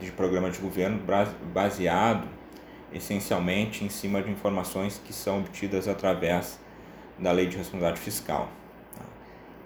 de 0.00 0.10
programa 0.12 0.50
de 0.50 0.58
governo 0.58 1.00
baseado 1.52 2.26
essencialmente 2.92 3.84
em 3.84 3.88
cima 3.88 4.22
de 4.22 4.30
informações 4.30 5.00
que 5.04 5.12
são 5.12 5.40
obtidas 5.40 5.88
através 5.88 6.60
da 7.18 7.32
lei 7.32 7.46
de 7.46 7.56
responsabilidade 7.56 8.00
fiscal. 8.00 8.48
Tá? 8.96 9.04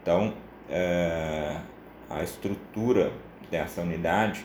Então, 0.03 0.35
é, 0.71 1.61
a 2.09 2.23
estrutura 2.23 3.13
dessa 3.51 3.83
unidade 3.83 4.45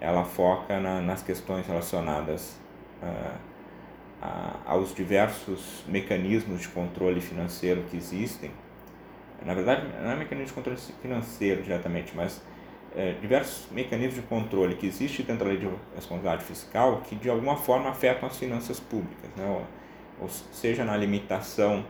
ela 0.00 0.24
foca 0.24 0.78
na, 0.78 1.00
nas 1.00 1.22
questões 1.22 1.66
relacionadas 1.66 2.56
é, 3.02 3.32
a, 4.22 4.56
aos 4.66 4.94
diversos 4.94 5.84
mecanismos 5.86 6.60
de 6.60 6.68
controle 6.68 7.20
financeiro 7.20 7.82
que 7.90 7.96
existem. 7.96 8.50
Na 9.44 9.54
verdade, 9.54 9.86
não 10.02 10.10
é 10.10 10.16
mecanismo 10.16 10.48
de 10.48 10.52
controle 10.52 10.78
financeiro 11.00 11.62
diretamente, 11.62 12.12
mas 12.14 12.42
é, 12.96 13.12
diversos 13.20 13.70
mecanismos 13.70 14.16
de 14.16 14.22
controle 14.22 14.74
que 14.74 14.86
existem 14.86 15.24
dentro 15.24 15.44
da 15.44 15.50
lei 15.50 15.58
de 15.58 15.68
responsabilidade 15.94 16.44
fiscal 16.44 17.02
que 17.02 17.14
de 17.14 17.28
alguma 17.28 17.56
forma 17.56 17.90
afetam 17.90 18.28
as 18.28 18.36
finanças 18.36 18.80
públicas, 18.80 19.30
né? 19.36 19.44
ou, 20.20 20.28
seja 20.28 20.84
na 20.84 20.96
limitação 20.96 21.84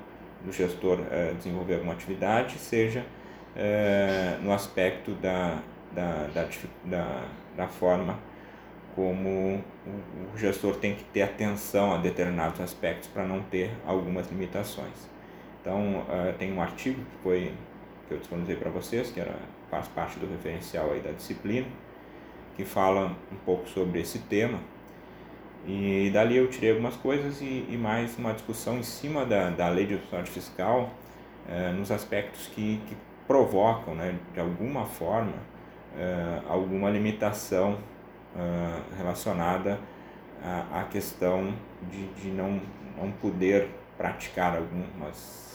do 0.44 0.52
gestor 0.52 1.00
é, 1.10 1.32
desenvolver 1.32 1.74
alguma 1.74 1.94
atividade, 1.94 2.58
seja 2.58 3.04
é, 3.56 4.38
no 4.42 4.52
aspecto 4.52 5.12
da, 5.12 5.60
da, 5.92 6.28
da, 6.34 6.48
da, 6.84 7.24
da 7.56 7.66
forma 7.66 8.18
como 8.98 9.62
o, 10.34 10.36
gestor 10.36 10.74
tem 10.74 10.96
que 10.96 11.04
ter 11.04 11.22
atenção 11.22 11.94
a 11.94 11.98
determinados 11.98 12.60
aspectos 12.60 13.08
para 13.08 13.24
não 13.24 13.40
ter 13.42 13.70
algumas 13.86 14.28
limitações. 14.28 15.08
Então, 15.60 16.00
uh, 16.00 16.32
tem 16.36 16.52
um 16.52 16.60
artigo 16.60 17.00
que 17.00 17.22
foi 17.22 17.54
que 18.08 18.14
eu 18.14 18.18
disponibilizei 18.18 18.60
para 18.60 18.70
vocês, 18.72 19.10
que 19.12 19.20
era, 19.20 19.36
faz 19.70 19.88
parte 19.88 20.18
do 20.18 20.26
referencial 20.26 20.90
aí 20.92 21.00
da 21.00 21.12
disciplina, 21.12 21.66
que 22.56 22.64
fala 22.64 23.16
um 23.32 23.36
pouco 23.44 23.68
sobre 23.68 24.00
esse 24.00 24.20
tema. 24.20 24.58
E 25.66 26.10
dali 26.12 26.36
eu 26.36 26.48
tirei 26.48 26.70
algumas 26.70 26.96
coisas 26.96 27.40
e, 27.40 27.66
e 27.68 27.76
mais 27.76 28.16
uma 28.16 28.32
discussão 28.32 28.78
em 28.78 28.82
cima 28.82 29.26
da, 29.26 29.50
da 29.50 29.68
lei 29.68 29.86
de 29.86 29.94
responsabilidade 29.94 30.30
fiscal, 30.30 30.90
eh, 31.48 31.72
nos 31.72 31.90
aspectos 31.90 32.46
que, 32.48 32.80
que 32.86 32.96
provocam, 33.26 33.94
né, 33.94 34.18
de 34.32 34.40
alguma 34.40 34.86
forma, 34.86 35.34
eh, 35.96 36.40
alguma 36.48 36.88
limitação 36.90 37.78
eh, 38.36 38.80
relacionada 38.96 39.78
à, 40.42 40.80
à 40.80 40.84
questão 40.84 41.52
de, 41.90 42.06
de 42.20 42.28
não, 42.28 42.60
não 42.96 43.10
poder 43.12 43.68
praticar 43.96 44.56
algumas 44.56 45.48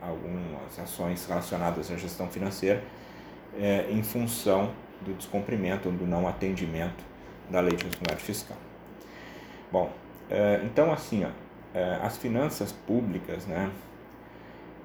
algumas 0.00 0.78
ações 0.80 1.24
relacionadas 1.26 1.88
à 1.90 1.96
gestão 1.96 2.28
financeira 2.28 2.82
é, 3.58 3.86
em 3.90 4.02
função 4.02 4.72
do 5.00 5.12
descumprimento 5.14 5.88
ou 5.88 5.94
do 5.94 6.06
não 6.06 6.26
atendimento 6.28 7.04
da 7.50 7.60
lei 7.60 7.76
de 7.76 7.84
responsabilidade 7.84 8.22
fiscal. 8.22 8.56
Bom, 9.70 9.92
é, 10.30 10.60
então 10.64 10.92
assim, 10.92 11.24
ó, 11.24 11.28
é, 11.74 11.98
as 12.02 12.16
finanças 12.16 12.72
públicas, 12.72 13.46
né, 13.46 13.70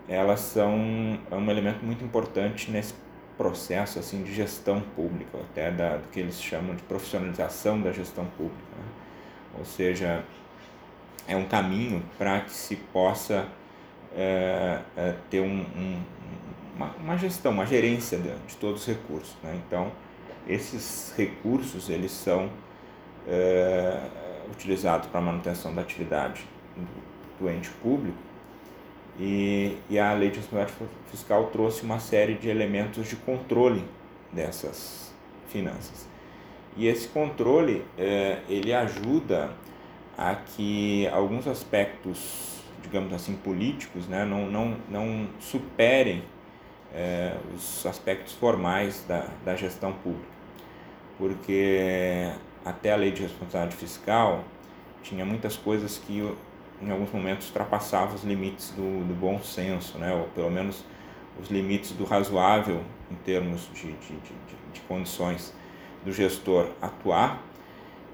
elas 0.07 0.39
são 0.39 0.73
um 0.75 1.51
elemento 1.51 1.85
muito 1.85 2.03
importante 2.03 2.71
nesse 2.71 2.93
processo 3.37 3.99
assim 3.99 4.23
de 4.23 4.33
gestão 4.33 4.81
pública, 4.95 5.37
até 5.37 5.69
da, 5.69 5.97
do 5.97 6.07
que 6.09 6.19
eles 6.19 6.41
chamam 6.41 6.75
de 6.75 6.81
profissionalização 6.83 7.79
da 7.81 7.91
gestão 7.91 8.25
pública. 8.25 8.57
Né? 8.77 8.85
Ou 9.59 9.65
seja, 9.65 10.23
é 11.27 11.35
um 11.35 11.45
caminho 11.45 12.03
para 12.17 12.41
que 12.41 12.51
se 12.51 12.75
possa 12.75 13.47
é, 14.15 14.79
é, 14.95 15.15
ter 15.29 15.41
um, 15.41 15.61
um, 15.61 16.01
uma, 16.77 16.91
uma, 17.03 17.17
gestão, 17.17 17.51
uma 17.51 17.65
gerência 17.65 18.17
de, 18.17 18.29
de 18.47 18.55
todos 18.57 18.81
os 18.81 18.87
recursos. 18.87 19.35
Né? 19.43 19.59
Então, 19.65 19.91
esses 20.47 21.13
recursos 21.17 21.89
eles 21.89 22.11
são 22.11 22.49
é, 23.27 23.99
utilizados 24.51 25.09
para 25.09 25.19
manutenção 25.19 25.73
da 25.73 25.81
atividade 25.81 26.45
do, 26.75 27.43
do 27.43 27.49
ente 27.49 27.69
público 27.81 28.17
e, 29.19 29.77
e, 29.89 29.97
a 29.97 30.13
lei 30.13 30.29
de 30.29 30.37
responsabilidade 30.37 30.89
fiscal 31.09 31.47
trouxe 31.47 31.81
uma 31.81 31.99
série 31.99 32.35
de 32.35 32.47
elementos 32.47 33.07
de 33.07 33.15
controle 33.15 33.83
dessas 34.31 35.11
finanças. 35.47 36.07
E 36.77 36.87
esse 36.87 37.07
controle 37.07 37.83
é, 37.97 38.41
ele 38.47 38.71
ajuda 38.71 39.51
a 40.15 40.35
que 40.35 41.07
alguns 41.07 41.47
aspectos 41.47 42.57
digamos 42.87 43.13
assim, 43.13 43.35
políticos, 43.35 44.07
né, 44.07 44.23
não, 44.23 44.49
não, 44.49 44.77
não 44.89 45.27
superem 45.39 46.23
é, 46.93 47.35
os 47.55 47.85
aspectos 47.85 48.33
formais 48.33 49.03
da, 49.07 49.27
da 49.43 49.55
gestão 49.55 49.93
pública. 49.93 50.37
Porque 51.17 52.31
até 52.63 52.91
a 52.91 52.95
lei 52.95 53.11
de 53.11 53.23
responsabilidade 53.23 53.75
fiscal 53.75 54.43
tinha 55.01 55.25
muitas 55.25 55.55
coisas 55.55 55.97
que 55.97 56.21
em 56.81 56.91
alguns 56.91 57.11
momentos 57.11 57.47
ultrapassavam 57.47 58.15
os 58.15 58.23
limites 58.23 58.71
do, 58.71 59.07
do 59.07 59.13
bom 59.13 59.41
senso, 59.41 59.97
né, 59.97 60.13
ou 60.13 60.25
pelo 60.29 60.51
menos 60.51 60.83
os 61.41 61.49
limites 61.49 61.91
do 61.91 62.03
razoável 62.03 62.83
em 63.11 63.15
termos 63.15 63.69
de, 63.73 63.93
de, 63.93 64.13
de, 64.17 64.33
de 64.73 64.81
condições 64.81 65.53
do 66.03 66.11
gestor 66.11 66.69
atuar 66.81 67.41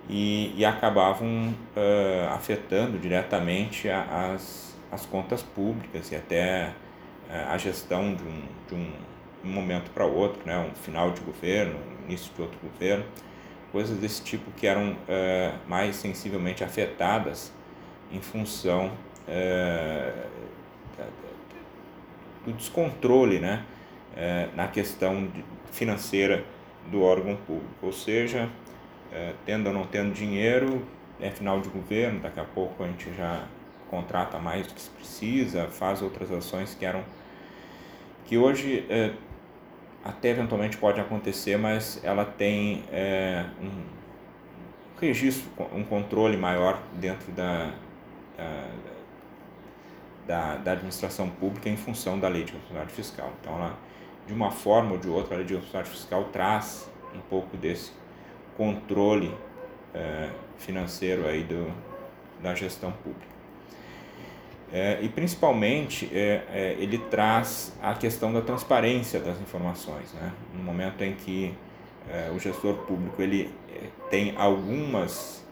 e, 0.10 0.54
e 0.56 0.66
acabavam 0.66 1.54
uh, 1.76 2.34
afetando 2.34 2.98
diretamente 2.98 3.90
as, 3.90 4.76
as 4.92 5.06
contas 5.06 5.42
públicas 5.42 6.12
e 6.12 6.16
até 6.16 6.74
a 7.30 7.58
gestão 7.58 8.14
de 8.14 8.24
um, 8.24 8.42
de 8.68 8.76
um, 8.76 8.92
momento 9.44 9.92
para 9.92 10.06
outro, 10.06 10.42
né? 10.46 10.58
um 10.58 10.74
final 10.74 11.12
de 11.12 11.22
governo, 11.22 11.78
início 12.08 12.34
de 12.34 12.42
outro 12.42 12.58
governo, 12.62 13.04
coisas 13.72 13.98
desse 13.98 14.24
tipo 14.24 14.52
que 14.52 14.68
eram 14.68 14.92
uh, 14.92 15.58
mais 15.68 15.96
sensivelmente 15.96 16.64
afetadas 16.64 17.52
em 18.12 18.22
função 18.22 18.92
do 22.46 22.54
descontrole 22.54 23.40
né? 23.40 23.66
na 24.54 24.68
questão 24.68 25.30
financeira 25.72 26.44
do 26.90 27.02
órgão 27.02 27.36
público, 27.36 27.74
ou 27.82 27.92
seja, 27.92 28.50
é, 29.12 29.34
tendo 29.46 29.68
ou 29.68 29.74
não 29.74 29.86
tendo 29.86 30.14
dinheiro, 30.14 30.86
é 31.20 31.30
final 31.30 31.62
de 31.62 31.70
governo, 31.70 32.20
daqui 32.20 32.40
a 32.40 32.44
pouco 32.44 32.84
a 32.84 32.88
gente 32.88 33.14
já 33.16 33.44
contrata 33.94 34.40
mais 34.40 34.66
do 34.66 34.74
que 34.74 34.82
se 34.82 34.90
precisa, 34.90 35.68
faz 35.68 36.02
outras 36.02 36.32
ações 36.32 36.74
que 36.74 36.84
eram 36.84 37.04
que 38.26 38.38
hoje 38.38 38.86
é, 38.90 39.14
até 40.04 40.30
eventualmente 40.30 40.78
pode 40.78 41.00
acontecer, 41.00 41.58
mas 41.58 42.04
ela 42.04 42.26
tem 42.26 42.84
é, 42.92 43.46
um 43.62 43.84
registro, 45.00 45.52
um 45.74 45.84
controle 45.84 46.38
maior 46.38 46.82
dentro 46.94 47.32
da, 47.34 47.72
da, 50.26 50.56
da, 50.56 50.72
administração 50.72 51.30
pública 51.30 51.70
em 51.70 51.78
função 51.78 52.18
da 52.18 52.28
lei 52.28 52.44
de 52.44 52.54
responsabilidade 52.54 52.94
fiscal. 52.94 53.32
Então, 53.42 53.56
ela, 53.56 53.78
de 54.26 54.34
uma 54.34 54.50
forma 54.50 54.94
ou 54.94 54.98
de 54.98 55.10
outra, 55.10 55.36
a 55.36 55.38
lei 55.38 55.46
de 55.46 55.54
responsabilidade 55.54 55.96
fiscal 55.96 56.24
traz 56.32 56.90
um 57.14 57.22
pouco 57.30 57.56
desse 57.58 57.92
controle 58.58 59.36
é, 59.94 60.30
financeiro 60.58 61.28
aí 61.28 61.44
do, 61.44 61.72
da 62.42 62.56
gestão 62.56 62.92
pública. 62.92 63.33
É, 64.72 65.00
e 65.02 65.10
principalmente 65.10 66.10
é, 66.12 66.44
é, 66.52 66.76
ele 66.80 66.98
traz 66.98 67.74
a 67.82 67.94
questão 67.94 68.34
da 68.34 68.42
transparência 68.42 69.20
das 69.20 69.40
informações. 69.40 70.12
Né? 70.14 70.32
No 70.54 70.64
momento 70.64 71.04
em 71.04 71.14
que 71.14 71.54
é, 72.10 72.32
o 72.36 72.40
gestor 72.40 72.74
público 72.86 73.22
ele 73.22 73.54
é, 73.70 73.88
tem 74.10 74.34
algumas 74.36 75.46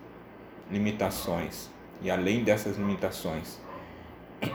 limitações 0.72 1.70
e 2.02 2.10
além 2.10 2.44
dessas 2.44 2.78
limitações 2.78 3.60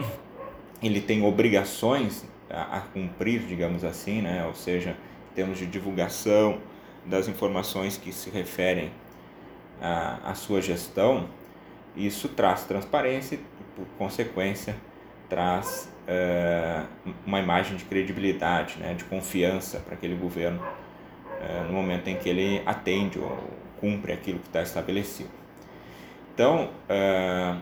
ele 0.83 1.01
tem 1.01 1.25
obrigações 1.25 2.25
a, 2.51 2.79
a 2.79 2.81
cumprir, 2.81 3.43
digamos 3.47 3.85
assim, 3.85 4.21
né? 4.23 4.45
ou 4.47 4.55
seja, 4.55 4.97
em 5.31 5.35
termos 5.35 5.59
de 5.59 5.67
divulgação, 5.67 6.61
das 7.07 7.29
informações 7.29 7.97
que 7.97 8.13
se 8.13 8.31
referem 8.31 8.91
à, 9.81 10.35
sua 10.35 10.61
gestão, 10.61 11.29
isso 11.95 12.29
traz 12.29 12.65
transparência 12.65 13.39
por 13.77 13.87
consequência, 13.99 14.75
traz 15.29 15.93
é, 16.09 16.83
uma 17.27 17.39
imagem 17.39 17.77
de 17.77 17.85
credibilidade, 17.85 18.79
né, 18.79 18.95
de 18.95 19.05
confiança 19.05 19.79
para 19.81 19.95
aquele 19.95 20.15
governo 20.15 20.61
é, 21.41 21.65
no 21.65 21.73
momento 21.73 22.09
em 22.09 22.17
que 22.17 22.29
ele 22.29 22.63
atende 22.65 23.19
ou 23.19 23.39
cumpre 23.81 24.13
aquilo 24.13 24.39
que 24.39 24.47
está 24.47 24.63
estabelecido. 24.63 25.31
Então, 26.35 26.71
é, 26.89 27.55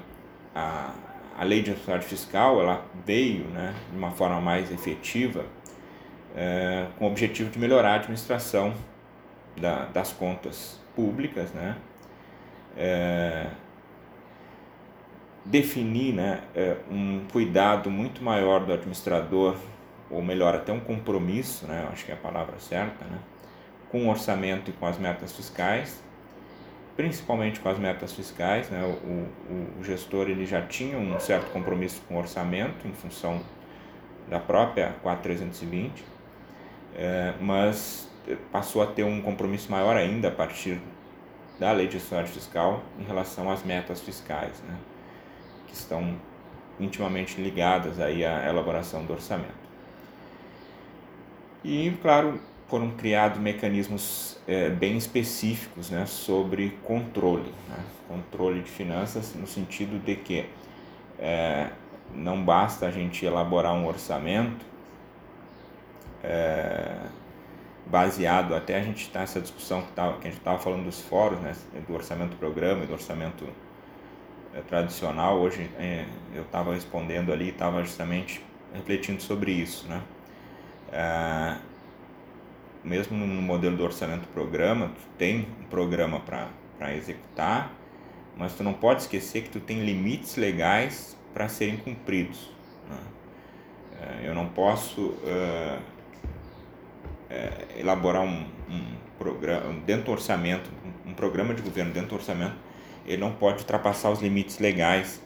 a, 0.55 0.95
a 1.37 1.45
lei 1.45 1.63
de 1.63 1.71
responsabilidade 1.71 2.09
fiscal 2.09 2.61
ela 2.61 2.85
veio 3.05 3.45
né, 3.47 3.75
de 3.91 3.97
uma 3.97 4.13
forma 4.13 4.41
mais 4.41 4.71
efetiva 4.71 5.45
com 6.99 7.05
o 7.05 7.09
objetivo 7.09 7.49
de 7.49 7.61
melhorar 7.61 7.93
a 7.93 7.95
administração 7.95 8.75
da, 9.57 9.85
das 9.87 10.13
contas 10.13 10.81
públicas, 10.97 11.53
né? 11.53 11.77
Definir 15.45 16.15
né, 16.15 16.43
é, 16.55 16.77
um 16.91 17.21
cuidado 17.31 17.91
muito 17.91 18.23
maior 18.23 18.65
do 18.65 18.73
administrador, 18.73 19.57
ou 20.11 20.23
melhor, 20.23 20.55
até 20.55 20.73
um 20.73 20.81
compromisso, 20.81 21.67
né, 21.67 21.87
acho 21.93 22.05
que 22.05 22.11
é 22.11 22.15
a 22.15 22.19
palavra 22.19 22.59
certa, 22.59 23.05
né, 23.05 23.19
com 23.91 24.07
o 24.07 24.11
orçamento 24.11 24.71
e 24.71 24.73
com 24.73 24.87
as 24.87 24.99
metas 24.99 25.33
fiscais, 25.33 26.03
principalmente 26.97 27.61
com 27.61 27.69
as 27.69 27.79
metas 27.79 28.13
fiscais. 28.13 28.71
Né? 28.71 28.83
O, 28.83 29.53
o, 29.53 29.81
o, 29.81 29.85
gestor 29.85 30.29
ele 30.29 30.47
já 30.47 30.63
tinha 30.63 30.99
um 30.99 31.19
certo 31.21 31.51
compromisso 31.53 32.03
com 32.09 32.15
o 32.15 32.19
orçamento 32.19 32.89
em 32.89 32.93
função 32.93 33.41
da 34.29 34.41
própria 34.41 34.95
4320, 35.03 36.05
é, 36.97 37.35
mas 37.41 38.09
passou 38.51 38.83
a 38.83 38.87
ter 38.87 39.05
um 39.05 39.21
compromisso 39.21 39.71
maior 39.71 39.97
ainda 39.97 40.29
a 40.29 40.31
partir 40.31 40.81
da 41.59 41.71
lei 41.73 41.87
de 41.87 41.95
responsabilidade 41.95 42.39
fiscal 42.39 42.83
em 42.99 43.05
relação 43.05 43.51
às 43.51 43.63
metas 43.63 44.01
fiscais, 44.01 44.63
né? 44.67 44.77
Estão 45.79 46.17
intimamente 46.79 47.41
ligadas 47.41 48.01
aí 48.01 48.25
à 48.25 48.49
elaboração 48.49 49.05
do 49.05 49.13
orçamento. 49.13 49.65
E, 51.63 51.91
claro, 52.03 52.41
foram 52.69 52.91
criados 52.91 53.39
mecanismos 53.39 54.39
é, 54.47 54.69
bem 54.69 54.97
específicos 54.97 55.91
né, 55.91 56.07
sobre 56.07 56.79
controle, 56.83 57.53
né, 57.69 57.79
controle 58.09 58.63
de 58.63 58.71
finanças, 58.71 59.35
no 59.35 59.47
sentido 59.47 59.99
de 60.05 60.17
que 60.17 60.47
é, 61.19 61.71
não 62.15 62.45
basta 62.45 62.87
a 62.87 62.91
gente 62.91 63.25
elaborar 63.25 63.73
um 63.75 63.87
orçamento 63.87 64.65
é, 66.23 66.97
baseado, 67.87 68.55
até 68.55 68.77
a 68.77 68.83
gente 68.83 69.03
está 69.03 69.21
nessa 69.21 69.41
discussão 69.41 69.83
que, 69.83 69.93
tá, 69.93 70.13
que 70.15 70.29
a 70.29 70.31
gente 70.31 70.39
estava 70.39 70.59
falando 70.59 70.85
dos 70.85 71.01
fóruns, 71.01 71.41
né, 71.41 71.55
do 71.87 71.95
orçamento 71.95 72.37
programa 72.37 72.85
e 72.85 72.87
do 72.87 72.93
orçamento 72.95 73.47
tradicional, 74.63 75.39
hoje 75.39 75.71
é, 75.79 76.05
eu 76.35 76.43
estava 76.43 76.75
respondendo 76.75 77.33
ali, 77.33 77.49
estava 77.49 77.83
justamente 77.83 78.41
refletindo 78.73 79.23
sobre 79.23 79.53
isso, 79.53 79.87
né? 79.89 80.03
É, 80.93 81.57
mesmo 82.83 83.17
no 83.17 83.43
modelo 83.43 83.77
do 83.77 83.83
orçamento 83.83 84.29
programa, 84.29 84.89
tu 84.89 85.03
tem 85.17 85.49
um 85.61 85.65
programa 85.65 86.21
para 86.21 86.95
executar, 86.95 87.73
mas 88.37 88.55
tu 88.55 88.63
não 88.63 88.75
pode 88.75 89.03
esquecer 89.03 89.43
que 89.43 89.49
tu 89.49 89.61
tem 89.61 89.85
limites 89.85 90.37
legais 90.37 91.17
para 91.33 91.49
serem 91.49 91.79
cumpridos. 91.79 92.51
Né? 92.89 92.99
É, 94.01 94.29
eu 94.29 94.35
não 94.35 94.49
posso 94.49 95.15
elaborar 97.77 98.23
um, 98.23 98.47
um, 98.69 98.95
programa 99.19 99.73
dentro 99.87 100.05
do 100.05 100.13
orçamento, 100.13 100.71
um 101.07 101.15
programa 101.15 101.55
de 101.55 101.63
governo 101.63 101.93
dentro 101.93 102.11
do 102.11 102.15
orçamento, 102.17 102.55
ele 103.07 103.19
não 103.19 103.33
pode 103.33 103.59
ultrapassar 103.59 104.11
os 104.11 104.21
limites 104.21 104.59
legais 104.59 105.21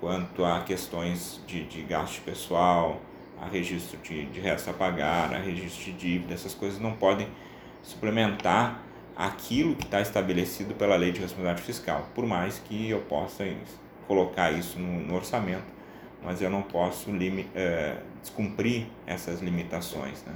quanto 0.00 0.44
a 0.44 0.60
questões 0.60 1.40
de, 1.46 1.64
de 1.64 1.82
gasto 1.82 2.22
pessoal, 2.22 3.00
a 3.40 3.46
registro 3.46 3.98
de, 3.98 4.26
de 4.26 4.40
resto 4.40 4.70
a 4.70 4.72
pagar, 4.72 5.34
a 5.34 5.38
registro 5.38 5.84
de 5.84 5.92
dívida, 5.92 6.34
essas 6.34 6.54
coisas 6.54 6.80
não 6.80 6.92
podem 6.92 7.28
suplementar 7.82 8.82
aquilo 9.16 9.74
que 9.74 9.84
está 9.84 10.00
estabelecido 10.00 10.74
pela 10.74 10.96
lei 10.96 11.10
de 11.10 11.20
responsabilidade 11.20 11.62
fiscal, 11.62 12.06
por 12.14 12.24
mais 12.24 12.58
que 12.58 12.88
eu 12.88 13.00
possa 13.00 13.44
colocar 14.06 14.52
isso 14.52 14.78
no, 14.78 15.00
no 15.00 15.16
orçamento, 15.16 15.66
mas 16.22 16.40
eu 16.40 16.48
não 16.48 16.62
posso 16.62 17.10
é, 17.54 17.96
descumprir 18.20 18.86
essas 19.06 19.40
limitações. 19.40 20.22
Né? 20.24 20.34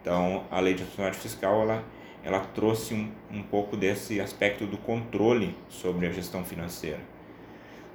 Então, 0.00 0.44
a 0.50 0.60
lei 0.60 0.74
de 0.74 0.80
responsabilidade 0.80 1.22
fiscal 1.22 1.62
ela, 1.62 1.84
ela 2.24 2.40
trouxe 2.40 2.94
um, 2.94 3.10
um 3.30 3.42
pouco 3.42 3.76
desse 3.76 4.20
aspecto 4.20 4.66
do 4.66 4.78
controle 4.78 5.54
sobre 5.68 6.06
a 6.06 6.12
gestão 6.12 6.44
financeira 6.44 7.00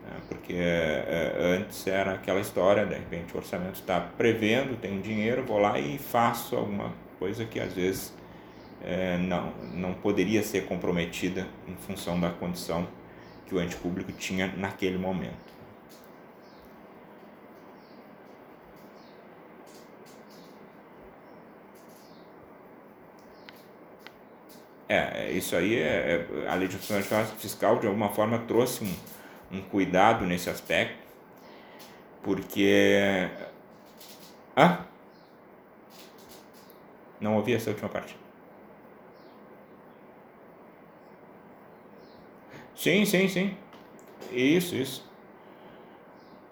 né? 0.09 0.17
porque 0.27 0.53
é, 0.53 1.05
é, 1.07 1.57
antes 1.57 1.85
era 1.87 2.13
aquela 2.13 2.39
história, 2.39 2.85
de 2.85 2.95
repente 2.95 3.33
o 3.33 3.37
orçamento 3.37 3.75
está 3.75 3.99
prevendo, 3.99 4.79
tem 4.79 4.99
dinheiro, 4.99 5.43
vou 5.43 5.59
lá 5.59 5.79
e 5.79 5.97
faço 5.97 6.55
alguma 6.55 6.91
coisa 7.17 7.45
que 7.45 7.59
às 7.59 7.73
vezes 7.73 8.13
é, 8.83 9.17
não, 9.17 9.53
não 9.73 9.93
poderia 9.93 10.41
ser 10.41 10.65
comprometida 10.65 11.47
em 11.67 11.75
função 11.75 12.19
da 12.19 12.29
condição 12.29 12.87
que 13.45 13.53
o 13.55 13.61
ente 13.61 13.75
público 13.75 14.11
tinha 14.11 14.47
naquele 14.57 14.97
momento. 14.97 15.58
É, 24.89 25.31
isso 25.31 25.55
aí 25.55 25.75
é, 25.75 26.25
é 26.43 26.49
a 26.49 26.55
lei 26.55 26.67
de 26.67 26.75
fiscal 27.37 27.77
de 27.77 27.85
alguma 27.85 28.09
forma 28.09 28.39
trouxe 28.39 28.83
um, 28.83 28.95
um 29.51 29.61
cuidado 29.61 30.25
nesse 30.25 30.49
aspecto, 30.49 30.97
porque. 32.23 33.29
Ah? 34.55 34.85
Não 37.21 37.35
ouvi 37.35 37.53
essa 37.53 37.69
última 37.69 37.87
parte. 37.87 38.17
Sim, 42.75 43.05
sim, 43.05 43.27
sim. 43.27 43.57
Isso, 44.31 44.75
isso. 44.75 45.07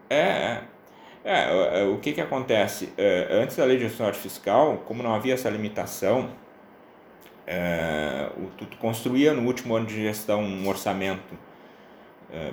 É, 0.10 0.16
é. 0.16 0.64
é, 1.24 1.82
é 1.82 1.84
o 1.86 1.98
que 2.00 2.14
que 2.14 2.22
acontece? 2.22 2.94
É, 2.98 3.30
antes 3.32 3.56
da 3.56 3.66
lei 3.66 3.78
de 3.78 3.84
responsabilidade 3.86 4.22
fiscal, 4.22 4.78
como 4.86 5.02
não 5.02 5.16
havia 5.16 5.34
essa 5.34 5.50
limitação, 5.50 6.30
é, 7.48 8.30
tu, 8.58 8.78
construía 8.78 9.34
no 9.34 9.48
último 9.48 9.76
ano 9.76 9.86
de 9.86 9.96
gestão 9.96 10.42
um 10.42 10.68
orçamento 10.68 11.34
é, 12.32 12.52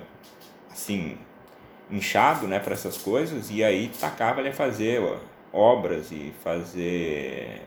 assim 0.70 1.18
inchado 1.90 2.46
né 2.46 2.58
para 2.60 2.72
essas 2.72 2.96
coisas 2.96 3.50
e 3.50 3.62
aí 3.62 3.90
tacava 4.00 4.40
ele 4.40 4.50
a 4.50 4.52
fazer 4.52 5.02
obras 5.52 6.10
e 6.12 6.32
fazer 6.42 7.60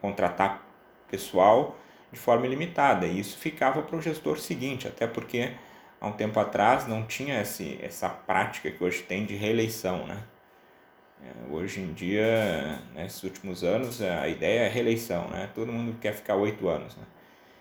contratar 0.00 0.64
pessoal 1.08 1.76
de 2.12 2.18
forma 2.18 2.46
ilimitada. 2.46 3.06
E 3.06 3.18
isso 3.18 3.36
ficava 3.38 3.82
para 3.82 3.96
o 3.96 4.02
gestor 4.02 4.38
seguinte 4.38 4.86
até 4.86 5.06
porque 5.06 5.52
há 6.00 6.06
um 6.06 6.12
tempo 6.12 6.38
atrás 6.38 6.86
não 6.86 7.04
tinha 7.04 7.40
esse, 7.40 7.78
essa 7.82 8.08
prática 8.08 8.70
que 8.70 8.82
hoje 8.82 9.02
tem 9.02 9.24
de 9.24 9.34
reeleição 9.34 10.06
né? 10.06 10.18
é, 10.18 10.35
hoje 11.50 11.80
em 11.80 11.92
dia 11.92 12.80
nesses 12.94 13.22
últimos 13.22 13.64
anos 13.64 14.00
a 14.02 14.28
ideia 14.28 14.60
é 14.60 14.68
reeleição 14.68 15.28
né 15.28 15.48
todo 15.54 15.72
mundo 15.72 15.96
quer 16.00 16.12
ficar 16.12 16.36
oito 16.36 16.68
anos 16.68 16.96
né? 16.96 17.04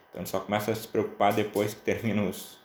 então 0.09 0.25
só 0.25 0.39
começa 0.39 0.71
a 0.71 0.75
se 0.75 0.87
preocupar 0.87 1.33
depois 1.33 1.73
que 1.73 1.81
termina 1.81 2.23
os 2.23 2.59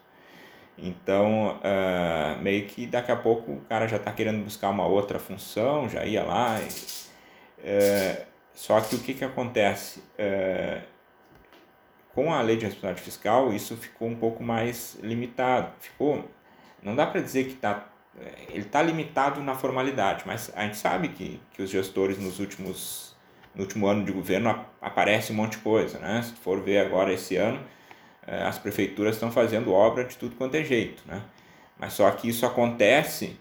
então, 0.82 1.58
uh, 1.58 2.40
meio 2.40 2.66
que 2.66 2.86
daqui 2.86 3.12
a 3.12 3.16
pouco 3.16 3.52
o 3.52 3.60
cara 3.62 3.86
já 3.86 3.96
está 3.96 4.10
querendo 4.12 4.42
buscar 4.42 4.70
uma 4.70 4.86
outra 4.86 5.18
função, 5.18 5.88
já 5.88 6.04
ia 6.04 6.24
lá. 6.24 6.58
E, 6.60 6.64
uh, 6.64 8.26
só 8.54 8.80
que 8.80 8.96
o 8.96 8.98
que, 9.00 9.14
que 9.14 9.24
acontece? 9.24 10.00
Uh, 10.18 10.82
com 12.14 12.32
a 12.32 12.40
lei 12.40 12.56
de 12.56 12.64
responsabilidade 12.64 13.04
fiscal, 13.04 13.52
isso 13.52 13.76
ficou 13.76 14.08
um 14.08 14.16
pouco 14.16 14.42
mais 14.42 14.98
limitado. 15.02 15.70
Ficou, 15.80 16.24
não 16.82 16.96
dá 16.96 17.06
para 17.06 17.20
dizer 17.20 17.44
que 17.44 17.54
está 17.54 17.89
ele 18.48 18.64
está 18.66 18.82
limitado 18.82 19.40
na 19.40 19.54
formalidade, 19.54 20.24
mas 20.26 20.52
a 20.54 20.64
gente 20.64 20.76
sabe 20.76 21.08
que, 21.08 21.40
que 21.52 21.62
os 21.62 21.70
gestores 21.70 22.18
nos 22.18 22.38
últimos 22.38 23.10
no 23.54 23.62
último 23.62 23.86
ano 23.88 24.04
de 24.04 24.12
governo 24.12 24.64
aparece 24.80 25.32
um 25.32 25.36
monte 25.36 25.52
de 25.52 25.58
coisa, 25.58 25.98
né? 25.98 26.22
Se 26.22 26.32
for 26.34 26.60
ver 26.60 26.78
agora 26.78 27.12
esse 27.12 27.36
ano, 27.36 27.60
é, 28.26 28.42
as 28.42 28.58
prefeituras 28.58 29.16
estão 29.16 29.32
fazendo 29.32 29.72
obra 29.72 30.04
de 30.04 30.16
tudo 30.16 30.36
quanto 30.36 30.54
é 30.54 30.62
jeito, 30.62 31.02
né? 31.06 31.22
Mas 31.78 31.94
só 31.94 32.10
que 32.12 32.28
isso 32.28 32.46
acontece 32.46 33.38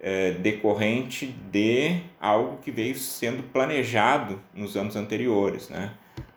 é, 0.00 0.32
decorrente 0.32 1.26
de 1.26 2.00
algo 2.20 2.58
que 2.58 2.70
veio 2.70 2.96
sendo 2.96 3.42
planejado 3.42 4.40
nos 4.54 4.76
anos 4.76 4.94
anteriores, 4.94 5.68
né? 5.68 5.92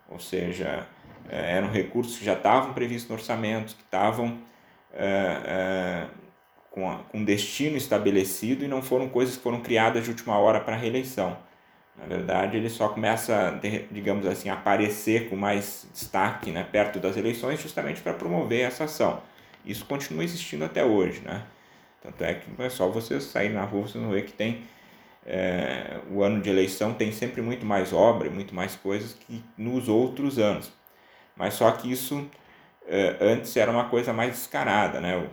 Ou 0.10 0.20
seja, 0.20 0.88
é, 1.30 1.58
eram 1.58 1.70
recursos 1.70 2.18
que 2.18 2.26
já 2.26 2.34
estavam 2.34 2.74
previstos 2.74 3.10
no 3.10 3.16
orçamento, 3.16 3.76
que 3.76 3.84
estavam 3.84 4.40
é, 4.94 5.42
é, 5.46 6.08
com, 6.72 6.90
a, 6.90 6.96
com 7.04 7.24
destino 7.24 7.78
estabelecido 7.78 8.66
e 8.66 8.68
não 8.68 8.82
foram 8.82 9.08
coisas 9.08 9.38
que 9.38 9.44
foram 9.44 9.62
criadas 9.62 10.06
de 10.06 10.10
última 10.10 10.40
hora 10.40 10.60
para 10.60 10.74
a 10.74 10.80
reeleição. 10.80 11.38
Na 11.98 12.06
verdade, 12.06 12.58
ele 12.58 12.70
só 12.70 12.88
começa, 12.88 13.60
digamos 13.92 14.25
assim, 14.25 14.50
a 14.50 14.54
aparecer 14.54 15.30
com 15.30 15.36
mais 15.36 15.86
destaque 15.94 16.50
né, 16.50 16.63
perto 16.63 17.00
das 17.00 17.18
eleições 17.18 17.62
justamente 17.62 18.01
para 18.01 18.13
promover 18.13 18.62
essa 18.62 18.86
ação. 18.86 19.22
Isso 19.66 19.86
continua 19.86 20.24
existindo 20.24 20.66
até 20.66 20.84
hoje. 20.84 21.20
Né? 21.20 21.44
Tanto 22.01 22.24
é 22.24 22.34
que 22.34 22.50
é 22.60 22.70
só 22.70 22.88
você 22.88 23.20
sair 23.20 23.50
na 23.50 23.63
rua, 23.63 23.88
você 23.88 23.98
não 23.98 24.10
vê 24.10 24.24
que 24.24 24.34
tem. 24.34 24.63
É, 25.24 26.00
o 26.10 26.24
ano 26.24 26.42
de 26.42 26.50
eleição 26.50 26.96
tem 26.96 27.12
sempre 27.12 27.44
muito 27.44 27.63
mais 27.63 27.94
obra 27.94 28.28
muito 28.32 28.56
mais 28.56 28.75
coisas 28.75 29.13
que 29.13 29.44
nos 29.56 29.88
outros 29.88 30.40
anos. 30.40 30.72
Mas 31.36 31.54
só 31.54 31.70
que 31.72 31.92
isso 31.92 32.28
é, 32.88 33.18
antes 33.22 33.56
era 33.56 33.70
uma 33.70 33.88
coisa 33.90 34.12
mais 34.12 34.32
descarada. 34.32 35.00
Né? 35.00 35.30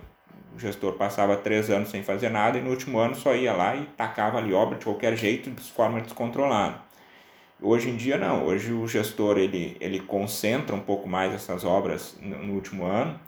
Gestor 0.58 0.94
passava 0.94 1.36
três 1.36 1.70
anos 1.70 1.90
sem 1.90 2.02
fazer 2.02 2.28
nada 2.28 2.58
e 2.58 2.62
no 2.62 2.70
último 2.70 2.98
ano 2.98 3.14
só 3.14 3.34
ia 3.34 3.52
lá 3.52 3.76
e 3.76 3.84
tacava 3.96 4.38
ali 4.38 4.52
obra 4.52 4.78
de 4.78 4.84
qualquer 4.84 5.16
jeito, 5.16 5.50
de 5.50 5.62
forma 5.72 6.00
descontrolada. 6.00 6.80
Hoje 7.60 7.90
em 7.90 7.96
dia 7.96 8.16
não, 8.16 8.44
hoje 8.46 8.72
o 8.72 8.86
gestor 8.86 9.36
ele, 9.36 9.76
ele 9.80 10.00
concentra 10.00 10.74
um 10.76 10.80
pouco 10.80 11.08
mais 11.08 11.34
essas 11.34 11.64
obras 11.64 12.16
no, 12.20 12.38
no 12.38 12.54
último 12.54 12.84
ano, 12.84 13.18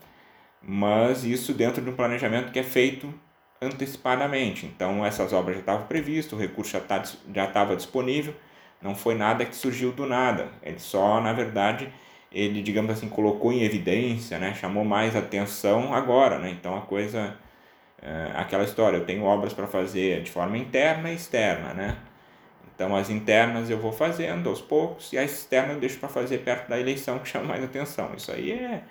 mas 0.63 1.25
isso 1.25 1.53
dentro 1.53 1.83
de 1.83 1.91
um 1.91 1.97
planejamento 1.97 2.53
que 2.53 2.59
é 2.59 2.63
feito 2.63 3.13
antecipadamente. 3.61 4.67
Então 4.67 5.05
essas 5.05 5.33
obras 5.33 5.57
já 5.57 5.61
estavam 5.61 5.87
previstas, 5.87 6.33
o 6.33 6.41
recurso 6.41 6.73
já 6.73 6.81
tá, 6.81 7.03
estava 7.03 7.77
disponível, 7.77 8.35
não 8.81 8.95
foi 8.95 9.15
nada 9.15 9.45
que 9.45 9.55
surgiu 9.55 9.93
do 9.93 10.07
nada. 10.07 10.49
Ele 10.63 10.79
só, 10.79 11.21
na 11.21 11.33
verdade, 11.33 11.93
ele, 12.33 12.63
digamos 12.63 12.91
assim, 12.93 13.09
colocou 13.09 13.53
em 13.53 13.63
evidência, 13.63 14.39
né, 14.39 14.55
chamou 14.55 14.85
mais 14.85 15.17
atenção 15.17 15.95
agora, 15.95 16.39
né? 16.39 16.51
Então 16.51 16.77
a 16.77 16.83
coisa, 16.83 17.37
é, 18.03 18.33
aquela 18.37 18.65
história, 18.65 18.99
eu 18.99 19.07
tenho 19.07 19.25
obras 19.25 19.53
para 19.55 19.67
fazer 19.67 20.23
de 20.23 20.31
forma 20.31 20.59
interna 20.59 21.11
e 21.11 21.17
externa, 21.17 21.75
né? 21.75 21.99
Então 22.75 22.97
as 22.97 23.11
internas 23.11 23.71
eu 23.71 23.79
vou 23.79 23.93
fazendo 23.93 24.49
aos 24.49 24.61
poucos 24.63 25.13
e 25.13 25.19
as 25.19 25.33
externas 25.33 25.75
eu 25.75 25.81
deixo 25.81 25.99
para 25.99 26.09
fazer 26.09 26.39
perto 26.39 26.69
da 26.69 26.81
eleição 26.81 27.19
que 27.21 27.29
chama 27.29 27.47
mais 27.47 27.65
atenção. 27.65 28.13
Isso 28.17 28.33
aí 28.33 28.53
é, 28.53 28.83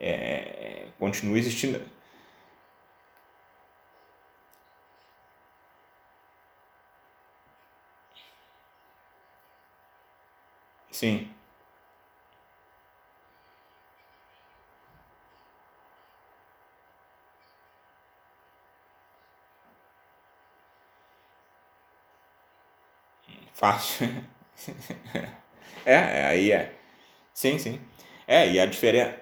é 0.00 0.86
continua 0.98 1.38
existindo. 1.38 1.80
Sim. 10.90 11.28
Fácil. 23.62 24.08
É, 25.84 25.94
é, 25.94 26.26
aí 26.26 26.52
é. 26.52 26.72
Sim, 27.34 27.58
sim. 27.58 27.80
É, 28.24 28.48
e 28.48 28.60
a 28.60 28.66
diferença. 28.66 29.16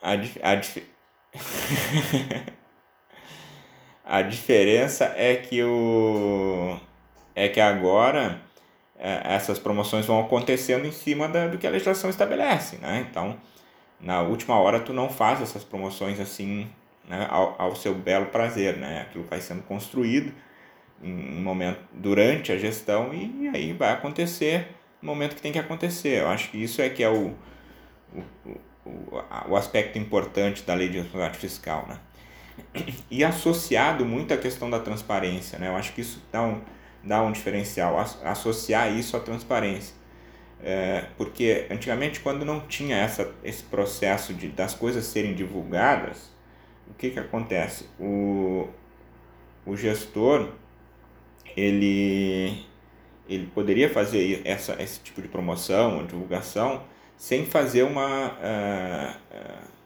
A, 0.00 0.16
dif... 0.16 0.40
a, 0.42 0.54
dif... 0.54 0.82
a 4.02 4.22
diferença 4.22 5.12
é 5.14 5.36
que 5.36 5.62
o. 5.62 6.78
É 7.34 7.50
que 7.50 7.60
agora 7.60 8.40
é, 8.98 9.34
essas 9.34 9.58
promoções 9.58 10.06
vão 10.06 10.18
acontecendo 10.18 10.86
em 10.86 10.92
cima 10.92 11.28
da, 11.28 11.48
do 11.48 11.58
que 11.58 11.66
a 11.66 11.70
legislação 11.70 12.08
estabelece, 12.08 12.78
né? 12.78 13.06
Então, 13.10 13.38
na 14.00 14.22
última 14.22 14.58
hora 14.58 14.80
tu 14.80 14.94
não 14.94 15.10
faz 15.10 15.42
essas 15.42 15.62
promoções 15.62 16.18
assim 16.18 16.70
né, 17.06 17.26
ao, 17.28 17.54
ao 17.60 17.76
seu 17.76 17.94
belo 17.94 18.26
prazer, 18.26 18.78
né? 18.78 19.02
Aquilo 19.02 19.24
vai 19.24 19.42
sendo 19.42 19.62
construído 19.64 20.32
um 21.02 21.42
momento 21.42 21.80
durante 21.92 22.52
a 22.52 22.58
gestão 22.58 23.12
e 23.12 23.48
aí 23.48 23.72
vai 23.72 23.92
acontecer 23.92 24.68
no 25.00 25.08
momento 25.08 25.36
que 25.36 25.42
tem 25.42 25.52
que 25.52 25.58
acontecer. 25.58 26.20
Eu 26.20 26.28
acho 26.28 26.50
que 26.50 26.62
isso 26.62 26.80
é 26.80 26.88
que 26.88 27.02
é 27.02 27.08
o, 27.08 27.34
o, 28.14 28.50
o, 28.84 29.22
o 29.48 29.56
aspecto 29.56 29.98
importante 29.98 30.62
da 30.62 30.74
lei 30.74 30.88
de 30.88 30.96
responsabilidade 30.98 31.38
fiscal, 31.38 31.86
né? 31.88 31.98
E 33.10 33.22
associado 33.22 34.04
muito 34.04 34.32
à 34.32 34.36
questão 34.36 34.70
da 34.70 34.80
transparência, 34.80 35.58
né? 35.58 35.68
Eu 35.68 35.76
acho 35.76 35.92
que 35.92 36.00
isso 36.00 36.22
dá 36.32 36.42
um, 36.42 36.60
dá 37.04 37.22
um 37.22 37.30
diferencial, 37.30 37.98
associar 38.24 38.90
isso 38.90 39.16
à 39.16 39.20
transparência. 39.20 39.94
É, 40.62 41.04
porque 41.18 41.66
antigamente 41.70 42.20
quando 42.20 42.42
não 42.44 42.60
tinha 42.60 42.96
essa, 42.96 43.30
esse 43.44 43.62
processo 43.62 44.32
de, 44.32 44.48
das 44.48 44.72
coisas 44.72 45.04
serem 45.04 45.34
divulgadas, 45.34 46.30
o 46.88 46.94
que, 46.94 47.10
que 47.10 47.18
acontece? 47.18 47.86
O, 48.00 48.68
o 49.66 49.76
gestor 49.76 50.48
ele, 51.56 52.66
ele 53.28 53.46
poderia 53.54 53.88
fazer 53.88 54.42
essa, 54.44 54.80
esse 54.82 55.00
tipo 55.00 55.22
de 55.22 55.28
promoção, 55.28 56.04
divulgação, 56.04 56.82
sem 57.16 57.46
fazer 57.46 57.82
uma. 57.82 58.32
Uh, 58.32 59.16
uh, 59.34 59.76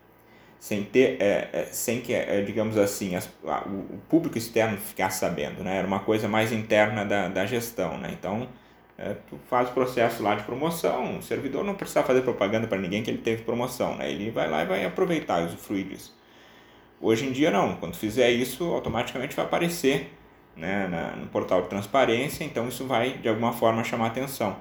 sem 0.59 0.85
ter, 0.85 1.17
uh, 1.17 1.69
sem 1.71 2.01
que, 2.01 2.13
digamos 2.45 2.77
assim, 2.77 3.15
as, 3.15 3.31
o, 3.67 3.99
público 4.09 4.37
externo 4.37 4.77
ficasse 4.77 5.21
sabendo, 5.21 5.63
né? 5.63 5.79
Era 5.79 5.87
uma 5.87 6.01
coisa 6.01 6.29
mais 6.29 6.53
interna 6.53 7.05
da, 7.05 7.29
da 7.29 7.47
gestão, 7.47 7.97
né? 7.97 8.11
Então, 8.13 8.49
tu 9.31 9.39
faz 9.49 9.71
o 9.71 9.73
processo 9.73 10.23
lá 10.23 10.35
de 10.35 10.43
promoção, 10.43 11.19
o 11.19 11.23
servidor 11.23 11.65
não 11.65 11.75
precisa 11.75 12.03
fazer 12.03 12.21
propaganda 12.21 12.67
para 12.67 12.77
ninguém 12.77 13.03
que 13.03 13.11
ele 13.11 13.23
teve 13.23 13.43
promoção, 13.43 13.97
né? 13.97 14.11
Ele 14.11 14.31
vai 14.31 14.51
lá 14.51 14.63
e 14.63 14.67
vai 14.67 14.85
aproveitar 14.85 15.43
usufruir 15.43 15.87
disso. 15.87 16.15
Hoje 17.01 17.27
em 17.27 17.33
dia 17.33 17.51
não, 17.51 17.77
quando 17.77 17.97
fizer 17.97 18.31
isso, 18.31 18.63
automaticamente 18.65 19.35
vai 19.35 19.47
aparecer 19.47 20.13
né, 20.61 20.87
na, 20.87 21.17
no 21.17 21.27
portal 21.27 21.63
de 21.63 21.69
transparência, 21.69 22.45
então 22.45 22.69
isso 22.69 22.87
vai 22.87 23.15
de 23.15 23.29
alguma 23.29 23.53
forma 23.53 23.83
chamar 23.83 24.09
atenção. 24.09 24.57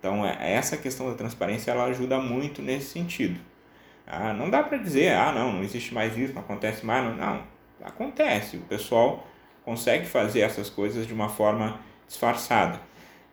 Então 0.00 0.26
é, 0.26 0.54
essa 0.54 0.76
questão 0.76 1.08
da 1.08 1.14
transparência 1.14 1.70
ela 1.70 1.84
ajuda 1.84 2.18
muito 2.18 2.62
nesse 2.62 2.90
sentido. 2.90 3.38
Ah, 4.06 4.32
não 4.32 4.50
dá 4.50 4.62
para 4.62 4.78
dizer, 4.78 5.12
ah 5.14 5.32
não, 5.32 5.52
não 5.52 5.62
existe 5.62 5.92
mais 5.94 6.16
isso, 6.16 6.32
não 6.32 6.42
acontece 6.42 6.84
mais, 6.84 7.04
não, 7.04 7.14
não, 7.16 7.42
acontece. 7.82 8.56
O 8.56 8.62
pessoal 8.62 9.26
consegue 9.64 10.06
fazer 10.06 10.40
essas 10.40 10.70
coisas 10.70 11.06
de 11.06 11.12
uma 11.12 11.28
forma 11.28 11.78
disfarçada, 12.06 12.80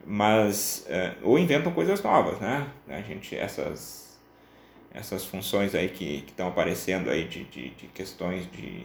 mas 0.04 0.84
é, 0.88 1.14
ou 1.22 1.38
inventam 1.38 1.72
coisas 1.72 2.02
novas, 2.02 2.38
né? 2.40 2.66
A 2.88 3.00
gente 3.00 3.36
essas 3.36 4.02
essas 4.94 5.24
funções 5.24 5.74
aí 5.74 5.88
que 5.88 6.24
estão 6.28 6.48
aparecendo 6.48 7.08
aí 7.08 7.24
de, 7.26 7.44
de, 7.44 7.70
de 7.70 7.86
questões 7.88 8.46
de, 8.50 8.84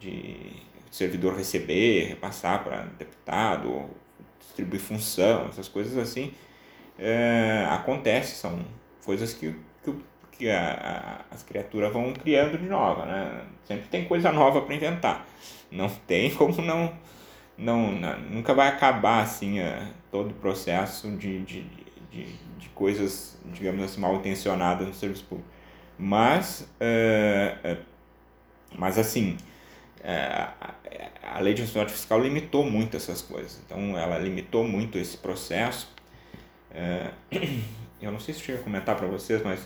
de 0.00 0.66
servidor 0.96 1.36
receber, 1.36 2.06
repassar 2.06 2.64
para 2.64 2.86
deputado, 2.98 3.84
distribuir 4.38 4.80
função, 4.80 5.46
essas 5.48 5.68
coisas 5.68 5.98
assim, 5.98 6.32
é, 6.98 7.66
acontece, 7.68 8.36
são 8.36 8.64
coisas 9.04 9.34
que, 9.34 9.54
que, 9.84 9.94
que 10.32 10.48
a, 10.48 11.24
a, 11.30 11.34
as 11.34 11.42
criaturas 11.42 11.92
vão 11.92 12.14
criando 12.14 12.56
de 12.56 12.64
nova, 12.64 13.04
né? 13.04 13.42
Sempre 13.64 13.88
tem 13.88 14.06
coisa 14.06 14.32
nova 14.32 14.62
para 14.62 14.74
inventar. 14.74 15.26
Não 15.70 15.90
tem 16.08 16.34
como 16.34 16.62
não, 16.62 16.90
não, 17.58 17.92
não, 17.92 18.18
nunca 18.20 18.54
vai 18.54 18.68
acabar 18.68 19.22
assim 19.22 19.58
é, 19.58 19.88
todo 20.10 20.30
o 20.30 20.34
processo 20.34 21.10
de, 21.10 21.42
de, 21.42 21.62
de, 22.10 22.24
de 22.58 22.68
coisas, 22.70 23.38
digamos 23.52 23.84
assim, 23.84 24.00
mal 24.00 24.14
intencionadas 24.14 24.88
no 24.88 24.94
serviço 24.94 25.26
público. 25.26 25.50
Mas, 25.98 26.66
é, 26.80 27.58
é, 27.62 27.76
mas 28.78 28.98
assim, 28.98 29.36
a 30.02 31.40
lei 31.40 31.52
de 31.52 31.62
responsabilidade 31.62 31.98
fiscal 31.98 32.20
limitou 32.20 32.64
muito 32.64 32.96
essas 32.96 33.20
coisas. 33.20 33.60
Então, 33.64 33.96
ela 33.98 34.18
limitou 34.18 34.64
muito 34.64 34.96
esse 34.96 35.18
processo. 35.18 35.92
É, 36.70 37.10
eu 38.00 38.12
não 38.12 38.20
sei 38.20 38.32
se 38.32 38.40
cheguei 38.40 38.60
a 38.60 38.64
comentar 38.64 38.96
para 38.96 39.06
vocês, 39.06 39.42
mas 39.42 39.60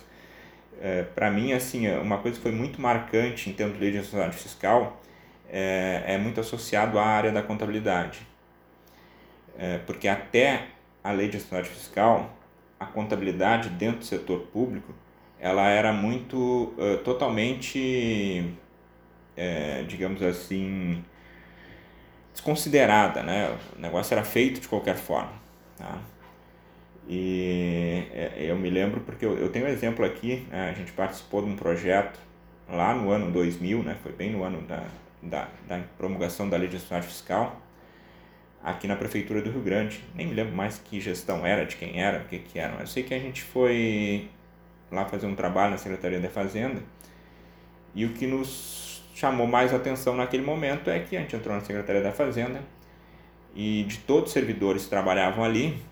é, 0.81 1.03
para 1.03 1.31
mim, 1.31 1.53
assim, 1.53 1.89
uma 1.99 2.19
coisa 2.19 2.37
que 2.37 2.43
foi 2.43 2.53
muito 2.53 2.81
marcante 2.81 3.51
em 3.51 3.53
termos 3.53 3.75
de 3.75 3.81
lei 3.81 3.91
de 3.91 3.99
responsabilidade 3.99 4.43
fiscal 4.43 5.01
é, 5.49 6.03
é 6.07 6.19
muito 6.19 6.41
associado 6.41 6.99
à 6.99 7.05
área 7.05 7.31
da 7.31 7.43
contabilidade. 7.43 8.27
É, 9.59 9.79
porque 9.79 10.09
até 10.09 10.69
a 11.05 11.13
lei 11.13 11.29
de 11.29 11.35
responsabilidade 11.35 11.79
fiscal, 11.79 12.37
a 12.79 12.87
contabilidade 12.87 13.69
dentro 13.69 13.99
do 13.99 14.05
setor 14.05 14.41
público, 14.53 14.95
ela 15.39 15.69
era 15.69 15.93
muito, 15.93 16.75
totalmente 17.03 18.55
é, 19.37 19.83
digamos 19.85 20.23
assim, 20.23 21.05
desconsiderada, 22.33 23.23
né? 23.23 23.57
O 23.77 23.81
negócio 23.81 24.15
era 24.15 24.25
feito 24.25 24.61
de 24.61 24.69
qualquer 24.69 24.97
forma, 24.97 25.33
tá? 25.77 25.99
E 27.09 28.07
é, 28.13 28.35
eu 28.39 28.57
me 28.57 28.71
lembro 28.71 29.01
porque 29.01 29.25
eu, 29.25 29.37
eu 29.37 29.51
tenho 29.51 29.67
um 29.67 29.69
exemplo 29.69 30.05
aqui, 30.05 30.47
né? 30.49 30.71
a 30.71 30.73
gente 30.73 30.93
participou 30.93 31.43
de 31.43 31.49
um 31.49 31.57
projeto 31.57 32.21
lá 32.69 32.95
no 32.95 33.11
ano 33.11 33.31
2000, 33.33 33.83
né? 33.83 33.97
Foi 34.03 34.13
bem 34.13 34.31
no 34.31 34.45
ano 34.45 34.63
da, 34.63 34.85
da, 35.23 35.49
da 35.67 35.81
promulgação 35.99 36.49
da 36.49 36.57
lei 36.57 36.69
de 36.69 36.75
responsabilidade 36.75 37.13
fiscal, 37.13 37.61
aqui 38.63 38.87
na 38.87 38.97
prefeitura 38.97 39.43
do 39.43 39.51
Rio 39.51 39.61
Grande. 39.61 40.05
Nem 40.15 40.27
me 40.27 40.35
lembro 40.35 40.55
mais 40.55 40.79
que 40.79 41.01
gestão 41.01 41.45
era, 41.45 41.65
de 41.65 41.77
quem 41.77 42.01
era, 42.01 42.21
o 42.21 42.25
que 42.27 42.39
que 42.39 42.59
era, 42.59 42.73
mas 42.73 42.83
eu 42.83 42.87
sei 42.87 43.03
que 43.03 43.13
a 43.13 43.19
gente 43.19 43.43
foi 43.43 44.29
lá 44.91 45.05
fazer 45.05 45.27
um 45.27 45.35
trabalho 45.35 45.73
na 45.73 45.79
Secretaria 45.79 46.21
da 46.21 46.29
Fazenda 46.29 46.83
e 47.95 48.05
o 48.05 48.11
que 48.11 48.27
nos 48.27 48.90
chamou 49.21 49.47
mais 49.47 49.75
atenção 49.75 50.17
naquele 50.17 50.43
momento 50.43 50.89
é 50.89 50.99
que 50.99 51.15
a 51.15 51.21
gente 51.21 51.37
entrou 51.37 51.55
na 51.55 51.61
Secretaria 51.61 52.01
da 52.03 52.11
Fazenda 52.11 52.63
e 53.55 53.85
de 53.85 53.99
todos 53.99 54.29
os 54.29 54.33
servidores 54.33 54.85
que 54.85 54.89
trabalhavam 54.89 55.45
ali, 55.45 55.83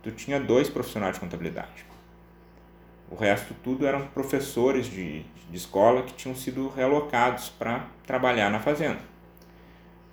tu 0.00 0.12
tinha 0.12 0.38
dois 0.38 0.70
profissionais 0.70 1.14
de 1.14 1.20
contabilidade. 1.20 1.84
O 3.10 3.16
resto 3.16 3.52
tudo 3.64 3.84
eram 3.84 4.06
professores 4.06 4.86
de, 4.86 5.22
de 5.50 5.56
escola 5.56 6.02
que 6.02 6.12
tinham 6.12 6.36
sido 6.36 6.68
realocados 6.68 7.48
para 7.48 7.86
trabalhar 8.06 8.48
na 8.48 8.60
fazenda. 8.60 9.00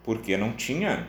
Porque 0.03 0.35
não 0.35 0.53
tinha 0.53 1.05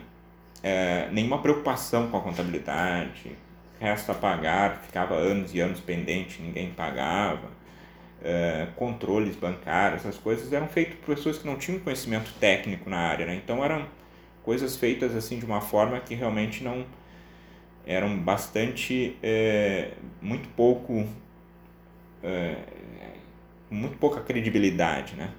é, 0.61 1.09
nenhuma 1.11 1.41
preocupação 1.41 2.09
com 2.09 2.17
a 2.17 2.21
contabilidade, 2.21 3.35
resto 3.79 4.11
a 4.11 4.15
pagar, 4.15 4.81
ficava 4.85 5.15
anos 5.15 5.55
e 5.55 5.59
anos 5.59 5.79
pendente, 5.79 6.39
ninguém 6.39 6.71
pagava 6.71 7.56
é, 8.23 8.67
controles 8.75 9.35
bancários, 9.35 10.01
essas 10.01 10.17
coisas 10.17 10.51
eram 10.51 10.67
feitas 10.67 10.95
por 10.95 11.15
pessoas 11.15 11.37
que 11.37 11.45
não 11.45 11.57
tinham 11.57 11.79
conhecimento 11.79 12.33
técnico 12.39 12.89
na 12.89 12.97
área, 12.97 13.25
né? 13.25 13.35
então 13.35 13.63
eram 13.63 13.85
coisas 14.43 14.75
feitas 14.75 15.15
assim 15.15 15.39
de 15.39 15.45
uma 15.45 15.61
forma 15.61 15.99
que 15.99 16.15
realmente 16.15 16.63
não 16.63 16.85
eram 17.85 18.17
bastante 18.17 19.17
é, 19.23 19.91
muito 20.21 20.49
pouco 20.49 21.07
é, 22.23 22.55
muito 23.69 23.97
pouca 23.97 24.21
credibilidade, 24.21 25.15
né? 25.15 25.29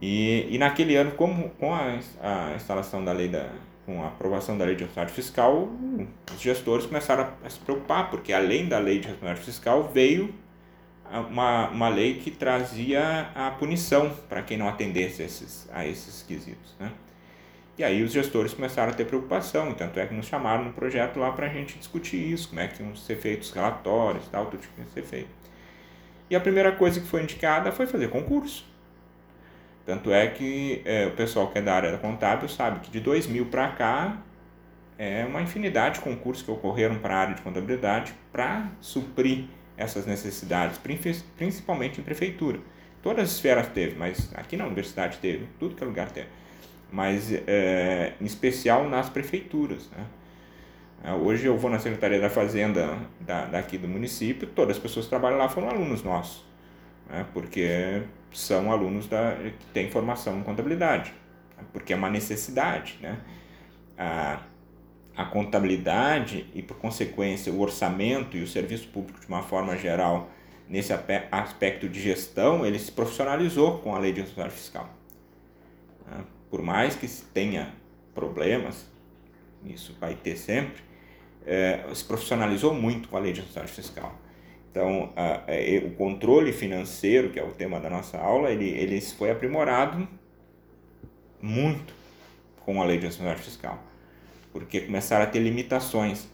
E, 0.00 0.46
e 0.50 0.58
naquele 0.58 0.96
ano, 0.96 1.12
como 1.12 1.50
com 1.50 1.74
a, 1.74 1.98
a 2.22 2.54
instalação 2.54 3.04
da 3.04 3.12
lei 3.12 3.28
da 3.28 3.50
com 3.84 4.02
a 4.04 4.08
aprovação 4.08 4.56
da 4.56 4.64
lei 4.64 4.76
de 4.76 4.84
responsabilidade 4.84 5.16
fiscal, 5.16 5.68
os 6.32 6.40
gestores 6.40 6.86
começaram 6.86 7.24
a, 7.24 7.46
a 7.46 7.50
se 7.50 7.58
preocupar, 7.58 8.10
porque 8.10 8.32
além 8.32 8.68
da 8.68 8.78
lei 8.78 9.00
de 9.00 9.08
responsabilidade 9.08 9.44
fiscal 9.44 9.90
veio 9.92 10.32
uma, 11.18 11.68
uma 11.68 11.88
lei 11.88 12.14
que 12.14 12.30
trazia 12.30 13.30
a 13.34 13.50
punição 13.50 14.10
para 14.28 14.42
quem 14.42 14.56
não 14.56 14.68
atendesse 14.68 15.22
esses, 15.22 15.68
a 15.72 15.84
esses 15.84 16.22
quesitos. 16.22 16.74
Né? 16.78 16.92
E 17.76 17.82
aí 17.82 18.02
os 18.02 18.12
gestores 18.12 18.52
começaram 18.52 18.92
a 18.92 18.94
ter 18.94 19.06
preocupação, 19.06 19.72
tanto 19.72 19.98
é 19.98 20.06
que 20.06 20.14
nos 20.14 20.26
chamaram 20.26 20.64
no 20.64 20.72
projeto 20.72 21.18
lá 21.18 21.32
para 21.32 21.46
a 21.46 21.48
gente 21.48 21.78
discutir 21.78 22.32
isso, 22.32 22.48
como 22.48 22.60
é 22.60 22.68
que 22.68 22.82
iam 22.82 22.94
ser 22.94 23.16
feitos 23.16 23.48
os 23.48 23.54
relatórios, 23.54 24.28
tal, 24.28 24.46
tudo 24.46 24.60
que 24.60 24.80
ia 24.80 24.86
ser 24.88 25.02
feito. 25.02 25.30
E 26.28 26.36
a 26.36 26.40
primeira 26.40 26.72
coisa 26.72 27.00
que 27.00 27.06
foi 27.06 27.22
indicada 27.22 27.72
foi 27.72 27.86
fazer 27.86 28.08
concurso. 28.08 28.68
Tanto 29.84 30.12
é 30.12 30.26
que 30.28 30.82
é, 30.84 31.06
o 31.06 31.12
pessoal 31.12 31.48
que 31.48 31.58
é 31.58 31.62
da 31.62 31.74
área 31.74 31.98
contábil 31.98 32.48
sabe 32.48 32.80
que 32.80 32.90
de 32.90 33.00
2000 33.00 33.46
para 33.46 33.68
cá 33.68 34.18
é 34.98 35.24
uma 35.24 35.40
infinidade 35.40 35.94
de 35.94 36.00
concursos 36.02 36.44
que 36.44 36.50
ocorreram 36.50 36.98
para 36.98 37.16
a 37.16 37.18
área 37.18 37.34
de 37.34 37.42
contabilidade 37.42 38.12
para 38.30 38.70
suprir 38.80 39.46
essas 39.80 40.04
necessidades, 40.04 40.78
principalmente 41.36 42.00
em 42.00 42.04
prefeitura. 42.04 42.60
Todas 43.02 43.24
as 43.24 43.30
esferas 43.36 43.66
teve, 43.68 43.96
mas 43.96 44.30
aqui 44.34 44.56
na 44.56 44.66
universidade 44.66 45.16
teve, 45.18 45.48
tudo 45.58 45.74
que 45.74 45.82
é 45.82 45.86
lugar 45.86 46.10
teve. 46.10 46.28
Mas 46.92 47.32
é, 47.46 48.12
em 48.20 48.24
especial 48.26 48.88
nas 48.88 49.08
prefeituras. 49.08 49.88
Né? 49.90 50.04
É, 51.04 51.12
hoje 51.14 51.46
eu 51.46 51.56
vou 51.56 51.70
na 51.70 51.78
Secretaria 51.78 52.20
da 52.20 52.28
Fazenda 52.28 52.98
da, 53.18 53.46
daqui 53.46 53.78
do 53.78 53.88
município, 53.88 54.46
todas 54.46 54.76
as 54.76 54.82
pessoas 54.82 55.06
que 55.06 55.10
trabalham 55.10 55.38
lá 55.38 55.48
foram 55.48 55.70
alunos 55.70 56.02
nossos, 56.02 56.44
né? 57.08 57.24
porque 57.32 58.02
são 58.32 58.70
alunos 58.70 59.06
da, 59.06 59.34
que 59.34 59.66
têm 59.72 59.90
formação 59.90 60.38
em 60.38 60.42
contabilidade, 60.42 61.14
porque 61.72 61.94
é 61.94 61.96
uma 61.96 62.10
necessidade. 62.10 62.98
Né? 63.00 63.18
A, 63.96 64.40
a 65.20 65.24
contabilidade 65.26 66.46
e, 66.54 66.62
por 66.62 66.78
consequência, 66.78 67.52
o 67.52 67.60
orçamento 67.60 68.38
e 68.38 68.42
o 68.42 68.46
serviço 68.46 68.88
público 68.88 69.20
de 69.20 69.26
uma 69.28 69.42
forma 69.42 69.76
geral, 69.76 70.30
nesse 70.66 70.94
aspecto 71.30 71.86
de 71.90 72.00
gestão, 72.00 72.64
ele 72.64 72.78
se 72.78 72.90
profissionalizou 72.90 73.78
com 73.80 73.94
a 73.94 73.98
lei 73.98 74.14
de 74.14 74.22
responsabilidade 74.22 74.58
fiscal. 74.58 74.88
Né? 76.06 76.24
Por 76.48 76.62
mais 76.62 76.94
que 76.94 77.06
tenha 77.34 77.74
problemas, 78.14 78.86
isso 79.62 79.94
vai 80.00 80.14
ter 80.14 80.36
sempre, 80.36 80.82
é, 81.44 81.84
se 81.92 82.04
profissionalizou 82.04 82.72
muito 82.72 83.06
com 83.10 83.18
a 83.18 83.20
lei 83.20 83.34
de 83.34 83.40
responsabilidade 83.40 83.76
fiscal. 83.76 84.18
Então, 84.70 85.12
é, 85.46 85.82
o 85.84 85.90
controle 85.96 86.50
financeiro, 86.50 87.28
que 87.28 87.38
é 87.38 87.44
o 87.44 87.50
tema 87.50 87.78
da 87.78 87.90
nossa 87.90 88.16
aula, 88.16 88.50
ele, 88.50 88.70
ele 88.70 88.98
foi 89.02 89.30
aprimorado 89.30 90.08
muito 91.42 91.92
com 92.64 92.80
a 92.80 92.86
lei 92.86 92.96
de 92.96 93.04
responsabilidade 93.04 93.44
fiscal 93.44 93.89
porque 94.52 94.80
começaram 94.80 95.24
a 95.24 95.26
ter 95.26 95.40
limitações. 95.40 96.28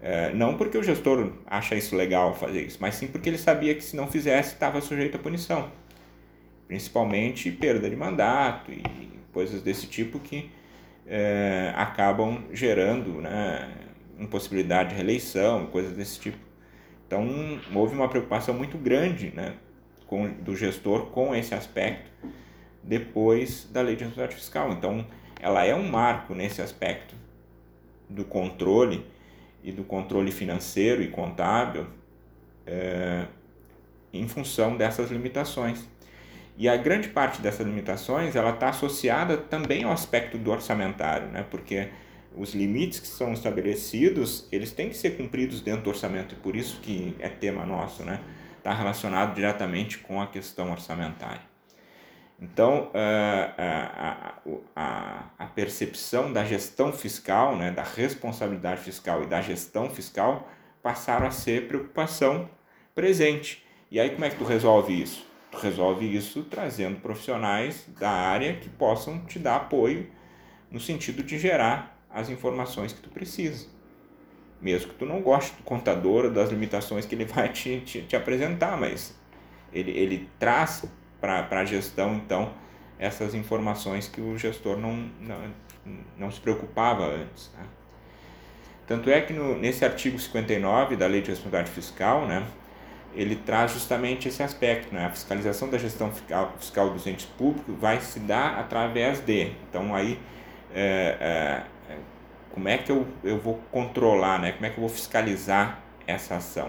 É, 0.00 0.32
não 0.34 0.56
porque 0.56 0.76
o 0.76 0.82
gestor 0.82 1.32
acha 1.46 1.74
isso 1.74 1.96
legal 1.96 2.34
fazer 2.34 2.62
isso, 2.62 2.78
mas 2.80 2.94
sim 2.94 3.06
porque 3.06 3.28
ele 3.28 3.38
sabia 3.38 3.74
que 3.74 3.82
se 3.82 3.96
não 3.96 4.06
fizesse 4.06 4.54
estava 4.54 4.80
sujeito 4.80 5.16
a 5.16 5.18
punição. 5.18 5.70
Principalmente 6.68 7.50
perda 7.50 7.88
de 7.88 7.96
mandato 7.96 8.70
e 8.70 8.82
coisas 9.32 9.62
desse 9.62 9.86
tipo 9.86 10.18
que 10.18 10.50
é, 11.06 11.72
acabam 11.76 12.44
gerando 12.52 13.20
né, 13.20 13.70
impossibilidade 14.18 14.90
de 14.90 14.94
reeleição, 14.96 15.66
coisas 15.66 15.92
desse 15.92 16.20
tipo. 16.20 16.38
Então 17.06 17.26
houve 17.74 17.94
uma 17.94 18.08
preocupação 18.08 18.54
muito 18.54 18.76
grande 18.76 19.32
né, 19.34 19.54
com, 20.06 20.28
do 20.28 20.56
gestor 20.56 21.06
com 21.06 21.34
esse 21.34 21.54
aspecto 21.54 22.10
depois 22.82 23.68
da 23.72 23.80
lei 23.80 23.96
de 23.96 24.04
responsabilidade 24.04 24.40
fiscal. 24.40 24.72
Então 24.72 25.06
ela 25.40 25.64
é 25.64 25.74
um 25.74 25.88
marco 25.88 26.34
nesse 26.34 26.60
aspecto 26.60 27.14
do 28.08 28.24
controle 28.24 29.04
e 29.62 29.72
do 29.72 29.84
controle 29.84 30.30
financeiro 30.30 31.02
e 31.02 31.08
contábil 31.08 31.86
é, 32.66 33.26
em 34.12 34.26
função 34.28 34.76
dessas 34.76 35.10
limitações. 35.10 35.84
E 36.58 36.68
a 36.68 36.76
grande 36.76 37.08
parte 37.08 37.42
dessas 37.42 37.66
limitações 37.66 38.34
ela 38.34 38.50
está 38.50 38.70
associada 38.70 39.36
também 39.36 39.84
ao 39.84 39.92
aspecto 39.92 40.38
do 40.38 40.50
orçamentário, 40.50 41.28
né? 41.28 41.44
porque 41.50 41.88
os 42.34 42.54
limites 42.54 43.00
que 43.00 43.06
são 43.06 43.32
estabelecidos 43.32 44.46
eles 44.50 44.72
têm 44.72 44.88
que 44.88 44.96
ser 44.96 45.16
cumpridos 45.16 45.60
dentro 45.60 45.82
do 45.82 45.90
orçamento 45.90 46.34
e 46.34 46.36
por 46.38 46.56
isso 46.56 46.80
que 46.80 47.14
é 47.18 47.28
tema 47.28 47.64
nosso, 47.64 48.04
né? 48.04 48.20
Está 48.58 48.74
relacionado 48.74 49.34
diretamente 49.34 49.98
com 49.98 50.20
a 50.20 50.26
questão 50.26 50.70
orçamentária. 50.70 51.55
Então, 52.40 52.90
eh, 52.92 53.50
a, 53.56 54.34
a, 54.76 55.24
a, 55.38 55.46
percepção 55.46 56.30
da 56.30 56.44
gestão 56.44 56.92
fiscal, 56.92 57.56
né, 57.56 57.70
da 57.70 57.82
responsabilidade 57.82 58.82
fiscal 58.82 59.22
e 59.22 59.26
da 59.26 59.40
gestão 59.40 59.88
fiscal 59.88 60.46
passaram 60.82 61.26
a 61.26 61.30
ser 61.30 61.66
preocupação 61.66 62.48
presente. 62.94 63.64
E 63.90 63.98
aí, 63.98 64.10
como 64.10 64.24
é 64.26 64.30
que 64.30 64.36
tu 64.36 64.44
resolve 64.44 65.00
isso? 65.00 65.26
Tu 65.50 65.56
resolve 65.58 66.14
isso 66.14 66.44
trazendo 66.44 67.00
profissionais 67.00 67.88
da 67.98 68.10
área 68.10 68.54
que 68.56 68.68
possam 68.68 69.24
te 69.24 69.38
dar 69.38 69.56
apoio 69.56 70.10
no 70.70 70.78
sentido 70.78 71.22
de 71.22 71.38
gerar 71.38 71.98
as 72.10 72.28
informações 72.28 72.92
que 72.92 73.00
tu 73.00 73.08
precisa. 73.08 73.66
Mesmo 74.60 74.92
que 74.92 74.98
tu 74.98 75.06
não 75.06 75.22
goste 75.22 75.56
do 75.56 75.62
contador 75.62 76.26
ou 76.26 76.30
das 76.30 76.50
limitações 76.50 77.06
que 77.06 77.14
ele 77.14 77.24
vai 77.26 77.50
te, 77.50 77.80
te, 77.80 78.02
te 78.02 78.14
apresentar, 78.14 78.76
mas 78.76 79.18
ele, 79.72 79.92
ele 79.92 80.28
traz 80.38 80.84
para 81.20 81.46
a 81.50 81.64
gestão, 81.64 82.14
então, 82.14 82.52
essas 82.98 83.34
informações 83.34 84.08
que 84.08 84.20
o 84.20 84.36
gestor 84.38 84.76
não, 84.76 85.10
não, 85.20 85.38
não 86.16 86.30
se 86.30 86.40
preocupava 86.40 87.06
antes. 87.06 87.50
Né? 87.56 87.64
Tanto 88.86 89.10
é 89.10 89.20
que 89.20 89.32
no, 89.32 89.58
nesse 89.58 89.84
artigo 89.84 90.18
59 90.18 90.96
da 90.96 91.06
Lei 91.06 91.20
de 91.20 91.30
Responsabilidade 91.30 91.70
Fiscal, 91.70 92.26
né, 92.26 92.46
ele 93.16 93.34
traz 93.34 93.72
justamente 93.72 94.28
esse 94.28 94.42
aspecto, 94.42 94.94
né? 94.94 95.06
A 95.06 95.10
fiscalização 95.10 95.70
da 95.70 95.78
gestão 95.78 96.12
fiscal, 96.12 96.54
fiscal 96.58 96.90
dos 96.90 97.06
entes 97.06 97.24
públicos 97.24 97.74
vai 97.80 97.98
se 98.00 98.20
dar 98.20 98.58
através 98.58 99.20
de. 99.20 99.52
Então 99.68 99.94
aí, 99.94 100.20
é, 100.74 101.64
é, 101.88 101.92
é, 101.92 101.98
como 102.52 102.68
é 102.68 102.76
que 102.76 102.92
eu, 102.92 103.06
eu 103.24 103.38
vou 103.38 103.58
controlar, 103.72 104.38
né? 104.38 104.52
Como 104.52 104.66
é 104.66 104.70
que 104.70 104.76
eu 104.76 104.82
vou 104.82 104.90
fiscalizar 104.90 105.80
essa 106.06 106.36
ação? 106.36 106.68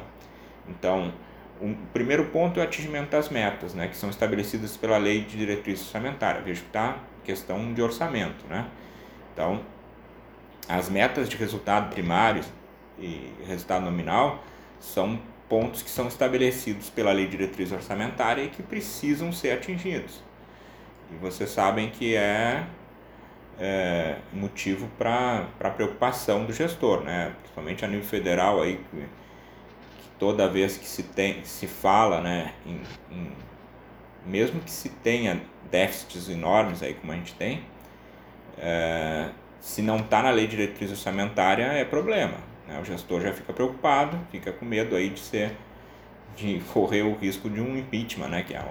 Então, 0.70 1.14
o 1.62 1.76
primeiro 1.94 2.26
ponto 2.26 2.60
é 2.60 2.64
o 2.64 2.66
atingimento 2.66 3.12
das 3.12 3.30
metas, 3.30 3.74
né, 3.74 3.88
que 3.88 3.98
são 3.98 4.10
estabelecidas 4.10 4.78
pela 4.78 4.98
lei 4.98 5.22
de 5.22 5.38
diretriz 5.38 5.82
orçamentária. 5.82 6.42
Vejo 6.42 6.62
que 6.62 6.68
está 6.68 7.00
questão 7.24 7.74
de 7.74 7.82
orçamento, 7.82 8.46
né? 8.48 8.68
Então, 9.34 9.62
as 10.68 10.90
metas 10.90 11.28
de 11.28 11.36
resultado 11.36 11.94
primário 11.94 12.44
e 13.00 13.32
resultado 13.46 13.84
nominal 13.84 14.44
são 14.80 15.20
pontos 15.48 15.82
que 15.82 15.90
são 15.90 16.08
estabelecidos 16.08 16.90
pela 16.90 17.12
lei 17.12 17.26
de 17.26 17.32
diretriz 17.32 17.72
orçamentária 17.72 18.44
e 18.44 18.50
que 18.50 18.64
precisam 18.64 19.32
ser 19.32 19.52
atingidos. 19.52 20.22
E 21.12 21.16
vocês 21.16 21.50
sabem 21.50 21.90
que 21.90 22.16
é, 22.16 22.66
é 23.60 24.18
motivo 24.34 24.88
para 24.98 25.48
preocupação 25.76 26.46
do 26.46 26.54
gestor, 26.54 27.02
né? 27.02 27.34
principalmente 27.40 27.86
a 27.86 27.88
nível 27.88 28.06
federal 28.06 28.62
aí, 28.62 28.80
toda 30.20 30.48
vez 30.48 30.78
que 30.78 30.88
se 30.88 31.04
tem 31.04 31.44
se 31.44 31.68
fala 31.68 32.22
né 32.22 32.54
em, 32.66 32.82
em, 33.12 33.32
mesmo 34.26 34.60
que 34.60 34.72
se 34.72 34.90
tenha 34.90 35.42
déficits 35.70 36.30
enormes 36.30 36.82
aí 36.84 36.94
como 36.94 37.12
a 37.12 37.16
gente 37.16 37.34
tem 37.36 37.64
é, 38.58 39.30
se 39.60 39.82
não 39.82 39.98
está 39.98 40.22
na 40.22 40.32
lei 40.32 40.48
de 40.48 40.56
diretriz 40.58 40.92
orçamentária 40.92 41.64
é 41.64 41.86
problema 41.86 42.36
né? 42.68 42.80
o 42.82 42.86
gestor 42.86 43.22
já 43.22 43.34
fica 43.34 43.54
preocupado 43.54 44.20
fica 44.32 44.52
com 44.52 44.66
medo 44.66 44.96
aí 44.96 45.10
de 45.10 45.20
ser 45.20 45.56
de 46.36 46.62
correr 46.74 47.04
o 47.04 47.16
risco 47.16 47.50
de 47.50 47.62
um 47.62 47.78
impeachment 47.78 48.30
né 48.30 48.44
que 48.44 48.54
é 48.54 48.64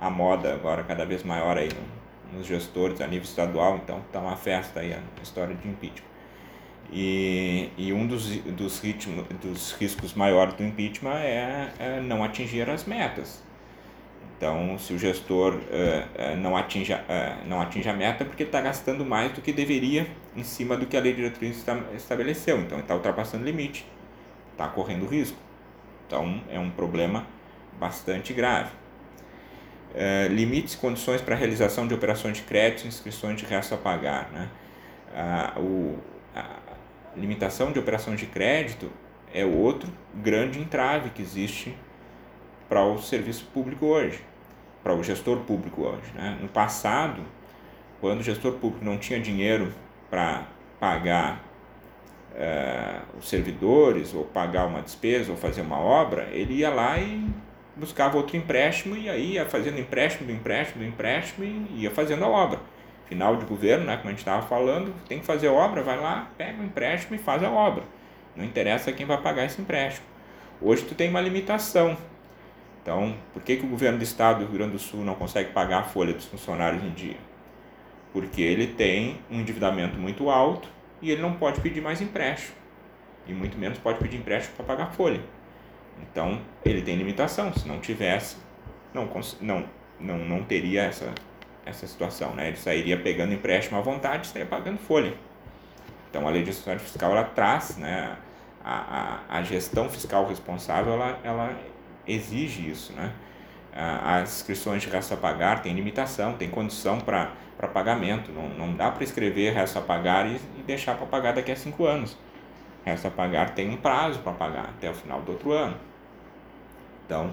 a, 0.00 0.10
moda 0.10 0.54
agora 0.54 0.82
cada 0.84 1.04
vez 1.04 1.22
maior 1.22 1.58
aí 1.58 1.68
no, 1.68 2.38
nos 2.38 2.46
gestores 2.46 3.00
a 3.00 3.06
nível 3.06 3.24
estadual 3.24 3.76
então 3.76 3.98
está 4.00 4.20
uma 4.20 4.36
festa 4.36 4.80
aí 4.80 4.92
a 4.92 5.22
história 5.22 5.54
de 5.54 5.68
impeachment 5.68 6.08
e, 6.90 7.70
e 7.76 7.92
um 7.92 8.06
dos, 8.06 8.26
dos, 8.38 8.80
ritmo, 8.80 9.26
dos 9.42 9.72
riscos 9.72 10.14
maiores 10.14 10.54
do 10.54 10.64
impeachment 10.64 11.18
é, 11.18 11.68
é 11.78 12.00
não 12.00 12.24
atingir 12.24 12.68
as 12.70 12.84
metas. 12.84 13.42
Então, 14.36 14.78
se 14.78 14.92
o 14.92 14.98
gestor 14.98 15.54
uh, 15.54 16.36
não, 16.36 16.56
atinge, 16.56 16.92
uh, 16.92 16.98
não 17.44 17.60
atinge 17.60 17.88
a 17.88 17.92
meta, 17.92 18.22
é 18.22 18.26
porque 18.26 18.44
está 18.44 18.60
gastando 18.60 19.04
mais 19.04 19.32
do 19.32 19.42
que 19.42 19.52
deveria 19.52 20.06
em 20.36 20.44
cima 20.44 20.76
do 20.76 20.86
que 20.86 20.96
a 20.96 21.00
lei 21.00 21.12
de 21.12 21.22
diretriz 21.22 21.64
estabeleceu. 21.96 22.60
Então, 22.60 22.78
está 22.78 22.94
ultrapassando 22.94 23.42
o 23.42 23.46
limite, 23.46 23.84
está 24.52 24.68
correndo 24.68 25.06
risco. 25.06 25.36
Então, 26.06 26.40
é 26.48 26.58
um 26.58 26.70
problema 26.70 27.26
bastante 27.80 28.32
grave. 28.32 28.70
Uh, 29.90 30.32
limites 30.32 30.74
e 30.74 30.76
condições 30.76 31.20
para 31.20 31.34
realização 31.34 31.88
de 31.88 31.92
operações 31.92 32.36
de 32.36 32.44
crédito 32.44 32.84
e 32.84 32.88
inscrições 32.88 33.40
de 33.40 33.44
resto 33.44 33.74
a 33.74 33.78
pagar. 33.78 34.30
Né? 34.30 34.48
o, 35.56 35.98
limitação 37.18 37.72
de 37.72 37.78
operação 37.78 38.14
de 38.14 38.26
crédito 38.26 38.90
é 39.32 39.44
outro 39.44 39.90
grande 40.14 40.58
entrave 40.58 41.10
que 41.10 41.22
existe 41.22 41.74
para 42.68 42.84
o 42.84 42.98
serviço 42.98 43.46
público 43.52 43.86
hoje, 43.86 44.20
para 44.82 44.94
o 44.94 45.02
gestor 45.02 45.38
público 45.40 45.82
hoje. 45.82 46.10
Né? 46.14 46.38
No 46.40 46.48
passado, 46.48 47.22
quando 48.00 48.20
o 48.20 48.22
gestor 48.22 48.52
público 48.52 48.84
não 48.84 48.98
tinha 48.98 49.20
dinheiro 49.20 49.72
para 50.10 50.46
pagar 50.78 51.44
uh, 52.32 53.18
os 53.18 53.28
servidores, 53.28 54.14
ou 54.14 54.24
pagar 54.24 54.66
uma 54.66 54.80
despesa, 54.80 55.30
ou 55.30 55.36
fazer 55.36 55.62
uma 55.62 55.78
obra, 55.78 56.28
ele 56.32 56.54
ia 56.54 56.70
lá 56.70 56.98
e 56.98 57.28
buscava 57.76 58.16
outro 58.16 58.36
empréstimo 58.36 58.96
e 58.96 59.08
aí 59.08 59.32
ia 59.34 59.46
fazendo 59.46 59.78
empréstimo 59.78 60.26
do 60.26 60.32
empréstimo 60.32 60.82
do 60.82 60.88
empréstimo 60.88 61.44
e 61.44 61.82
ia 61.82 61.90
fazendo 61.90 62.24
a 62.24 62.28
obra. 62.28 62.60
Final 63.08 63.36
de 63.36 63.46
governo, 63.46 63.86
né, 63.86 63.96
como 63.96 64.08
a 64.08 64.10
gente 64.10 64.18
estava 64.18 64.46
falando, 64.46 64.94
tem 65.08 65.18
que 65.18 65.24
fazer 65.24 65.48
obra, 65.48 65.82
vai 65.82 65.98
lá, 65.98 66.30
pega 66.36 66.60
o 66.60 66.64
empréstimo 66.64 67.16
e 67.16 67.18
faz 67.18 67.42
a 67.42 67.50
obra. 67.50 67.82
Não 68.36 68.44
interessa 68.44 68.92
quem 68.92 69.06
vai 69.06 69.20
pagar 69.20 69.46
esse 69.46 69.60
empréstimo. 69.60 70.06
Hoje 70.60 70.84
tu 70.84 70.94
tem 70.94 71.08
uma 71.08 71.20
limitação. 71.20 71.96
Então, 72.82 73.16
por 73.32 73.42
que, 73.42 73.56
que 73.56 73.64
o 73.64 73.68
governo 73.68 73.98
do 73.98 74.04
estado 74.04 74.40
do 74.40 74.46
Rio 74.46 74.58
Grande 74.58 74.72
do 74.72 74.78
Sul 74.78 75.04
não 75.04 75.14
consegue 75.14 75.52
pagar 75.52 75.78
a 75.80 75.82
folha 75.84 76.12
dos 76.12 76.26
funcionários 76.26 76.82
em 76.84 76.90
dia? 76.90 77.16
Porque 78.12 78.42
ele 78.42 78.66
tem 78.66 79.18
um 79.30 79.40
endividamento 79.40 79.98
muito 79.98 80.28
alto 80.28 80.68
e 81.00 81.10
ele 81.10 81.22
não 81.22 81.34
pode 81.34 81.60
pedir 81.60 81.80
mais 81.80 82.00
empréstimo. 82.00 82.56
E 83.26 83.32
muito 83.32 83.58
menos 83.58 83.78
pode 83.78 83.98
pedir 83.98 84.18
empréstimo 84.18 84.56
para 84.56 84.64
pagar 84.64 84.84
a 84.84 84.90
folha. 84.90 85.20
Então, 86.02 86.40
ele 86.64 86.82
tem 86.82 86.96
limitação. 86.96 87.52
Se 87.52 87.66
não 87.66 87.78
tivesse, 87.80 88.36
não, 88.92 89.08
não, 89.40 89.64
não, 89.98 90.18
não 90.18 90.42
teria 90.44 90.82
essa, 90.82 91.12
essa 91.68 91.86
situação. 91.86 92.34
Né? 92.34 92.48
Ele 92.48 92.56
sairia 92.56 92.98
pegando 92.98 93.32
empréstimo 93.32 93.78
à 93.78 93.82
vontade 93.82 94.26
estaria 94.26 94.46
pagando 94.46 94.78
folha. 94.78 95.14
Então, 96.10 96.26
a 96.26 96.30
lei 96.30 96.42
de 96.42 96.48
responsabilidade 96.48 96.90
fiscal 96.90 97.10
ela 97.12 97.24
traz 97.24 97.76
né, 97.76 98.16
a, 98.64 99.20
a, 99.30 99.38
a 99.38 99.42
gestão 99.42 99.88
fiscal 99.88 100.26
responsável, 100.26 100.94
ela, 100.94 101.18
ela 101.22 101.56
exige 102.06 102.68
isso. 102.68 102.92
Né? 102.92 103.12
As 103.74 104.36
inscrições 104.38 104.82
de 104.82 104.88
resto 104.88 105.14
a 105.14 105.16
pagar 105.16 105.62
têm 105.62 105.74
limitação, 105.74 106.32
tem 106.32 106.48
condição 106.48 106.98
para 106.98 107.32
pagamento. 107.72 108.32
Não, 108.32 108.48
não 108.48 108.74
dá 108.74 108.90
para 108.90 109.04
escrever 109.04 109.52
resto 109.52 109.78
a 109.78 109.82
pagar 109.82 110.26
e, 110.26 110.36
e 110.58 110.62
deixar 110.66 110.96
para 110.96 111.06
pagar 111.06 111.34
daqui 111.34 111.52
a 111.52 111.56
cinco 111.56 111.84
anos. 111.84 112.16
Resto 112.84 113.08
a 113.08 113.10
pagar 113.10 113.50
tem 113.50 113.70
um 113.70 113.76
prazo 113.76 114.20
para 114.20 114.32
pagar 114.32 114.64
até 114.64 114.90
o 114.90 114.94
final 114.94 115.20
do 115.20 115.32
outro 115.32 115.52
ano. 115.52 115.76
Então, 117.04 117.32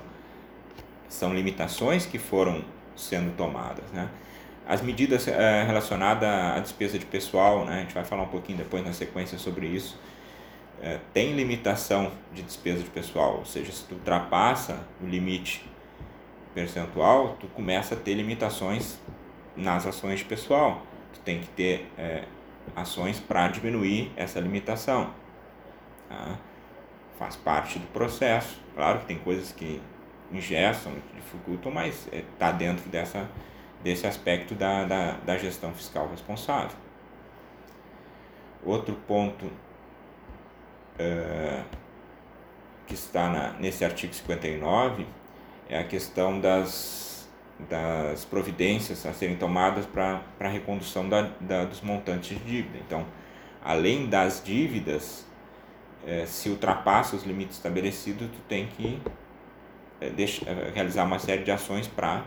são 1.08 1.34
limitações 1.34 2.06
que 2.06 2.20
foram 2.20 2.64
sendo 2.96 3.36
tomadas. 3.36 3.90
Né? 3.92 4.08
As 4.68 4.82
medidas 4.82 5.28
é, 5.28 5.64
relacionadas 5.64 6.28
à 6.28 6.60
despesa 6.60 6.98
de 6.98 7.06
pessoal, 7.06 7.66
né? 7.66 7.78
a 7.78 7.80
gente 7.82 7.94
vai 7.94 8.04
falar 8.04 8.24
um 8.24 8.28
pouquinho 8.28 8.58
depois 8.58 8.84
na 8.84 8.94
sequência 8.94 9.38
sobre 9.38 9.68
isso, 9.68 10.00
é, 10.82 11.00
tem 11.14 11.34
limitação 11.34 12.12
de 12.34 12.42
despesa 12.42 12.84
de 12.84 12.90
pessoal, 12.90 13.38
ou 13.38 13.46
seja, 13.46 13.72
se 13.72 13.84
tu 13.84 13.96
ultrapassa 13.96 14.80
o 15.02 15.06
limite 15.06 15.66
percentual, 16.54 17.36
tu 17.40 17.48
começa 17.48 17.96
a 17.96 17.98
ter 17.98 18.14
limitações 18.14 18.98
nas 19.56 19.86
ações 19.86 20.20
de 20.20 20.26
pessoal. 20.26 20.84
Tu 21.14 21.20
tem 21.20 21.42
que 21.42 21.48
ter 21.50 21.92
é, 21.98 22.24
ações 22.76 23.20
para 23.20 23.48
diminuir 23.50 24.12
essa 24.16 24.40
limitação. 24.40 25.12
Tá? 26.10 26.38
Faz 27.20 27.36
parte 27.36 27.78
do 27.78 27.88
processo. 27.88 28.60
Claro 28.74 29.00
que 29.00 29.06
tem 29.06 29.18
coisas 29.20 29.52
que 29.52 29.82
ingessam, 30.32 30.94
dificultam, 31.14 31.72
mas 31.72 32.08
está 32.12 32.52
dentro 32.52 32.90
dessa, 32.90 33.30
desse 33.86 34.08
aspecto 34.08 34.56
da, 34.56 34.84
da, 34.84 35.12
da 35.12 35.38
gestão 35.38 35.72
fiscal 35.72 36.10
responsável. 36.10 36.76
Outro 38.66 38.96
ponto 39.08 39.46
uh, 39.46 41.64
que 42.88 42.96
está 42.96 43.30
na, 43.30 43.52
nesse 43.60 43.86
artigo 43.86 44.12
59 44.12 45.06
é 45.70 45.78
a 45.78 45.84
questão 45.84 46.42
das, 46.42 47.30
das 47.70 48.26
providências 48.26 49.06
a 49.06 49.14
serem 49.14 49.36
tomadas 49.36 49.86
para 49.86 50.24
a 50.40 50.48
recondução 50.48 51.08
da, 51.08 51.30
da, 51.40 51.66
dos 51.66 51.82
montantes 51.82 52.40
de 52.40 52.44
dívida. 52.44 52.80
Então, 52.80 53.06
além 53.64 54.08
das 54.08 54.42
dívidas, 54.44 55.28
eh, 56.08 56.26
se 56.26 56.50
ultrapassa 56.50 57.16
os 57.16 57.24
limites 57.24 57.58
estabelecidos, 57.58 58.30
tu 58.30 58.40
tem 58.48 58.68
que 58.68 59.00
eh, 60.02 60.10
deixa, 60.10 60.46
realizar 60.74 61.04
uma 61.04 61.20
série 61.20 61.44
de 61.44 61.52
ações 61.52 61.88
para 61.88 62.24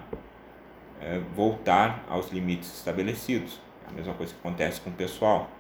voltar 1.35 2.05
aos 2.09 2.31
limites 2.31 2.75
estabelecidos. 2.75 3.61
É 3.87 3.91
a 3.91 3.93
mesma 3.93 4.15
coisa 4.15 4.33
que 4.33 4.39
acontece 4.39 4.81
com 4.81 4.91
o 4.91 4.93
pessoal. 4.93 5.51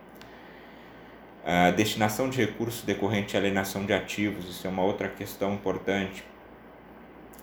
A 1.44 1.70
destinação 1.70 2.28
de 2.28 2.38
recursos 2.38 2.82
decorrente 2.82 3.36
à 3.36 3.40
alienação 3.40 3.86
de 3.86 3.92
ativos, 3.92 4.48
isso 4.48 4.66
é 4.66 4.70
uma 4.70 4.82
outra 4.82 5.08
questão 5.08 5.54
importante. 5.54 6.24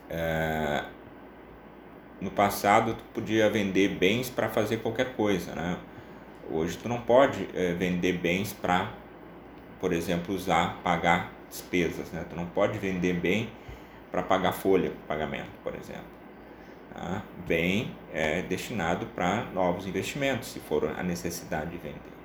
É, 0.10 0.84
no 2.22 2.30
passado, 2.30 2.94
tu 2.94 3.04
podia 3.14 3.50
vender 3.50 3.90
bens 3.90 4.30
para 4.30 4.48
fazer 4.50 4.78
qualquer 4.78 5.16
coisa, 5.16 5.56
né? 5.56 5.78
Hoje, 6.52 6.78
tu 6.78 6.88
não 6.88 7.02
pode 7.02 7.50
é, 7.56 7.74
vender 7.74 8.14
bens 8.14 8.54
para, 8.54 8.92
por 9.80 9.92
exemplo, 9.92 10.36
usar, 10.36 10.80
pagar 10.84 11.32
despesas, 11.50 12.12
né? 12.12 12.24
Tu 12.30 12.36
não 12.36 12.46
pode 12.46 12.78
vender 12.78 13.14
bem 13.14 13.50
para 14.12 14.22
pagar 14.22 14.52
folha, 14.52 14.92
pagamento, 15.08 15.50
por 15.64 15.74
exemplo. 15.74 16.15
Tá? 16.96 17.22
Bem 17.46 17.94
é 18.12 18.42
destinado 18.42 19.06
para 19.08 19.44
novos 19.54 19.86
investimentos, 19.86 20.50
se 20.50 20.60
for 20.60 20.86
a 20.98 21.04
necessidade 21.04 21.70
de 21.72 21.78
vender 21.78 22.16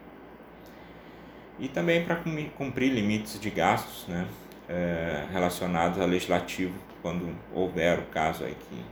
e 1.61 1.69
também 1.69 2.05
para 2.05 2.17
cumprir 2.57 2.91
limites 2.91 3.39
de 3.39 3.51
gastos 3.51 4.09
né, 4.09 4.27
é, 4.69 5.27
relacionados 5.31 6.01
ao 6.01 6.07
legislativo, 6.07 6.75
quando 7.03 7.35
houver 7.55 7.99
o 7.99 8.07
caso 8.07 8.45
aí 8.45 8.57
que, 8.69 8.85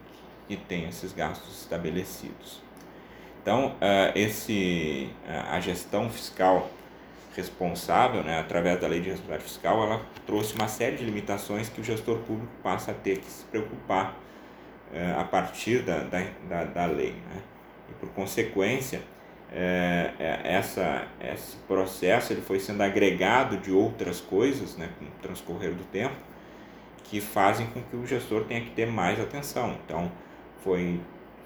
que 0.47 0.57
tem 0.65 0.87
esses 0.87 1.13
gastos 1.13 1.63
estabelecidos. 1.63 2.63
Então, 3.43 3.69
uh, 3.69 4.13
esse, 4.15 5.09
uh, 5.27 5.55
a 5.55 5.61
gestão 5.61 6.11
fiscal 6.11 6.69
responsável, 7.35 8.23
né, 8.23 8.39
através 8.39 8.79
da 8.81 8.87
lei 8.87 9.01
de 9.01 9.11
responsabilidade 9.11 9.45
fiscal, 9.45 9.83
ela 9.83 10.03
trouxe 10.27 10.55
uma 10.55 10.69
série 10.69 10.97
de 10.97 11.05
limitações 11.05 11.69
que 11.69 11.81
o 11.81 11.85
gestor 11.85 12.19
público 12.19 12.53
passa 12.63 12.91
a 12.91 12.95
ter 12.95 13.19
que 13.19 13.31
se 13.31 13.45
preocupar 13.45 14.15
uh, 14.93 15.21
a 15.21 15.25
partir 15.25 15.83
da, 15.83 15.99
da, 16.01 16.25
da, 16.49 16.65
da 16.65 16.87
lei. 16.87 17.13
Né? 17.13 17.43
E, 17.91 17.93
por 17.95 18.09
consequência, 18.11 19.01
é, 19.51 20.13
é, 20.19 20.41
essa, 20.45 21.07
esse 21.21 21.57
processo 21.59 22.33
ele 22.33 22.43
foi 22.43 22.61
sendo 22.61 22.83
agregado 22.83 23.57
de 23.57 23.73
outras 23.73 24.21
coisas 24.21 24.77
né, 24.77 24.91
com 24.99 25.07
o 25.07 25.11
transcorrer 25.23 25.73
do 25.73 25.85
tempo 25.85 26.15
que 27.05 27.21
fazem 27.21 27.67
com 27.69 27.81
que 27.81 27.97
o 27.97 28.07
gestor 28.07 28.45
tenha 28.45 28.61
que 28.61 28.71
ter 28.71 28.87
mais 28.87 29.19
atenção. 29.19 29.79
Então, 29.85 30.13
foi, 30.63 31.01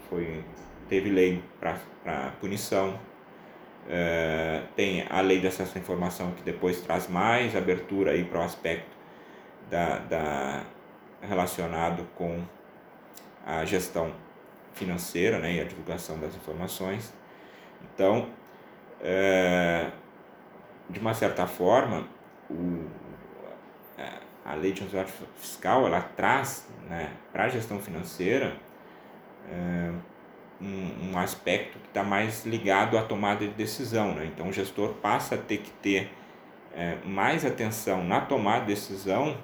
foi, 0.08 0.42
teve 0.88 1.08
lei 1.08 1.42
para 1.60 2.32
punição, 2.40 2.98
é, 3.88 4.62
tem 4.74 5.06
a 5.08 5.20
lei 5.20 5.40
de 5.40 5.46
acesso 5.46 5.78
à 5.78 5.80
informação 5.80 6.32
que 6.32 6.42
depois 6.42 6.80
traz 6.80 7.08
mais 7.08 7.54
abertura 7.54 8.12
para 8.24 8.40
o 8.40 8.42
aspecto 8.42 8.96
da, 9.70 9.98
da, 9.98 10.64
relacionado 11.20 12.06
com 12.16 12.42
a 13.46 13.64
gestão 13.64 14.12
financeira 14.74 15.38
né, 15.38 15.54
e 15.54 15.60
a 15.60 15.64
divulgação 15.64 16.18
das 16.18 16.34
informações. 16.34 17.12
Então, 17.82 18.28
é, 19.00 19.90
de 20.88 20.98
uma 20.98 21.14
certa 21.14 21.46
forma, 21.46 22.06
o, 22.48 22.86
é, 23.98 24.10
a 24.44 24.54
lei 24.54 24.72
de 24.72 24.82
responsabilidade 24.82 25.30
fiscal 25.36 25.86
ela 25.86 26.00
traz 26.00 26.68
né, 26.88 27.10
para 27.32 27.44
a 27.44 27.48
gestão 27.48 27.78
financeira 27.78 28.56
é, 29.50 29.90
um, 30.60 31.10
um, 31.10 31.18
aspecto 31.18 31.78
que 31.78 31.88
está 31.88 32.04
mais 32.04 32.46
ligado 32.46 32.96
à 32.96 33.02
tomada 33.02 33.46
de 33.46 33.52
decisão. 33.52 34.14
Né? 34.14 34.30
Então, 34.32 34.48
o 34.48 34.52
gestor 34.52 34.94
passa 34.94 35.34
a 35.34 35.38
ter 35.38 35.58
que 35.58 35.70
ter 35.72 36.12
é, 36.74 36.96
mais 37.04 37.44
atenção 37.44 38.04
na 38.04 38.20
tomada 38.20 38.60
de 38.60 38.66
decisão 38.66 39.36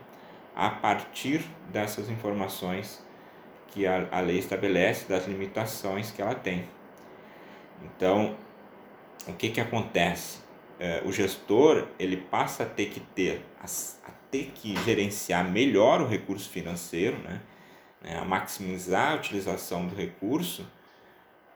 a 0.54 0.70
partir 0.70 1.44
dessas 1.70 2.08
informações 2.08 3.06
que 3.68 3.86
a, 3.86 4.08
a 4.10 4.20
lei 4.20 4.38
estabelece, 4.38 5.08
das 5.08 5.26
limitações 5.26 6.10
que 6.10 6.20
ela 6.20 6.34
tem. 6.34 6.68
Então, 7.82 8.36
o 9.26 9.32
que 9.32 9.50
que 9.50 9.60
acontece? 9.60 10.38
É, 10.80 11.02
o 11.04 11.12
gestor 11.12 11.88
ele 11.98 12.16
passa 12.16 12.62
a 12.62 12.66
ter 12.66 12.86
que 12.86 13.00
ter 13.00 13.44
a, 13.60 13.64
a, 13.64 14.12
ter 14.30 14.52
que 14.54 14.76
gerenciar 14.84 15.48
melhor 15.48 16.00
o 16.00 16.06
recurso 16.06 16.48
financeiro, 16.48 17.16
né? 17.18 17.40
né 18.00 18.18
a 18.18 18.24
maximizar 18.24 19.12
a 19.12 19.14
utilização 19.16 19.86
do 19.86 19.94
recurso 19.94 20.66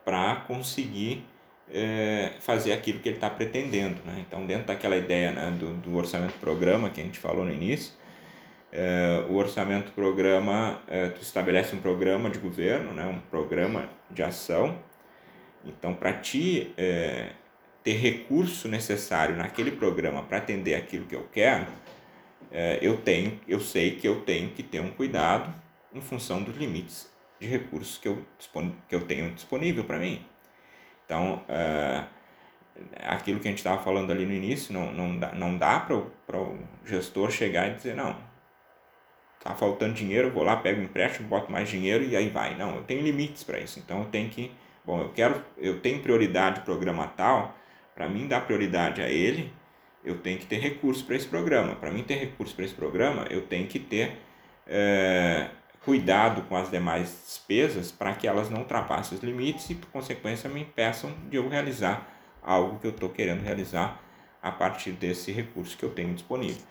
para 0.03 0.35
conseguir 0.47 1.25
é, 1.71 2.33
fazer 2.39 2.73
aquilo 2.73 2.99
que 2.99 3.09
ele 3.09 3.17
está 3.17 3.29
pretendendo. 3.29 4.01
Né? 4.05 4.23
Então, 4.27 4.45
dentro 4.45 4.67
daquela 4.67 4.97
ideia 4.97 5.31
né, 5.31 5.51
do, 5.51 5.73
do 5.75 5.95
orçamento 5.95 6.33
programa 6.39 6.89
que 6.89 6.99
a 6.99 7.03
gente 7.03 7.19
falou 7.19 7.45
no 7.45 7.53
início, 7.53 7.93
é, 8.75 9.23
o 9.29 9.35
orçamento 9.35 9.91
programa, 9.91 10.81
é, 10.87 11.09
tu 11.09 11.21
estabelece 11.21 11.75
um 11.75 11.79
programa 11.79 12.27
de 12.27 12.39
governo, 12.39 12.91
né, 12.91 13.05
um 13.05 13.19
programa 13.19 13.87
de 14.09 14.23
ação 14.23 14.79
então, 15.63 15.93
para 15.93 16.11
ti 16.11 16.73
é, 16.75 17.33
ter 17.83 17.93
recurso 17.97 18.67
necessário 18.67 19.35
naquele 19.35 19.71
programa 19.71 20.23
para 20.23 20.39
atender 20.39 20.73
aquilo 20.73 21.05
que 21.05 21.15
eu 21.15 21.29
quero, 21.31 21.67
eu 22.81 22.97
tenho, 22.97 23.39
eu 23.47 23.59
sei 23.59 23.95
que 23.95 24.07
eu 24.07 24.21
tenho 24.21 24.51
que 24.51 24.61
ter 24.61 24.79
um 24.79 24.91
cuidado 24.91 25.51
em 25.91 25.99
função 25.99 26.43
dos 26.43 26.55
limites 26.55 27.11
de 27.39 27.47
recursos 27.47 27.97
que 27.97 28.07
eu, 28.07 28.23
que 28.87 28.93
eu 28.93 29.01
tenho 29.07 29.31
disponível 29.31 29.83
para 29.83 29.97
mim. 29.97 30.23
Então, 31.03 31.43
aquilo 33.07 33.39
que 33.39 33.47
a 33.47 33.51
gente 33.51 33.57
estava 33.57 33.81
falando 33.81 34.11
ali 34.11 34.23
no 34.23 34.33
início, 34.33 34.71
não, 34.71 34.93
não 34.93 35.17
dá, 35.17 35.31
não 35.31 35.57
dá 35.57 35.79
para 35.79 36.37
o 36.37 36.59
gestor 36.85 37.31
chegar 37.31 37.71
e 37.71 37.73
dizer, 37.73 37.95
não, 37.95 38.15
tá 39.43 39.53
faltando 39.53 39.93
dinheiro, 39.93 40.31
vou 40.31 40.43
lá, 40.43 40.55
pego 40.55 40.79
um 40.79 40.85
empréstimo, 40.85 41.27
boto 41.27 41.51
mais 41.51 41.67
dinheiro 41.67 42.03
e 42.03 42.15
aí 42.15 42.29
vai. 42.29 42.55
Não, 42.55 42.77
eu 42.77 42.83
tenho 42.83 43.01
limites 43.01 43.43
para 43.43 43.59
isso, 43.59 43.77
então 43.77 43.99
eu 43.99 44.05
tenho 44.05 44.29
que, 44.29 44.51
bom, 44.85 45.01
eu 45.01 45.09
quero, 45.09 45.43
eu 45.57 45.81
tenho 45.81 46.01
prioridade 46.01 46.61
programa 46.61 47.07
tal, 47.07 47.55
para 47.93 48.07
mim 48.07 48.25
dar 48.27 48.45
prioridade 48.45 49.01
a 49.01 49.09
ele, 49.09 49.51
eu 50.03 50.17
tenho 50.17 50.39
que 50.39 50.45
ter 50.45 50.59
recursos 50.59 51.03
para 51.03 51.15
esse 51.15 51.27
programa. 51.27 51.75
Para 51.75 51.91
mim 51.91 52.03
ter 52.03 52.15
recursos 52.15 52.55
para 52.55 52.65
esse 52.65 52.73
programa, 52.73 53.25
eu 53.29 53.41
tenho 53.41 53.67
que 53.67 53.79
ter 53.79 54.17
é, 54.65 55.49
cuidado 55.83 56.43
com 56.43 56.55
as 56.55 56.71
demais 56.71 57.23
despesas 57.25 57.91
para 57.91 58.13
que 58.13 58.27
elas 58.27 58.49
não 58.49 58.61
ultrapassem 58.61 59.17
os 59.17 59.23
limites 59.23 59.69
e, 59.69 59.75
por 59.75 59.89
consequência, 59.89 60.49
me 60.49 60.61
impeçam 60.61 61.13
de 61.29 61.37
eu 61.37 61.47
realizar 61.47 62.09
algo 62.41 62.79
que 62.79 62.87
eu 62.87 62.91
estou 62.91 63.09
querendo 63.09 63.41
realizar 63.41 64.01
a 64.41 64.51
partir 64.51 64.91
desse 64.91 65.31
recurso 65.31 65.77
que 65.77 65.83
eu 65.83 65.91
tenho 65.91 66.13
disponível. 66.13 66.61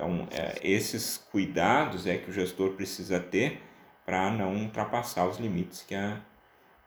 Então, 0.00 0.26
é, 0.30 0.58
esses 0.62 1.18
cuidados 1.30 2.06
é 2.06 2.16
que 2.16 2.30
o 2.30 2.32
gestor 2.32 2.70
precisa 2.70 3.20
ter 3.20 3.62
para 4.06 4.30
não 4.30 4.54
ultrapassar 4.56 5.26
os 5.26 5.36
limites 5.36 5.82
que, 5.82 5.94
a, 5.94 6.16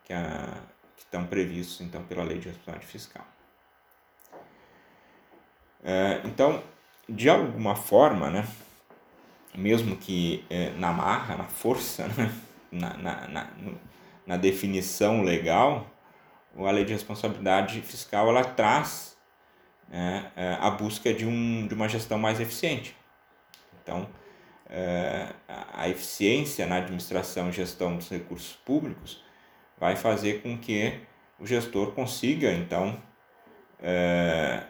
que, 0.04 0.12
a, 0.12 0.63
que 0.97 1.04
estão 1.04 1.23
previstos 1.28 1.80
então 1.82 2.04
pela 2.06 2.23
lei 2.23 2.39
de 2.39 2.47
responsabilidade 2.47 2.91
fiscal. 2.91 3.23
É, 5.84 6.21
então, 6.26 6.63
de 7.08 7.30
alguma 7.30 7.76
forma, 7.76 8.32
né, 8.32 8.47
mesmo 9.54 9.95
que 9.95 10.43
é, 10.49 10.71
na 10.71 10.91
marra, 10.91 11.38
na 11.38 11.43
força, 11.43 12.08
né, 12.17 12.34
na, 12.71 12.97
na, 12.97 13.28
na, 13.28 13.49
na 14.26 14.38
definição 14.38 15.21
legal, 15.21 15.86
a 16.58 16.71
lei 16.71 16.84
de 16.84 16.93
responsabilidade 16.93 17.80
fiscal 17.82 18.28
ela 18.30 18.43
traz 18.43 19.15
né, 19.88 20.32
é, 20.36 20.58
a 20.60 20.71
busca 20.71 21.13
de, 21.13 21.28
um, 21.28 21.67
de 21.67 21.76
uma 21.76 21.88
gestão 21.88 22.17
mais 22.17 22.39
eficiente. 22.39 23.02
Então, 23.84 24.08
é, 24.69 25.28
a 25.74 25.88
eficiência 25.89 26.65
na 26.65 26.78
administração 26.78 27.50
e 27.50 27.52
gestão 27.52 27.98
dos 27.98 28.10
recursos 28.10 28.54
públicos 28.65 29.24
vai 29.78 29.96
fazer 29.96 30.41
com 30.41 30.58
que 30.58 31.00
o 31.39 31.46
gestor 31.46 31.91
consiga, 31.91 32.52
então, 32.52 32.98
é, 33.82 34.63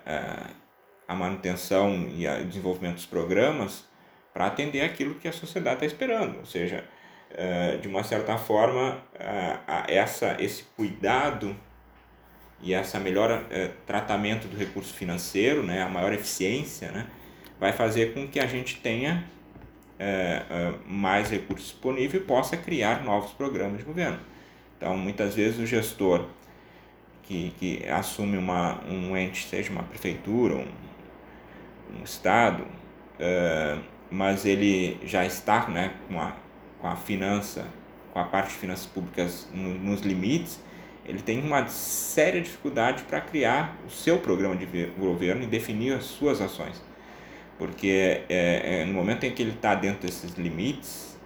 a 1.07 1.15
manutenção 1.15 2.09
e 2.09 2.27
o 2.27 2.45
desenvolvimento 2.45 2.95
dos 2.95 3.05
programas 3.05 3.85
para 4.33 4.47
atender 4.47 4.81
aquilo 4.81 5.15
que 5.15 5.27
a 5.27 5.31
sociedade 5.31 5.75
está 5.75 5.85
esperando, 5.85 6.39
ou 6.39 6.45
seja, 6.45 6.83
de 7.81 7.87
uma 7.87 8.03
certa 8.03 8.37
forma, 8.37 8.99
essa, 9.87 10.35
esse 10.39 10.63
cuidado 10.75 11.55
e 12.61 12.73
essa 12.73 12.99
melhor 12.99 13.43
tratamento 13.85 14.47
do 14.47 14.57
recurso 14.57 14.93
financeiro, 14.93 15.61
né, 15.61 15.83
a 15.83 15.89
maior 15.89 16.13
eficiência, 16.13 16.91
né, 16.91 17.07
vai 17.59 17.71
fazer 17.71 18.13
com 18.13 18.27
que 18.27 18.39
a 18.39 18.45
gente 18.45 18.77
tenha 18.79 19.23
é, 19.99 20.43
é, 20.49 20.73
mais 20.85 21.29
recursos 21.29 21.69
disponíveis 21.69 22.21
e 22.21 22.25
possa 22.25 22.57
criar 22.57 23.03
novos 23.03 23.31
programas 23.31 23.77
de 23.77 23.83
governo. 23.83 24.19
Então, 24.77 24.97
muitas 24.97 25.35
vezes 25.35 25.59
o 25.59 25.65
gestor 25.65 26.25
que, 27.23 27.53
que 27.57 27.87
assume 27.87 28.37
uma, 28.37 28.83
um 28.85 29.15
ente, 29.15 29.47
seja 29.47 29.71
uma 29.71 29.83
prefeitura, 29.83 30.55
um, 30.55 30.67
um 31.99 32.03
estado, 32.03 32.65
é, 33.19 33.77
mas 34.11 34.45
ele 34.45 34.99
já 35.05 35.25
está 35.25 35.67
né, 35.69 35.93
com, 36.07 36.19
a, 36.19 36.35
com 36.81 36.87
a 36.87 36.95
finança, 36.95 37.65
com 38.11 38.19
a 38.19 38.25
parte 38.25 38.49
de 38.49 38.55
finanças 38.55 38.85
públicas 38.85 39.47
no, 39.53 39.73
nos 39.75 40.01
limites, 40.01 40.59
ele 41.05 41.21
tem 41.21 41.41
uma 41.41 41.67
séria 41.67 42.41
dificuldade 42.41 43.03
para 43.03 43.19
criar 43.19 43.77
o 43.85 43.89
seu 43.89 44.19
programa 44.19 44.55
de 44.55 44.65
governo 44.97 45.43
e 45.43 45.47
definir 45.47 45.93
as 45.93 46.05
suas 46.05 46.41
ações 46.41 46.81
porque 47.57 48.23
é, 48.29 48.81
é, 48.81 48.85
no 48.85 48.93
momento 48.93 49.25
em 49.25 49.31
que 49.31 49.41
ele 49.41 49.51
está 49.51 49.75
dentro 49.75 50.01
desses 50.01 50.33
limites, 50.33 51.17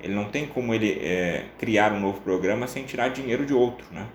ele 0.00 0.14
não 0.14 0.24
tem 0.26 0.46
como 0.46 0.74
ele 0.74 0.98
é, 1.02 1.46
criar 1.58 1.92
um 1.92 2.00
novo 2.00 2.20
programa 2.20 2.66
sem 2.66 2.84
tirar 2.84 3.08
dinheiro 3.08 3.46
de 3.46 3.54
outro, 3.54 3.86
né? 3.92 4.06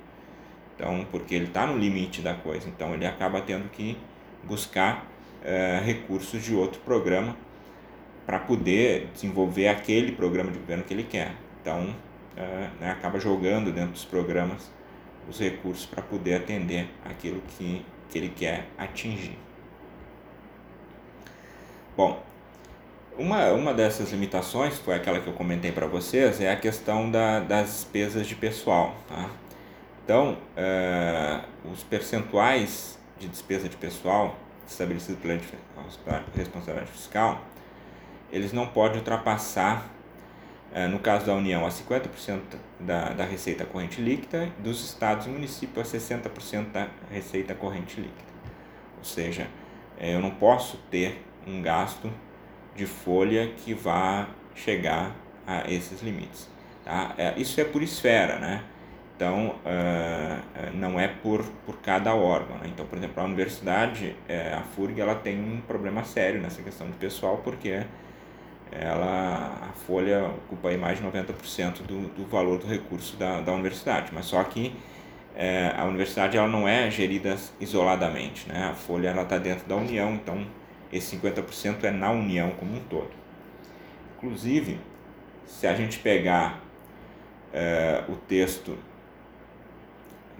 Então, 0.76 1.06
porque 1.12 1.36
ele 1.36 1.46
está 1.46 1.68
no 1.68 1.78
limite 1.78 2.22
da 2.22 2.34
coisa, 2.34 2.70
então 2.70 2.94
ele 2.94 3.06
acaba 3.06 3.42
tendo 3.42 3.70
que 3.70 3.98
buscar 4.44 5.06
é, 5.44 5.82
recursos 5.84 6.44
de 6.44 6.56
outro 6.56 6.80
programa 6.82 7.36
para 8.26 8.40
poder 8.40 9.10
desenvolver 9.14 9.68
aquele 9.68 10.12
programa 10.12 10.52
de 10.52 10.60
governo 10.60 10.84
que 10.84 10.94
ele 10.94 11.04
quer. 11.04 11.34
Então, 11.62 11.94
é, 12.38 12.70
né, 12.80 12.92
acaba 12.92 13.20
jogando 13.20 13.72
dentro 13.72 13.92
dos 13.92 14.06
programas 14.06 14.72
os 15.28 15.40
recursos 15.40 15.86
para 15.86 16.02
poder 16.02 16.36
atender 16.36 16.88
aquilo 17.04 17.42
que, 17.58 17.86
que 18.10 18.18
ele 18.18 18.30
quer 18.30 18.68
atingir. 18.78 19.38
Bom, 22.00 22.18
uma, 23.18 23.52
uma 23.52 23.74
dessas 23.74 24.10
limitações, 24.14 24.80
foi 24.80 24.96
aquela 24.96 25.20
que 25.20 25.28
eu 25.28 25.34
comentei 25.34 25.70
para 25.70 25.86
vocês, 25.86 26.40
é 26.40 26.50
a 26.50 26.56
questão 26.56 27.12
da, 27.12 27.42
das 27.42 27.72
despesas 27.72 28.26
de 28.26 28.36
pessoal. 28.36 28.96
Tá? 29.06 29.30
Então, 30.06 30.38
uh, 30.56 31.70
os 31.70 31.84
percentuais 31.84 32.98
de 33.20 33.28
despesa 33.28 33.68
de 33.68 33.76
pessoal 33.76 34.38
estabelecidos 34.66 35.20
pela 35.20 36.24
responsabilidade 36.34 36.90
fiscal, 36.90 37.42
eles 38.32 38.54
não 38.54 38.66
podem 38.68 39.00
ultrapassar, 39.00 39.86
uh, 40.74 40.88
no 40.88 41.00
caso 41.00 41.26
da 41.26 41.34
União, 41.34 41.66
a 41.66 41.70
50% 41.70 42.40
da, 42.80 43.10
da 43.10 43.26
receita 43.26 43.66
corrente 43.66 44.00
líquida, 44.00 44.50
dos 44.60 44.86
estados 44.86 45.26
e 45.26 45.30
municípios 45.30 45.94
a 45.94 45.98
60% 45.98 46.72
da 46.72 46.88
receita 47.12 47.54
corrente 47.54 48.00
líquida. 48.00 48.30
Ou 49.00 49.04
seja, 49.04 49.48
eh, 50.00 50.16
eu 50.16 50.22
não 50.22 50.32
posso 50.32 50.78
ter 50.90 51.26
um 51.48 51.62
gasto 51.62 52.12
de 52.76 52.86
folha 52.86 53.52
que 53.58 53.74
vá 53.74 54.28
chegar 54.56 55.16
a 55.46 55.70
esses 55.70 56.02
limites. 56.02 56.50
Tá? 56.86 57.14
É, 57.18 57.34
isso 57.38 57.60
é 57.60 57.64
por 57.64 57.82
esfera, 57.82 58.40
né? 58.40 58.64
Então, 59.16 59.56
uh, 59.66 60.76
não 60.76 60.98
é 60.98 61.10
por, 61.10 61.44
por 61.66 61.78
cada 61.82 62.16
órgão. 62.16 62.58
Né? 62.58 62.68
Então, 62.68 62.86
por 62.86 62.98
exemplo, 62.98 63.22
a 63.22 63.26
universidade, 63.26 64.16
é, 64.30 64.54
a 64.54 64.62
FURG, 64.62 65.02
ela 65.02 65.14
tem 65.14 65.38
um 65.38 65.60
problema 65.60 66.06
sério 66.06 66.42
nessa 66.42 66.62
questão 66.62 66.88
de 66.88 66.94
pessoal, 66.94 67.42
porque 67.44 67.84
ela, 68.72 69.70
a 69.70 69.74
folha 69.86 70.24
ocupa 70.26 70.70
aí 70.70 70.78
mais 70.78 71.00
de 71.00 71.06
90% 71.06 71.82
do, 71.82 72.08
do 72.16 72.26
valor 72.30 72.60
do 72.60 72.68
recurso 72.68 73.18
da, 73.18 73.42
da 73.42 73.52
universidade. 73.52 74.12
Mas 74.14 74.26
só 74.26 74.42
que 74.46 74.74
a 75.78 75.86
universidade 75.86 76.38
ela 76.38 76.48
não 76.48 76.68
é 76.68 76.90
gerida 76.90 77.36
isoladamente. 77.60 78.48
Né? 78.48 78.70
A 78.72 78.74
folha 78.74 79.10
está 79.22 79.38
dentro 79.38 79.68
da 79.68 79.76
União, 79.76 80.14
então 80.14 80.46
esse 80.92 81.18
50% 81.18 81.84
é 81.84 81.92
na 81.92 82.12
União 82.12 82.52
como 82.52 82.76
um 82.76 82.80
todo. 82.80 83.12
Inclusive, 84.18 84.80
se 85.46 85.68
a 85.68 85.76
gente 85.76 86.00
pegar 86.00 86.62
é, 87.54 88.04
o 88.08 88.16
texto 88.16 88.78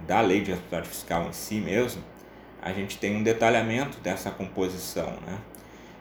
da 0.08 0.22
lei 0.22 0.42
de 0.42 0.52
responsabilidade 0.52 0.90
fiscal 0.90 1.28
em 1.28 1.34
si 1.34 1.56
mesmo, 1.56 2.04
a 2.62 2.74
gente 2.74 2.98
tem 2.98 3.16
um 3.16 3.24
detalhamento 3.24 4.00
dessa 4.00 4.32
composição. 4.32 5.18
Né? 5.26 5.38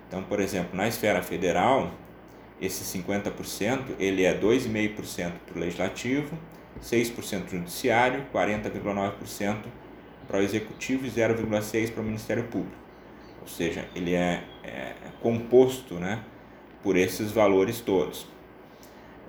Então, 0.07 0.23
por 0.23 0.41
exemplo, 0.41 0.77
na 0.77 0.89
esfera 0.89 1.23
federal, 1.23 1.91
esse 2.61 2.99
50% 2.99 3.97
ele 3.99 4.25
é 4.25 4.37
2,5% 4.37 5.33
para 5.47 5.57
o 5.57 5.61
legislativo, 5.61 6.37
6% 6.83 7.15
para 7.15 7.47
o 7.47 7.51
judiciário, 7.59 8.27
40,9% 8.33 9.57
para 10.27 10.39
o 10.39 10.43
executivo 10.43 11.07
e 11.07 11.11
0,6% 11.11 11.93
para 11.93 12.03
o 12.03 12.05
Ministério 12.05 12.45
Público 12.45 12.88
ou 13.49 13.55
seja, 13.55 13.89
ele 13.97 14.15
é, 14.15 14.45
é 14.63 14.93
composto 15.23 15.95
né, 15.95 16.21
por 16.83 16.97
esses 16.97 17.33
valores 17.33 17.81
todos. 17.81 18.23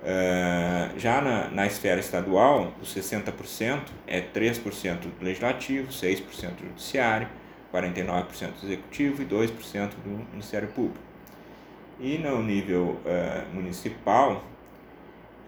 Uh, 0.02 0.98
já 0.98 1.20
na, 1.20 1.48
na 1.48 1.66
esfera 1.66 2.00
estadual, 2.00 2.72
os 2.80 2.94
60% 2.94 3.80
é 4.06 4.20
3% 4.20 4.98
do 5.00 5.24
legislativo, 5.24 5.88
6% 5.88 6.54
do 6.54 6.66
judiciário, 6.68 7.28
49% 7.72 8.60
do 8.60 8.66
executivo 8.66 9.22
e 9.22 9.26
2% 9.26 9.90
do 10.04 10.26
Ministério 10.30 10.68
Público. 10.68 11.04
E 11.98 12.18
no 12.18 12.42
nível 12.42 12.98
uh, 13.04 13.54
municipal, 13.54 14.44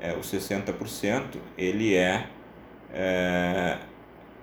uh, 0.03 0.19
o 0.19 0.21
60% 0.21 1.37
ele 1.57 1.95
é 1.95 2.27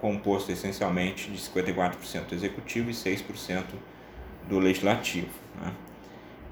composto 0.01 0.51
essencialmente 0.51 1.29
de 1.29 1.37
54% 1.37 2.25
do 2.25 2.33
executivo 2.33 2.89
e 2.89 2.93
6% 2.93 3.63
do 4.49 4.59
legislativo. 4.59 5.29
Né? 5.61 5.71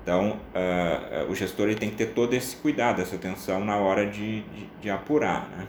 Então, 0.03 0.39
uh, 0.55 1.29
o 1.29 1.35
gestor 1.35 1.73
tem 1.75 1.89
que 1.89 1.97
ter 1.97 2.13
todo 2.13 2.33
esse 2.33 2.55
cuidado, 2.55 3.01
essa 3.01 3.15
atenção 3.15 3.65
na 3.65 3.75
hora 3.75 4.05
de, 4.05 4.41
de, 4.41 4.65
de 4.81 4.89
apurar. 4.89 5.49
Né? 5.49 5.67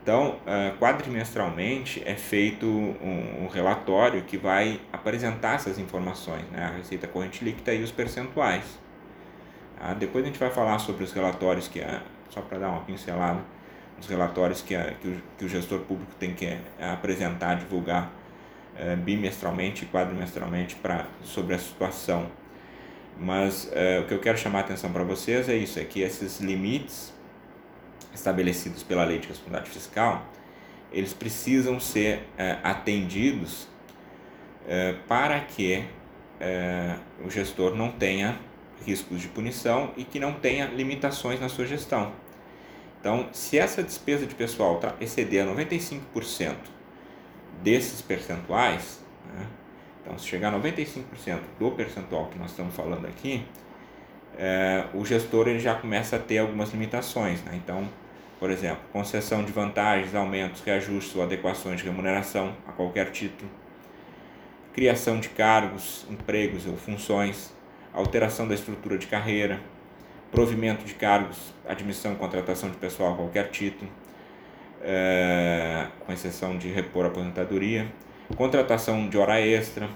Então, 0.00 0.36
uh, 0.46 0.78
quadrimestralmente 0.78 2.02
é 2.06 2.14
feito 2.14 2.66
um, 2.66 3.44
um, 3.44 3.48
relatório 3.48 4.22
que 4.22 4.36
vai 4.36 4.80
apresentar 4.92 5.56
essas 5.56 5.78
informações, 5.78 6.44
né? 6.52 6.64
a 6.64 6.76
receita 6.76 7.08
corrente 7.08 7.44
líquida 7.44 7.74
e 7.74 7.82
os 7.82 7.90
percentuais. 7.90 8.78
Depois 9.96 10.24
a 10.24 10.26
gente 10.26 10.40
vai 10.40 10.50
falar 10.50 10.80
sobre 10.80 11.04
os 11.04 11.12
relatórios, 11.12 11.68
que 11.68 11.78
é, 11.78 12.00
só 12.30 12.40
para 12.40 12.58
dar 12.58 12.68
uma 12.68 12.80
pincelada, 12.80 13.38
os 14.00 14.08
relatórios 14.08 14.60
que, 14.60 14.74
que, 14.76 15.08
o, 15.08 15.22
que 15.38 15.44
o 15.44 15.48
gestor 15.48 15.78
público 15.80 16.10
tem 16.18 16.34
que 16.34 16.58
apresentar, 16.80 17.54
divulgar 17.54 18.10
é, 18.76 18.96
bimestralmente 18.96 19.86
quadrimestralmente 19.86 20.76
pra, 20.76 21.06
sobre 21.22 21.54
a 21.54 21.58
situação. 21.58 22.30
Mas 23.18 23.68
é, 23.72 23.98
o 24.00 24.06
que 24.06 24.14
eu 24.14 24.20
quero 24.20 24.38
chamar 24.38 24.58
a 24.58 24.62
atenção 24.62 24.92
para 24.92 25.02
vocês 25.02 25.48
é 25.48 25.56
isso, 25.56 25.78
é 25.78 25.84
que 25.84 26.00
esses 26.00 26.40
limites 26.40 27.12
estabelecidos 28.14 28.82
pela 28.82 29.04
lei 29.04 29.18
de 29.18 29.28
responsabilidade 29.28 29.70
fiscal, 29.70 30.26
eles 30.92 31.12
precisam 31.12 31.78
ser 31.80 32.26
é, 32.36 32.58
atendidos 32.62 33.68
é, 34.66 34.94
para 35.06 35.40
que 35.40 35.84
é, 36.40 36.96
o 37.24 37.30
gestor 37.30 37.74
não 37.74 37.90
tenha 37.90 38.38
riscos 38.86 39.20
de 39.20 39.28
punição 39.28 39.92
e 39.96 40.04
que 40.04 40.20
não 40.20 40.34
tenha 40.34 40.66
limitações 40.66 41.40
na 41.40 41.48
sua 41.48 41.66
gestão. 41.66 42.12
Então, 43.00 43.28
se 43.32 43.58
essa 43.58 43.82
despesa 43.82 44.26
de 44.26 44.34
pessoal 44.34 44.80
exceder 45.00 45.46
95% 45.46 46.54
desses 47.62 48.00
percentuais, 48.00 49.00
né, 49.34 49.46
então 50.02 50.18
se 50.18 50.26
chegar 50.26 50.54
a 50.54 50.58
95% 50.58 51.04
do 51.58 51.70
percentual 51.72 52.26
que 52.26 52.38
nós 52.38 52.50
estamos 52.50 52.74
falando 52.74 53.06
aqui, 53.06 53.44
é, 54.38 54.84
o 54.94 55.04
gestor 55.04 55.48
ele 55.48 55.58
já 55.58 55.74
começa 55.74 56.16
a 56.16 56.18
ter 56.18 56.38
algumas 56.38 56.70
limitações. 56.70 57.42
Né? 57.42 57.52
Então, 57.56 57.88
por 58.38 58.50
exemplo, 58.50 58.80
concessão 58.92 59.44
de 59.44 59.50
vantagens, 59.50 60.14
aumentos, 60.14 60.62
reajustes 60.62 61.14
ou 61.16 61.22
adequações 61.22 61.80
de 61.80 61.84
remuneração 61.84 62.54
a 62.66 62.72
qualquer 62.72 63.10
título, 63.10 63.50
criação 64.72 65.18
de 65.18 65.28
cargos, 65.28 66.06
empregos 66.08 66.66
ou 66.66 66.76
funções, 66.76 67.52
alteração 67.92 68.46
da 68.46 68.54
estrutura 68.54 68.96
de 68.96 69.08
carreira, 69.08 69.60
provimento 70.30 70.84
de 70.84 70.94
cargos, 70.94 71.52
admissão 71.66 72.12
e 72.12 72.16
contratação 72.16 72.70
de 72.70 72.76
pessoal 72.76 73.14
a 73.14 73.16
qualquer 73.16 73.50
título, 73.50 73.90
é, 74.82 75.86
com 76.00 76.12
exceção 76.12 76.56
de 76.56 76.68
repor 76.68 77.04
a 77.04 77.08
aposentadoria, 77.08 77.86
contratação 78.36 79.08
de 79.08 79.16
hora 79.18 79.40
extra. 79.40 79.88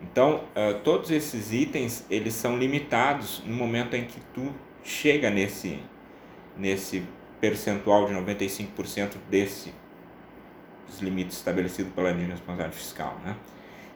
Então, 0.00 0.44
é, 0.54 0.72
todos 0.74 1.10
esses 1.10 1.52
itens, 1.52 2.04
eles 2.10 2.34
são 2.34 2.58
limitados 2.58 3.42
no 3.46 3.54
momento 3.54 3.94
em 3.94 4.04
que 4.04 4.20
tu 4.34 4.52
chega 4.82 5.30
nesse, 5.30 5.78
nesse 6.56 7.04
percentual 7.40 8.06
de 8.06 8.14
95% 8.14 9.16
desse 9.30 9.72
dos 10.86 11.00
limites 11.00 11.38
estabelecidos 11.38 11.92
pela 11.92 12.10
lei 12.10 12.24
de 12.24 12.30
responsabilidade 12.30 12.76
fiscal, 12.76 13.18
né? 13.24 13.36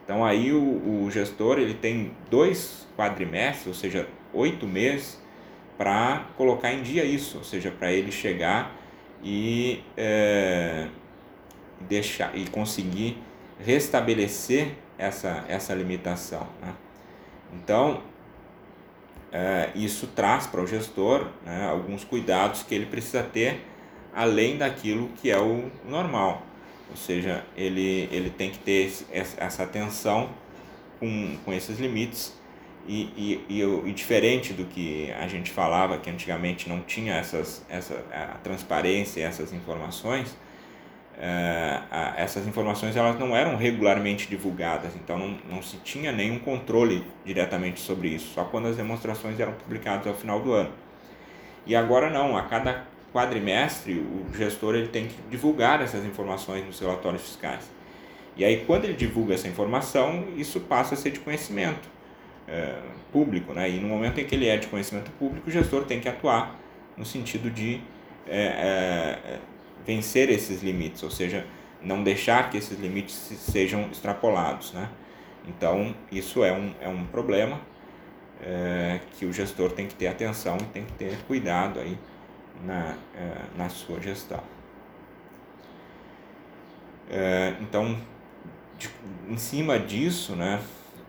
Então 0.03 0.25
aí 0.25 0.53
o, 0.53 1.03
o 1.03 1.11
gestor 1.11 1.59
ele 1.59 1.73
tem 1.73 2.11
dois 2.29 2.87
quadrimestres, 2.95 3.67
ou 3.67 3.73
seja, 3.73 4.07
oito 4.33 4.65
meses 4.65 5.21
para 5.77 6.25
colocar 6.35 6.73
em 6.73 6.81
dia 6.81 7.03
isso, 7.03 7.37
ou 7.37 7.43
seja, 7.43 7.69
para 7.69 7.91
ele 7.91 8.11
chegar 8.11 8.75
e 9.23 9.83
é, 9.95 10.87
deixar 11.81 12.37
e 12.37 12.47
conseguir 12.47 13.17
restabelecer 13.59 14.73
essa, 14.97 15.45
essa 15.47 15.73
limitação. 15.73 16.47
Né? 16.61 16.73
Então, 17.53 18.01
é, 19.31 19.71
isso 19.75 20.07
traz 20.07 20.47
para 20.47 20.61
o 20.61 20.67
gestor 20.67 21.27
né, 21.45 21.67
alguns 21.67 22.03
cuidados 22.03 22.63
que 22.63 22.73
ele 22.73 22.85
precisa 22.85 23.23
ter 23.23 23.65
além 24.13 24.57
daquilo 24.57 25.09
que 25.09 25.29
é 25.29 25.39
o 25.39 25.69
normal. 25.85 26.43
Ou 26.89 26.95
seja, 26.95 27.43
ele, 27.55 28.07
ele 28.11 28.29
tem 28.29 28.49
que 28.49 28.59
ter 28.59 28.91
essa 29.11 29.63
atenção 29.63 30.29
com, 30.99 31.37
com 31.43 31.53
esses 31.53 31.79
limites 31.79 32.33
e, 32.87 33.43
e, 33.49 33.61
e, 33.61 33.89
e, 33.89 33.93
diferente 33.93 34.53
do 34.53 34.63
que 34.65 35.11
a 35.11 35.27
gente 35.27 35.51
falava, 35.51 35.97
que 35.97 36.09
antigamente 36.09 36.69
não 36.69 36.79
tinha 36.81 37.15
essas, 37.15 37.63
essa, 37.69 38.01
a 38.11 38.37
transparência, 38.41 39.21
essas 39.21 39.51
informações, 39.51 40.37
é, 41.19 41.81
a, 41.91 42.13
essas 42.17 42.47
informações 42.47 42.95
elas 42.95 43.19
não 43.19 43.35
eram 43.35 43.57
regularmente 43.57 44.27
divulgadas, 44.27 44.95
então 44.95 45.17
não, 45.17 45.37
não 45.49 45.61
se 45.61 45.77
tinha 45.77 46.11
nenhum 46.11 46.39
controle 46.39 47.05
diretamente 47.25 47.81
sobre 47.81 48.07
isso, 48.07 48.33
só 48.33 48.45
quando 48.45 48.67
as 48.67 48.77
demonstrações 48.77 49.37
eram 49.37 49.53
publicadas 49.53 50.07
ao 50.07 50.13
final 50.13 50.39
do 50.39 50.53
ano. 50.53 50.71
E 51.65 51.75
agora 51.75 52.09
não, 52.09 52.37
a 52.37 52.43
cada 52.43 52.85
quadrimestre 53.13 53.93
o 53.93 54.27
gestor 54.33 54.75
ele 54.75 54.87
tem 54.87 55.07
que 55.07 55.15
divulgar 55.29 55.81
essas 55.81 56.05
informações 56.05 56.65
nos 56.65 56.79
relatórios 56.79 57.23
fiscais. 57.23 57.69
E 58.37 58.45
aí 58.45 58.63
quando 58.65 58.85
ele 58.85 58.93
divulga 58.93 59.33
essa 59.33 59.47
informação, 59.47 60.25
isso 60.37 60.61
passa 60.61 60.93
a 60.93 60.97
ser 60.97 61.11
de 61.11 61.19
conhecimento 61.19 61.96
é, 62.47 62.79
público, 63.11 63.53
né? 63.53 63.69
E 63.69 63.79
no 63.79 63.87
momento 63.87 64.19
em 64.19 64.25
que 64.25 64.35
ele 64.35 64.47
é 64.47 64.57
de 64.57 64.67
conhecimento 64.67 65.11
público, 65.11 65.47
o 65.47 65.51
gestor 65.51 65.85
tem 65.85 65.99
que 65.99 66.07
atuar 66.07 66.55
no 66.95 67.05
sentido 67.05 67.49
de 67.49 67.81
é, 68.27 69.19
é, 69.25 69.39
vencer 69.85 70.29
esses 70.29 70.61
limites, 70.63 71.03
ou 71.03 71.11
seja, 71.11 71.45
não 71.81 72.03
deixar 72.03 72.49
que 72.49 72.57
esses 72.57 72.79
limites 72.79 73.13
sejam 73.13 73.89
extrapolados, 73.91 74.73
né? 74.73 74.89
Então 75.47 75.95
isso 76.11 76.43
é 76.43 76.51
um, 76.51 76.73
é 76.81 76.87
um 76.87 77.05
problema 77.05 77.61
é, 78.41 78.99
que 79.11 79.25
o 79.25 79.33
gestor 79.33 79.71
tem 79.71 79.87
que 79.87 79.95
ter 79.95 80.07
atenção 80.07 80.57
e 80.57 80.65
tem 80.65 80.83
que 80.83 80.93
ter 80.93 81.17
cuidado 81.27 81.79
aí 81.79 81.97
na, 82.63 82.95
é, 83.15 83.31
na 83.57 83.69
sua 83.69 83.99
gestão. 83.99 84.41
É, 87.09 87.55
então, 87.61 87.97
de, 88.77 88.89
em 89.29 89.37
cima 89.37 89.79
disso, 89.79 90.35
né, 90.35 90.59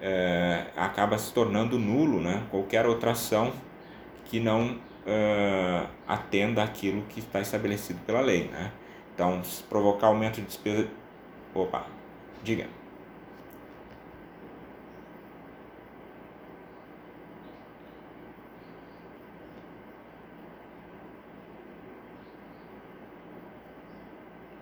é, 0.00 0.66
acaba 0.76 1.18
se 1.18 1.32
tornando 1.32 1.78
nulo 1.78 2.20
né, 2.20 2.46
qualquer 2.50 2.86
outra 2.86 3.12
ação 3.12 3.52
que 4.24 4.40
não 4.40 4.78
é, 5.06 5.86
atenda 6.06 6.62
aquilo 6.62 7.02
que 7.08 7.20
está 7.20 7.40
estabelecido 7.40 8.00
pela 8.06 8.20
lei. 8.20 8.48
Né? 8.48 8.72
Então, 9.14 9.42
se 9.44 9.62
provocar 9.64 10.08
aumento 10.08 10.36
de 10.36 10.46
despesa. 10.46 10.88
Opa, 11.54 11.86
diga. 12.42 12.68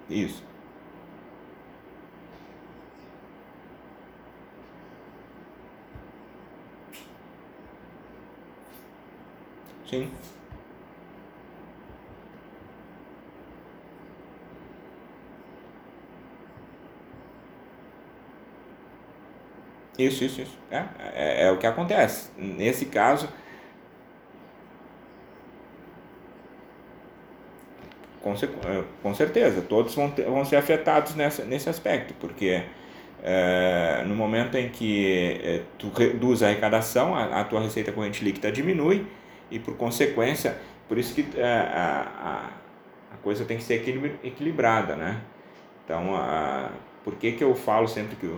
Isso. 0.09 0.46
Sim. 9.87 10.11
Isso, 19.99 20.25
isso, 20.25 20.41
isso. 20.43 20.59
É, 20.71 20.85
é, 21.15 21.47
é 21.47 21.51
o 21.51 21.59
que 21.59 21.67
acontece. 21.67 22.31
Nesse 22.37 22.87
caso, 22.87 23.29
com, 28.21 28.33
é, 28.33 28.85
com 29.03 29.15
certeza, 29.15 29.63
todos 29.63 29.95
vão, 29.95 30.11
ter, 30.11 30.25
vão 30.25 30.45
ser 30.45 30.57
afetados 30.57 31.15
nessa, 31.15 31.45
nesse 31.45 31.69
aspecto, 31.69 32.15
porque 32.15 32.63
é, 33.23 34.05
no 34.07 34.15
momento 34.15 34.57
em 34.57 34.69
que 34.71 35.41
é, 35.43 35.63
tu 35.79 35.91
reduz 35.91 36.43
a 36.43 36.49
arrecadação, 36.49 37.15
a, 37.15 37.41
a 37.41 37.45
tua 37.45 37.61
receita 37.61 37.93
corrente 37.93 38.25
líquida 38.25 38.51
diminui, 38.53 39.07
e 39.51 39.59
por 39.59 39.77
consequência, 39.77 40.59
por 40.89 40.99
isso 40.99 41.15
que 41.15 41.27
é, 41.37 41.45
a, 41.45 42.51
a, 43.11 43.15
a 43.15 43.17
coisa 43.23 43.45
tem 43.45 43.57
que 43.57 43.63
ser 43.63 43.83
equilibrada, 44.23 44.97
né? 44.97 45.21
Então, 45.85 46.15
a, 46.17 46.71
por 47.05 47.15
que, 47.15 47.33
que 47.33 47.45
eu 47.45 47.55
falo 47.55 47.87
sempre 47.87 48.17
que, 48.17 48.29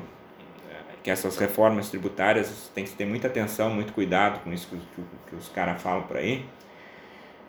que 1.02 1.10
essas 1.10 1.36
reformas 1.38 1.88
tributárias 1.88 2.70
tem 2.74 2.84
que 2.84 2.90
ter 2.90 3.06
muita 3.06 3.26
atenção, 3.28 3.70
muito 3.70 3.92
cuidado 3.92 4.40
com 4.44 4.52
isso 4.52 4.68
que, 4.68 4.76
que, 4.76 5.02
que 5.30 5.36
os 5.36 5.48
caras 5.48 5.80
falam 5.80 6.02
por 6.02 6.16
aí? 6.16 6.44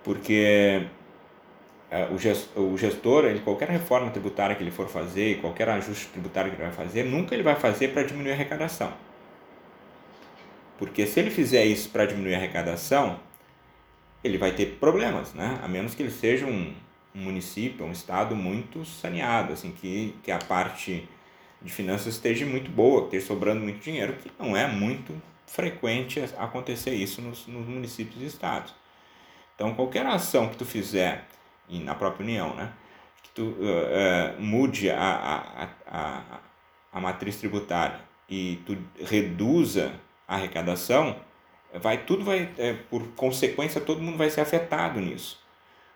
Porque 0.04 0.88
é, 1.91 2.08
o 2.56 2.78
gestor, 2.78 3.26
ele, 3.26 3.39
qualquer 3.39 3.67
reforma 3.69 4.12
tributária 4.12 4.56
que 4.56 4.63
ele 4.63 4.72
for 4.72 4.88
fazer, 4.88 5.41
qualquer 5.41 5.67
ajuste 5.69 6.08
tributário 6.08 6.52
que 6.52 6.56
ele 6.56 6.63
vai 6.63 6.72
fazer, 6.72 7.04
nunca 7.04 7.34
ele 7.34 7.43
vai 7.43 7.56
fazer 7.56 7.89
para 7.89 8.04
diminuir 8.04 8.32
a 8.32 8.36
arrecadação. 8.36 8.93
Porque 10.77 11.06
se 11.06 11.19
ele 11.19 11.29
fizer 11.29 11.65
isso 11.65 11.90
para 11.90 12.06
diminuir 12.06 12.36
a 12.36 12.38
arrecadação, 12.38 13.19
ele 14.24 14.38
vai 14.38 14.52
ter 14.52 14.78
problemas, 14.80 15.34
né? 15.34 15.60
A 15.63 15.67
menos 15.67 15.96
que 15.96 16.04
ele 16.04 16.12
seja 16.12 16.46
um, 16.46 16.74
município, 17.13 17.86
um 17.86 17.92
estado 17.92 18.36
muito 18.36 18.86
saneado, 18.86 19.54
assim, 19.54 19.72
que, 19.72 20.15
que 20.24 20.32
a 20.32 20.40
parte 20.40 21.08
de 21.62 21.72
finanças 21.72 22.13
esteja 22.15 22.46
muito 22.46 22.72
boa, 22.72 23.06
esteja 23.06 23.28
sobrando 23.28 23.62
muito 23.62 23.80
dinheiro, 23.80 24.13
que 24.13 24.32
não 24.40 24.56
é 24.56 24.67
muito 24.67 25.13
frequente 25.46 26.22
acontecer 26.38 26.94
isso 26.94 27.22
nos, 27.22 27.48
nos 27.48 27.67
municípios 27.67 28.22
e 28.22 28.26
estados. 28.26 28.74
Então, 29.56 29.74
qualquer 29.74 30.06
ação 30.06 30.48
que 30.48 30.56
tu 30.56 30.65
fizer, 30.65 31.26
e 31.67 31.80
na 31.80 31.96
própria 31.96 32.24
União, 32.24 32.56
né? 32.56 32.72
Que 33.24 33.30
tu 33.32 33.44
uh, 33.44 34.38
uh, 34.38 34.42
mude 34.42 34.90
a, 34.90 34.98
a, 34.98 35.67
a, 35.88 36.40
a 36.94 37.00
matriz 37.00 37.36
tributária 37.38 38.00
e 38.30 38.62
tu 38.65 38.78
reduza 39.04 39.94
a 40.28 40.36
arrecadação, 40.36 41.17
vai 41.74 42.00
tudo 42.00 42.24
vai 42.24 42.50
é, 42.58 42.74
por 42.74 43.08
consequência 43.10 43.80
todo 43.80 44.02
mundo 44.02 44.17
vai 44.17 44.30
ser 44.30 44.42
afetado 44.42 45.00
nisso 45.00 45.40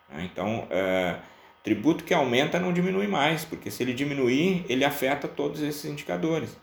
né? 0.09 0.30
então 0.32 0.67
é, 0.69 1.17
tributo 1.63 2.03
que 2.03 2.13
aumenta 2.13 2.59
não 2.59 2.74
diminui 2.74 3.07
mais 3.07 3.43
porque 3.45 3.71
se 3.71 3.82
ele 3.84 3.93
diminuir 3.93 4.65
ele 4.69 4.86
afeta 4.86 5.28
todos 5.28 5.61
esses 5.61 5.86
indicadores 5.86 6.55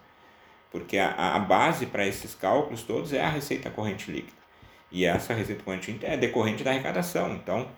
porque 0.70 0.98
a, 0.98 1.34
a 1.34 1.38
base 1.38 1.86
para 1.86 2.06
esses 2.06 2.34
cálculos 2.34 2.82
todos 2.82 3.12
é 3.12 3.20
a 3.20 3.28
receita 3.28 3.70
corrente 3.70 4.10
líquida. 4.10 4.38
E 4.90 5.04
essa 5.04 5.34
receita 5.34 5.62
corrente 5.62 5.98
é 6.02 6.16
decorrente 6.16 6.62
da 6.62 6.70
arrecadação. 6.70 7.32
Então, 7.34 7.68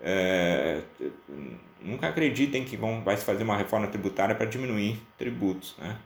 é, 0.00 0.80
nunca 1.80 2.08
acreditem 2.08 2.64
que 2.64 2.76
vão, 2.76 3.02
vai 3.02 3.16
se 3.16 3.24
fazer 3.24 3.42
uma 3.42 3.56
reforma 3.56 3.86
tributária 3.86 4.34
para 4.34 4.46
diminuir 4.46 5.00
tributos. 5.16 5.74
Né? 5.78 5.96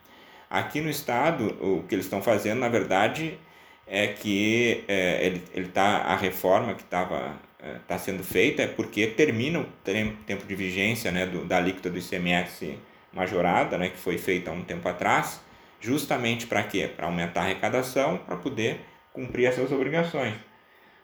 Aqui 0.49 0.81
no 0.81 0.89
Estado, 0.89 1.57
o 1.61 1.85
que 1.85 1.95
eles 1.95 2.07
estão 2.07 2.23
fazendo, 2.23 2.61
na 2.61 2.69
verdade, 2.69 3.39
é 3.87 4.09
que 4.09 4.85
é, 4.89 5.25
ele, 5.25 5.45
ele 5.55 5.69
tá, 5.69 5.99
a 5.99 6.17
reforma 6.17 6.75
que 6.75 6.83
estava 6.83 7.37
é, 7.61 7.77
tá 7.87 7.99
sendo 7.99 8.25
feita 8.25 8.63
é 8.63 8.67
porque 8.67 9.07
termina 9.07 9.61
o 9.61 9.65
tempo 9.85 10.47
de 10.47 10.55
vigência 10.55 11.11
né, 11.13 11.27
do, 11.27 11.45
da 11.45 11.59
alíquota 11.59 11.89
do 11.89 11.99
ICMS 11.99 12.79
majorada, 13.13 13.79
né, 13.79 13.89
que 13.89 13.97
foi 13.97 14.19
feita 14.19 14.51
há 14.51 14.53
um 14.53 14.63
tempo 14.65 14.89
atrás, 14.89 15.41
justamente 15.81 16.47
para 16.47 16.63
quê? 16.63 16.91
Para 16.95 17.07
aumentar 17.07 17.43
a 17.43 17.45
arrecadação, 17.45 18.19
para 18.19 18.37
poder 18.37 18.81
cumprir 19.13 19.47
as 19.47 19.55
suas 19.55 19.73
obrigações. 19.73 20.35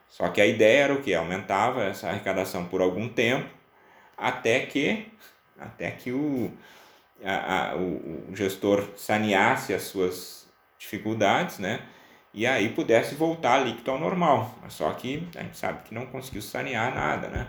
Só 0.08 0.28
que 0.28 0.40
a 0.40 0.46
ideia 0.46 0.84
era 0.84 0.92
o 0.92 1.00
que? 1.00 1.14
Aumentava 1.14 1.84
essa 1.84 2.08
arrecadação 2.08 2.66
por 2.66 2.82
algum 2.82 3.08
tempo, 3.08 3.48
até 4.16 4.60
que, 4.66 5.06
até 5.58 5.90
que 5.90 6.12
o, 6.12 6.52
a, 7.24 7.70
a, 7.70 7.76
o, 7.76 8.28
o 8.30 8.36
gestor 8.36 8.90
saneasse 8.96 9.72
as 9.72 9.84
suas 9.84 10.46
dificuldades, 10.78 11.58
né? 11.58 11.80
E 12.34 12.46
aí 12.46 12.70
pudesse 12.70 13.14
voltar 13.14 13.58
líquido 13.58 13.90
ao 13.90 13.98
normal. 13.98 14.54
Só 14.68 14.90
que 14.92 15.28
a 15.36 15.42
gente 15.42 15.56
sabe 15.56 15.82
que 15.84 15.94
não 15.94 16.06
conseguiu 16.06 16.42
sanear 16.42 16.94
nada, 16.94 17.28
né? 17.28 17.48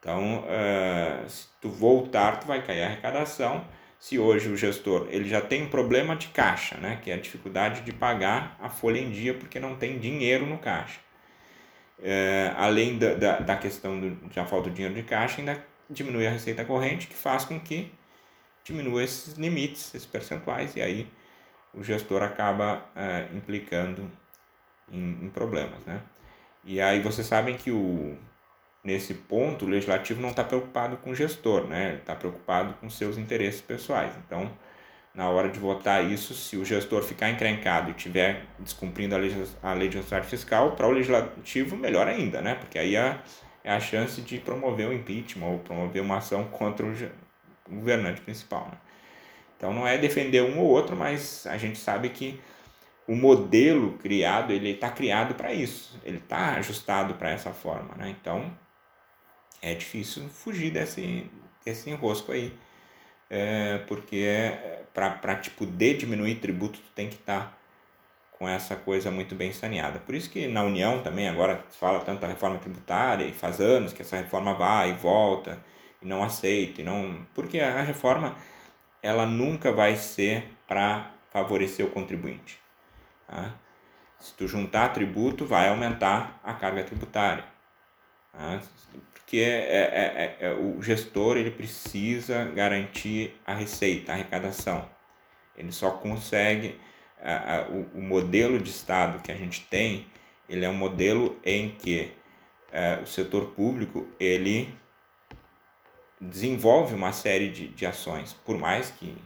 Então, 0.00 0.44
uh, 0.44 1.28
se 1.28 1.46
tu 1.60 1.68
voltar, 1.68 2.40
tu 2.40 2.46
vai 2.46 2.64
cair 2.64 2.82
a 2.82 2.86
arrecadação. 2.86 3.64
Se 3.98 4.18
hoje 4.18 4.48
o 4.48 4.56
gestor 4.56 5.08
ele 5.10 5.28
já 5.28 5.40
tem 5.40 5.64
um 5.64 5.68
problema 5.68 6.16
de 6.16 6.28
caixa, 6.28 6.76
né? 6.78 6.98
Que 7.02 7.10
é 7.10 7.14
a 7.14 7.20
dificuldade 7.20 7.82
de 7.82 7.92
pagar 7.92 8.56
a 8.60 8.68
folha 8.68 8.98
em 9.00 9.10
dia 9.10 9.34
porque 9.34 9.60
não 9.60 9.76
tem 9.76 9.98
dinheiro 9.98 10.46
no 10.46 10.58
caixa 10.58 11.00
é, 12.02 12.52
além 12.56 12.98
da, 12.98 13.14
da, 13.14 13.38
da 13.40 13.56
questão 13.56 13.98
do, 13.98 14.18
já 14.32 14.44
falta 14.44 14.68
o 14.68 14.72
dinheiro 14.72 14.94
de 14.94 15.02
caixa, 15.02 15.40
ainda 15.40 15.64
diminui 15.90 16.26
a 16.26 16.30
receita 16.30 16.64
corrente, 16.64 17.06
que 17.06 17.14
faz 17.14 17.44
com 17.44 17.58
que 17.58 17.92
diminua 18.64 19.02
esses 19.02 19.34
limites, 19.34 19.94
esses 19.94 20.06
percentuais, 20.06 20.76
e 20.76 20.82
aí 20.82 21.08
o 21.74 21.82
gestor 21.82 22.22
acaba 22.22 22.84
é, 22.94 23.28
implicando 23.34 24.10
em, 24.90 25.24
em, 25.24 25.30
problemas. 25.30 25.78
Né? 25.86 26.00
E 26.64 26.80
aí 26.80 27.00
vocês 27.00 27.26
sabem 27.26 27.56
que 27.56 27.70
o, 27.70 28.16
nesse 28.82 29.14
ponto 29.14 29.64
o 29.64 29.68
legislativo 29.68 30.20
não 30.20 30.30
está 30.30 30.44
preocupado 30.44 30.96
com 30.98 31.10
o 31.10 31.14
gestor, 31.14 31.66
né? 31.66 31.96
está 31.96 32.14
preocupado 32.14 32.74
com 32.74 32.88
seus 32.88 33.18
interesses 33.18 33.60
pessoais. 33.60 34.12
Então, 34.26 34.50
na 35.14 35.28
hora 35.28 35.48
de 35.48 35.58
votar 35.58 36.04
isso, 36.04 36.32
se 36.34 36.56
o 36.56 36.64
gestor 36.64 37.02
ficar 37.02 37.28
encrencado 37.30 37.90
e 37.90 37.92
estiver 37.92 38.44
descumprindo 38.58 39.16
a 39.16 39.18
a 39.18 39.20
lei 39.74 39.88
de 39.88 39.96
responsabilidade 39.96 40.26
fiscal, 40.28 40.72
para 40.72 40.86
o 40.86 40.92
legislativo, 40.92 41.76
melhor 41.76 42.06
ainda, 42.06 42.40
né? 42.40 42.54
Porque 42.54 42.78
aí 42.78 42.94
é, 42.94 43.18
é 43.64 43.72
a 43.72 43.80
chance 43.80 44.20
de 44.20 44.38
promover 44.38 44.88
o 44.88 44.92
impeachment 44.92 45.46
ou 45.46 45.58
promover 45.58 46.02
uma 46.02 46.18
ação 46.18 46.44
contra 46.44 46.86
o 46.86 46.94
governante 47.68 48.20
principal. 48.20 48.68
Né? 48.70 48.78
Então 49.58 49.74
não 49.74 49.86
é 49.86 49.98
defender 49.98 50.42
um 50.42 50.58
ou 50.60 50.66
outro, 50.66 50.96
mas 50.96 51.46
a 51.46 51.58
gente 51.58 51.78
sabe 51.78 52.08
que 52.08 52.40
o 53.06 53.14
modelo 53.14 53.98
criado 53.98 54.52
ele 54.52 54.70
está 54.70 54.90
criado 54.90 55.34
para 55.34 55.52
isso, 55.52 56.00
ele 56.04 56.18
está 56.18 56.54
ajustado 56.54 57.14
para 57.14 57.30
essa 57.30 57.50
forma, 57.50 57.94
né? 57.96 58.14
Então 58.18 58.50
é 59.60 59.74
difícil 59.74 60.28
fugir 60.28 60.70
desse, 60.70 61.28
desse 61.64 61.90
enrosco 61.90 62.32
aí 62.32 62.56
é, 63.30 63.78
porque 63.86 64.16
é, 64.16 64.82
para 64.94 65.36
tipo, 65.36 65.66
de 65.66 65.94
diminuir 65.94 66.36
tributo, 66.36 66.78
tu 66.78 66.90
tem 66.94 67.08
que 67.08 67.16
estar 67.16 67.40
tá 67.40 67.58
com 68.32 68.48
essa 68.48 68.76
coisa 68.76 69.10
muito 69.10 69.34
bem 69.34 69.52
saneada. 69.52 69.98
Por 69.98 70.14
isso 70.14 70.30
que 70.30 70.46
na 70.46 70.62
União 70.62 71.02
também 71.02 71.28
agora 71.28 71.64
fala 71.78 72.00
tanto 72.00 72.20
da 72.20 72.28
reforma 72.28 72.58
tributária 72.58 73.24
e 73.24 73.32
faz 73.32 73.60
anos 73.60 73.92
que 73.92 74.02
essa 74.02 74.16
reforma 74.16 74.54
vai 74.54 74.90
e 74.90 74.94
volta 74.94 75.58
e 76.00 76.06
não 76.06 76.22
aceita, 76.22 76.80
e 76.80 76.84
não, 76.84 77.26
porque 77.34 77.58
a 77.58 77.82
reforma 77.82 78.36
ela 79.08 79.24
nunca 79.24 79.72
vai 79.72 79.96
ser 79.96 80.52
para 80.66 81.10
favorecer 81.30 81.84
o 81.86 81.90
contribuinte. 81.90 82.60
Tá? 83.26 83.54
Se 84.18 84.34
tu 84.34 84.46
juntar 84.46 84.90
tributo, 84.90 85.46
vai 85.46 85.68
aumentar 85.68 86.38
a 86.44 86.52
carga 86.52 86.84
tributária. 86.84 87.44
Tá? 88.32 88.60
que 89.24 89.42
é, 89.42 89.46
é, 89.46 90.36
é, 90.40 90.46
é, 90.46 90.52
o 90.54 90.80
gestor 90.80 91.36
ele 91.36 91.50
precisa 91.50 92.46
garantir 92.46 93.38
a 93.46 93.52
receita, 93.52 94.10
a 94.10 94.14
arrecadação. 94.14 94.88
Ele 95.54 95.70
só 95.70 95.90
consegue 95.90 96.80
a, 97.22 97.56
a, 97.56 97.68
o, 97.68 97.90
o, 97.94 98.00
modelo 98.00 98.58
de 98.58 98.70
estado 98.70 99.22
que 99.22 99.30
a 99.30 99.34
gente 99.34 99.66
tem, 99.66 100.06
ele 100.48 100.64
é 100.64 100.68
um 100.68 100.74
modelo 100.74 101.38
em 101.44 101.70
que 101.72 102.10
é, 102.72 103.00
o 103.02 103.06
setor 103.06 103.48
público 103.48 104.08
ele 104.18 104.74
desenvolve 106.20 106.94
uma 106.94 107.12
série 107.12 107.48
de, 107.50 107.68
de 107.68 107.86
ações, 107.86 108.32
por 108.44 108.58
mais 108.58 108.90
que 108.90 109.16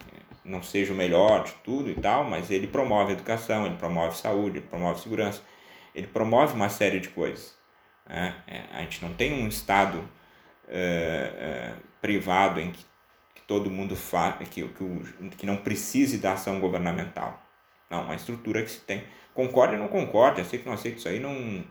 não 0.45 0.63
seja 0.63 0.93
o 0.93 0.97
melhor 0.97 1.45
de 1.45 1.53
tudo 1.65 1.91
e 1.91 1.95
tal, 1.95 2.25
mas 2.25 2.51
ele 2.51 2.67
promove 2.67 3.13
educação, 3.13 3.65
ele 3.67 3.77
promove 3.77 4.17
saúde, 4.17 4.59
ele 4.59 4.67
promove 4.67 5.01
segurança, 5.01 5.43
ele 5.95 6.07
promove 6.07 6.55
uma 6.55 6.69
série 6.69 7.01
de 7.01 7.09
coisas. 7.09 7.57
Né? 8.09 8.35
É, 8.47 8.63
a 8.73 8.81
gente 8.81 9.03
não 9.03 9.15
tem 9.15 9.33
um 9.33 9.49
Estado 9.49 10.03
é, 10.69 11.33
é, 11.37 11.75
privado 12.01 12.61
em 12.61 12.73
que, 12.73 12.85
que 13.35 13.43
todo 13.47 13.71
mundo 13.71 13.95
faz, 13.95 14.37
que, 14.49 14.67
que, 14.67 15.37
que 15.37 15.47
não 15.47 15.57
precise 15.57 16.19
da 16.19 16.33
ação 16.33 16.59
governamental. 16.61 17.41
Não, 17.89 18.05
uma 18.05 18.15
estrutura 18.15 18.63
que 18.63 18.71
se 18.71 18.81
tem. 18.81 19.05
Concorda 19.35 19.75
ou 19.75 19.79
não 19.79 19.89
concorda, 19.89 20.43
sei 20.45 20.59
que 20.59 20.67
não 20.67 20.75
aceito 20.75 20.99
isso 20.99 21.09
aí, 21.09 21.21
não. 21.21 21.65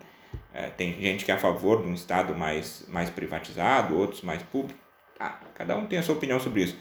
É, 0.54 0.68
tem 0.70 0.94
gente 1.02 1.26
que 1.26 1.32
é 1.32 1.34
a 1.34 1.40
favor 1.40 1.82
de 1.82 1.90
um 1.90 1.94
Estado 1.94 2.34
mais, 2.36 2.86
mais 2.88 3.10
privatizado, 3.10 3.98
outros 3.98 4.22
mais 4.22 4.42
público. 4.44 4.80
Ah, 5.22 5.40
cada 5.54 5.78
um 5.78 5.86
tem 5.86 6.00
a 6.00 6.04
sua 6.04 6.16
opinião 6.16 6.40
sobre 6.40 6.64
isso. 6.64 6.78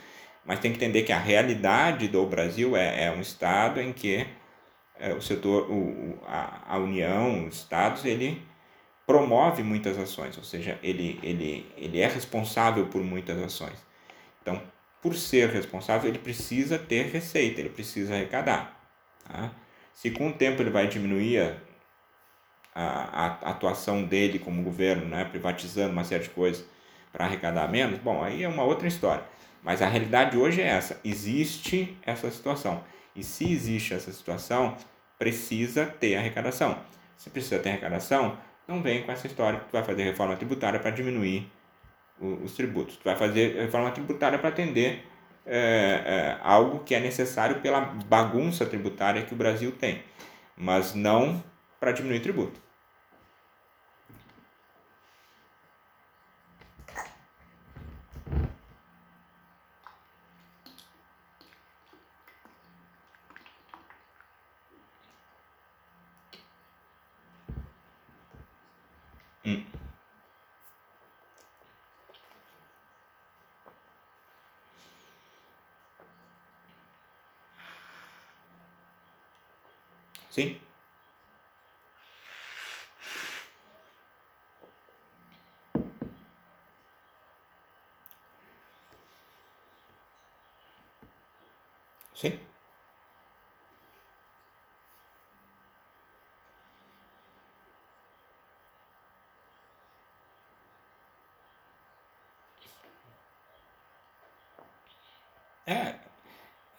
Mas 0.46 0.60
tem 0.60 0.72
que 0.72 0.78
entender 0.78 1.02
que 1.02 1.12
a 1.12 1.18
realidade 1.18 2.08
do 2.08 2.24
Brasil 2.24 2.74
é, 2.74 3.04
é 3.04 3.10
um 3.12 3.20
Estado 3.20 3.80
em 3.82 3.92
que 3.92 4.26
é, 4.98 5.12
o 5.12 5.20
setor, 5.20 5.70
o, 5.70 6.18
a, 6.26 6.74
a 6.74 6.78
União, 6.78 7.46
os 7.46 7.56
Estados, 7.56 8.06
ele 8.06 8.42
promove 9.06 9.62
muitas 9.62 9.98
ações, 9.98 10.38
ou 10.38 10.44
seja, 10.44 10.78
ele, 10.82 11.18
ele, 11.22 11.70
ele 11.76 12.00
é 12.00 12.06
responsável 12.06 12.86
por 12.86 13.02
muitas 13.02 13.38
ações. 13.42 13.76
Então, 14.40 14.62
por 15.02 15.14
ser 15.14 15.50
responsável, 15.50 16.08
ele 16.08 16.18
precisa 16.18 16.78
ter 16.78 17.10
receita, 17.10 17.60
ele 17.60 17.70
precisa 17.70 18.14
arrecadar. 18.14 18.80
Tá? 19.24 19.50
Se 19.92 20.10
com 20.10 20.28
o 20.28 20.32
tempo 20.32 20.62
ele 20.62 20.70
vai 20.70 20.86
diminuir 20.86 21.40
a, 21.40 21.56
a, 22.74 23.26
a 23.26 23.50
atuação 23.50 24.02
dele 24.04 24.38
como 24.38 24.62
governo, 24.62 25.04
né, 25.06 25.24
privatizando 25.26 25.92
uma 25.92 26.04
série 26.04 26.24
de 26.24 26.30
coisas 26.30 26.64
para 27.12 27.24
arrecadar 27.24 27.68
menos, 27.68 27.98
bom, 27.98 28.22
aí 28.22 28.42
é 28.42 28.48
uma 28.48 28.62
outra 28.62 28.86
história. 28.86 29.24
Mas 29.62 29.82
a 29.82 29.86
realidade 29.86 30.36
hoje 30.36 30.60
é 30.60 30.66
essa: 30.66 31.00
existe 31.04 31.96
essa 32.02 32.30
situação. 32.30 32.82
E 33.14 33.22
se 33.22 33.52
existe 33.52 33.94
essa 33.94 34.12
situação, 34.12 34.76
precisa 35.18 35.86
ter 35.86 36.16
arrecadação. 36.16 36.78
Se 37.16 37.28
precisa 37.28 37.58
ter 37.58 37.70
arrecadação, 37.70 38.38
não 38.66 38.80
vem 38.82 39.02
com 39.02 39.12
essa 39.12 39.26
história 39.26 39.58
que 39.58 39.66
tu 39.66 39.72
vai 39.72 39.82
fazer 39.82 40.04
reforma 40.04 40.36
tributária 40.36 40.78
para 40.78 40.90
diminuir 40.90 41.50
os 42.20 42.54
tributos. 42.54 42.96
Tu 42.96 43.04
vai 43.04 43.16
fazer 43.16 43.56
reforma 43.56 43.90
tributária 43.90 44.38
para 44.38 44.48
atender 44.48 45.06
é, 45.44 45.56
é, 45.56 46.38
algo 46.42 46.80
que 46.80 46.94
é 46.94 47.00
necessário 47.00 47.60
pela 47.60 47.80
bagunça 47.80 48.64
tributária 48.66 49.22
que 49.22 49.34
o 49.34 49.36
Brasil 49.36 49.72
tem, 49.72 50.02
mas 50.56 50.94
não 50.94 51.42
para 51.78 51.92
diminuir 51.92 52.20
tributo. 52.20 52.60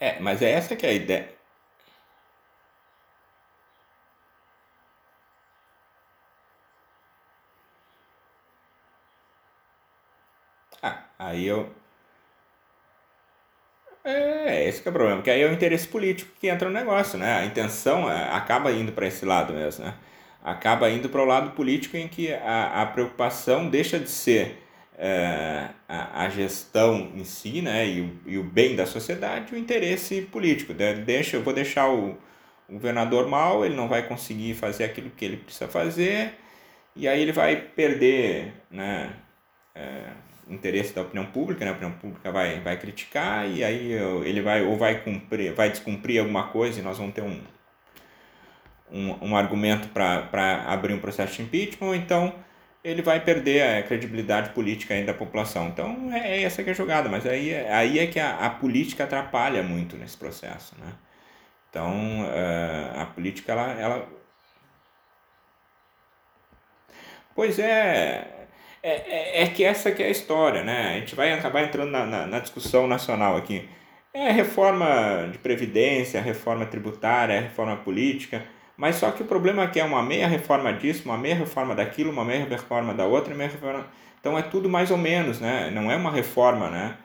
É, 0.01 0.19
mas 0.19 0.41
é 0.41 0.51
essa 0.51 0.75
que 0.75 0.85
é 0.85 0.89
a 0.89 0.93
ideia. 0.93 1.29
Ah, 10.81 11.05
aí 11.19 11.45
eu. 11.47 11.73
É, 14.03 14.63
é, 14.63 14.67
esse 14.69 14.81
que 14.81 14.87
é 14.87 14.91
o 14.91 14.93
problema, 14.93 15.17
porque 15.17 15.29
aí 15.29 15.41
é 15.41 15.47
o 15.47 15.53
interesse 15.53 15.87
político 15.87 16.31
que 16.39 16.47
entra 16.47 16.67
no 16.67 16.73
negócio, 16.73 17.17
né? 17.19 17.33
A 17.39 17.45
intenção 17.45 18.11
é, 18.11 18.29
acaba 18.33 18.71
indo 18.71 18.91
para 18.91 19.05
esse 19.07 19.25
lado 19.25 19.53
mesmo, 19.53 19.85
né? 19.85 19.93
Acaba 20.43 20.89
indo 20.89 21.07
para 21.09 21.21
o 21.21 21.25
lado 21.25 21.51
político 21.51 21.95
em 21.97 22.07
que 22.07 22.33
a, 22.33 22.81
a 22.81 22.85
preocupação 22.87 23.69
deixa 23.69 23.99
de 23.99 24.09
ser 24.09 24.57
é, 24.97 25.69
a, 25.87 26.25
a, 26.25 26.29
gestão 26.29 27.11
em 27.15 27.23
si, 27.23 27.61
né? 27.61 27.87
E 27.87 28.01
o, 28.01 28.19
e 28.25 28.37
o 28.37 28.43
bem 28.43 28.75
da 28.75 28.85
sociedade, 28.85 29.53
o 29.53 29.57
interesse 29.57 30.21
político. 30.23 30.73
Deixa, 30.73 31.37
eu 31.37 31.43
vou 31.43 31.53
deixar 31.53 31.89
o, 31.89 32.17
o 32.69 32.73
governador 32.73 33.27
mal, 33.27 33.65
ele 33.65 33.75
não 33.75 33.87
vai 33.87 34.07
conseguir 34.07 34.53
fazer 34.55 34.85
aquilo 34.85 35.09
que 35.09 35.25
ele 35.25 35.37
precisa 35.37 35.67
fazer, 35.67 36.33
e 36.95 37.07
aí 37.07 37.21
ele 37.21 37.31
vai 37.31 37.55
perder, 37.55 38.53
né? 38.69 39.13
É, 39.73 40.03
interesse 40.49 40.93
da 40.93 41.01
opinião 41.01 41.25
pública, 41.27 41.63
né? 41.63 41.71
A 41.71 41.73
opinião 41.73 41.93
pública 41.93 42.31
vai, 42.31 42.59
vai 42.59 42.77
criticar 42.77 43.49
e 43.49 43.63
aí 43.63 43.93
ele 44.25 44.41
vai 44.41 44.63
ou 44.65 44.77
vai 44.77 45.01
cumprir, 45.01 45.53
vai 45.53 45.69
descumprir 45.69 46.19
alguma 46.19 46.47
coisa 46.49 46.79
e 46.79 46.83
nós 46.83 46.97
vamos 46.97 47.13
ter 47.13 47.21
um, 47.21 47.41
um, 48.91 49.29
um 49.29 49.35
argumento 49.35 49.87
para 49.89 50.65
abrir 50.67 50.93
um 50.93 50.99
processo 50.99 51.37
de 51.37 51.43
impeachment, 51.43 51.87
ou 51.87 51.95
então 51.95 52.35
ele 52.83 53.01
vai 53.01 53.19
perder 53.23 53.61
a 53.61 53.83
credibilidade 53.83 54.51
política 54.51 54.93
ainda 54.93 55.13
da 55.13 55.17
população. 55.17 55.67
Então 55.67 56.11
é, 56.13 56.37
é 56.37 56.43
essa 56.43 56.63
que 56.63 56.69
é 56.69 56.73
a 56.73 56.75
jogada, 56.75 57.09
mas 57.09 57.25
aí, 57.25 57.55
aí 57.67 57.99
é 57.99 58.07
que 58.07 58.19
a, 58.19 58.37
a 58.45 58.49
política 58.49 59.03
atrapalha 59.03 59.61
muito 59.63 59.95
nesse 59.97 60.17
processo, 60.17 60.75
né? 60.79 60.93
Então 61.69 62.21
uh, 62.23 63.01
a 63.01 63.05
política 63.05 63.51
ela, 63.53 63.71
ela 63.79 64.21
Pois 67.33 67.57
é, 67.59 68.27
é, 68.83 68.91
é, 68.91 69.43
é, 69.43 69.47
que 69.47 69.63
essa 69.63 69.91
que 69.91 70.03
é 70.03 70.07
a 70.07 70.09
história, 70.09 70.63
né? 70.63 70.95
A 70.95 70.99
gente 70.99 71.15
vai 71.15 71.31
acabar 71.33 71.63
entrando 71.63 71.91
na, 71.91 72.05
na, 72.05 72.27
na 72.27 72.39
discussão 72.39 72.87
nacional 72.87 73.37
aqui. 73.37 73.67
É 74.13 74.31
reforma 74.31 75.29
de 75.31 75.37
previdência, 75.37 76.21
reforma 76.21 76.65
tributária, 76.65 77.39
reforma 77.39 77.77
política, 77.77 78.43
mas 78.81 78.95
só 78.95 79.11
que 79.11 79.21
o 79.21 79.27
problema 79.27 79.61
é 79.61 79.67
que 79.67 79.79
é 79.79 79.83
uma 79.83 80.01
meia 80.01 80.27
reforma 80.27 80.73
disso, 80.73 81.03
uma 81.05 81.15
meia 81.15 81.35
reforma 81.35 81.75
daquilo, 81.75 82.09
uma 82.09 82.25
meia 82.25 82.45
reforma 82.45 82.95
da 82.95 83.05
outra, 83.05 83.35
meia 83.35 83.47
reforma... 83.47 83.85
Então 84.19 84.35
é 84.35 84.41
tudo 84.41 84.67
mais 84.67 84.89
ou 84.89 84.97
menos, 84.97 85.39
né? 85.39 85.69
Não 85.69 85.91
é 85.91 85.95
uma 85.95 86.09
reforma, 86.09 86.67
né? 86.67 86.97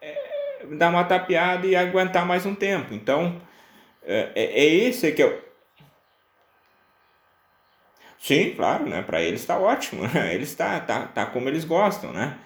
É, 0.00 0.64
dar 0.76 0.90
uma 0.90 1.02
tapeada 1.02 1.66
e 1.66 1.74
aguentar 1.74 2.24
mais 2.24 2.46
um 2.46 2.54
tempo. 2.54 2.94
Então, 2.94 3.42
é, 4.04 4.30
é, 4.36 4.44
é 4.60 4.64
esse 4.64 5.10
que 5.10 5.24
é 5.24 5.40
Sim, 8.20 8.54
claro, 8.54 8.86
né? 8.86 9.02
Para 9.02 9.20
eles 9.20 9.40
está 9.40 9.58
ótimo, 9.58 10.06
né? 10.06 10.30
Eles 10.34 10.50
está 10.50 10.78
tá, 10.78 11.02
tá 11.06 11.26
como 11.26 11.48
eles 11.48 11.64
gostam, 11.64 12.12
né? 12.12 12.38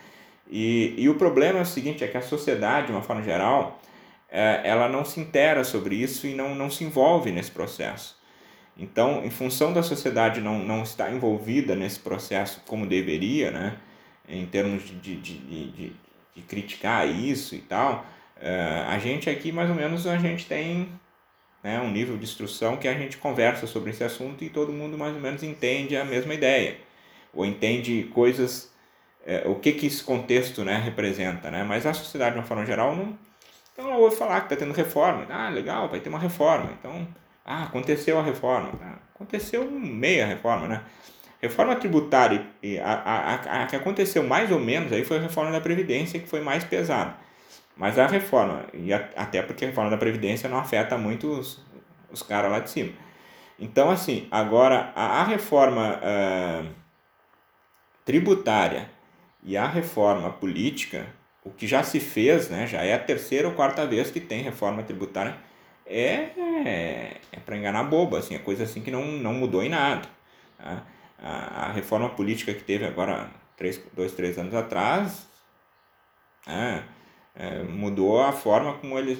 E, 0.50 0.94
e 0.96 1.10
o 1.10 1.16
problema 1.16 1.58
é 1.58 1.62
o 1.62 1.66
seguinte, 1.66 2.02
é 2.02 2.08
que 2.08 2.16
a 2.16 2.22
sociedade, 2.22 2.86
de 2.86 2.92
uma 2.92 3.02
forma 3.02 3.22
geral, 3.22 3.78
ela 4.32 4.88
não 4.88 5.04
se 5.04 5.20
intera 5.20 5.62
sobre 5.62 5.94
isso 5.96 6.26
e 6.26 6.34
não, 6.34 6.54
não 6.54 6.70
se 6.70 6.84
envolve 6.84 7.30
nesse 7.30 7.50
processo. 7.50 8.16
Então, 8.76 9.24
em 9.24 9.30
função 9.30 9.72
da 9.72 9.82
sociedade 9.82 10.40
não, 10.40 10.58
não 10.58 10.82
estar 10.82 11.12
envolvida 11.12 11.74
nesse 11.76 11.98
processo 11.98 12.62
como 12.66 12.86
deveria, 12.86 13.50
né? 13.50 13.76
Em 14.26 14.46
termos 14.46 14.84
de, 14.84 14.94
de, 14.94 15.16
de, 15.16 15.36
de, 15.38 15.92
de 16.34 16.42
criticar 16.42 17.06
isso 17.06 17.54
e 17.54 17.58
tal, 17.58 18.06
é, 18.40 18.84
a 18.88 18.98
gente 18.98 19.28
aqui, 19.28 19.52
mais 19.52 19.68
ou 19.68 19.76
menos, 19.76 20.06
a 20.06 20.16
gente 20.16 20.46
tem 20.46 20.88
né, 21.62 21.80
um 21.80 21.90
nível 21.90 22.16
de 22.16 22.24
instrução 22.24 22.76
que 22.76 22.88
a 22.88 22.94
gente 22.94 23.18
conversa 23.18 23.66
sobre 23.66 23.90
esse 23.90 24.02
assunto 24.02 24.42
e 24.42 24.48
todo 24.48 24.72
mundo 24.72 24.96
mais 24.98 25.14
ou 25.14 25.20
menos 25.20 25.42
entende 25.42 25.96
a 25.96 26.04
mesma 26.04 26.34
ideia, 26.34 26.76
ou 27.32 27.44
entende 27.46 28.10
coisas, 28.12 28.72
é, 29.24 29.44
o 29.46 29.54
que, 29.56 29.72
que 29.72 29.86
esse 29.86 30.02
contexto 30.02 30.64
né, 30.64 30.76
representa. 30.78 31.50
Né? 31.50 31.62
Mas 31.62 31.86
a 31.86 31.92
sociedade, 31.94 32.32
de 32.32 32.38
uma 32.38 32.46
forma 32.46 32.64
geral, 32.64 32.96
não, 32.96 33.16
então 33.72 33.86
ela 33.86 33.96
ouve 33.96 34.16
falar 34.16 34.40
que 34.40 34.52
está 34.52 34.56
tendo 34.56 34.74
reforma. 34.74 35.26
Ah, 35.30 35.48
legal, 35.48 35.88
vai 35.88 36.00
ter 36.00 36.08
uma 36.08 36.18
reforma. 36.18 36.70
Então, 36.78 37.06
ah, 37.44 37.64
aconteceu 37.64 38.18
a 38.18 38.22
reforma. 38.22 38.70
Ah, 38.82 38.98
aconteceu 39.14 39.70
meia 39.70 40.26
reforma, 40.26 40.68
né? 40.68 40.82
Reforma 41.40 41.74
tributária, 41.74 42.46
a, 42.84 42.92
a, 42.92 43.34
a, 43.34 43.62
a 43.62 43.66
que 43.66 43.74
aconteceu 43.74 44.22
mais 44.22 44.52
ou 44.52 44.60
menos 44.60 44.92
aí 44.92 45.04
foi 45.04 45.18
a 45.18 45.22
reforma 45.22 45.50
da 45.50 45.60
Previdência, 45.60 46.20
que 46.20 46.28
foi 46.28 46.40
mais 46.40 46.62
pesada. 46.62 47.16
Mas 47.76 47.98
a 47.98 48.06
reforma, 48.06 48.64
e 48.72 48.92
a, 48.92 49.08
até 49.16 49.42
porque 49.42 49.64
a 49.64 49.68
reforma 49.68 49.90
da 49.90 49.96
Previdência 49.96 50.48
não 50.48 50.58
afeta 50.58 50.96
muito 50.96 51.28
os, 51.28 51.60
os 52.12 52.22
caras 52.22 52.50
lá 52.50 52.60
de 52.60 52.70
cima. 52.70 52.92
Então, 53.58 53.90
assim, 53.90 54.28
agora 54.30 54.92
a, 54.94 55.20
a 55.20 55.24
reforma 55.24 55.98
uh, 55.98 56.68
tributária 58.04 58.90
e 59.42 59.56
a 59.56 59.66
reforma 59.66 60.30
política, 60.30 61.06
o 61.44 61.50
que 61.50 61.66
já 61.66 61.82
se 61.82 61.98
fez, 61.98 62.48
né, 62.48 62.66
já 62.66 62.82
é 62.82 62.94
a 62.94 62.98
terceira 62.98 63.48
ou 63.48 63.54
quarta 63.54 63.86
vez 63.86 64.10
que 64.10 64.20
tem 64.20 64.42
reforma 64.42 64.82
tributária, 64.82 65.36
é, 65.86 66.30
é, 66.64 67.40
para 67.44 67.56
enganar 67.56 67.84
boba, 67.84 68.18
assim, 68.18 68.34
é 68.34 68.38
coisa 68.38 68.64
assim 68.64 68.80
que 68.80 68.90
não, 68.90 69.04
não 69.04 69.34
mudou 69.34 69.62
em 69.62 69.68
nada. 69.68 70.08
Tá? 70.56 70.82
A, 71.18 71.66
a 71.66 71.72
reforma 71.72 72.08
política 72.10 72.54
que 72.54 72.62
teve 72.62 72.84
agora, 72.84 73.30
três, 73.56 73.80
dois, 73.92 74.12
três 74.12 74.38
anos 74.38 74.54
atrás, 74.54 75.28
é, 76.46 76.82
é, 77.34 77.62
mudou 77.62 78.20
a 78.22 78.32
forma 78.32 78.74
como 78.74 78.98
eles. 78.98 79.18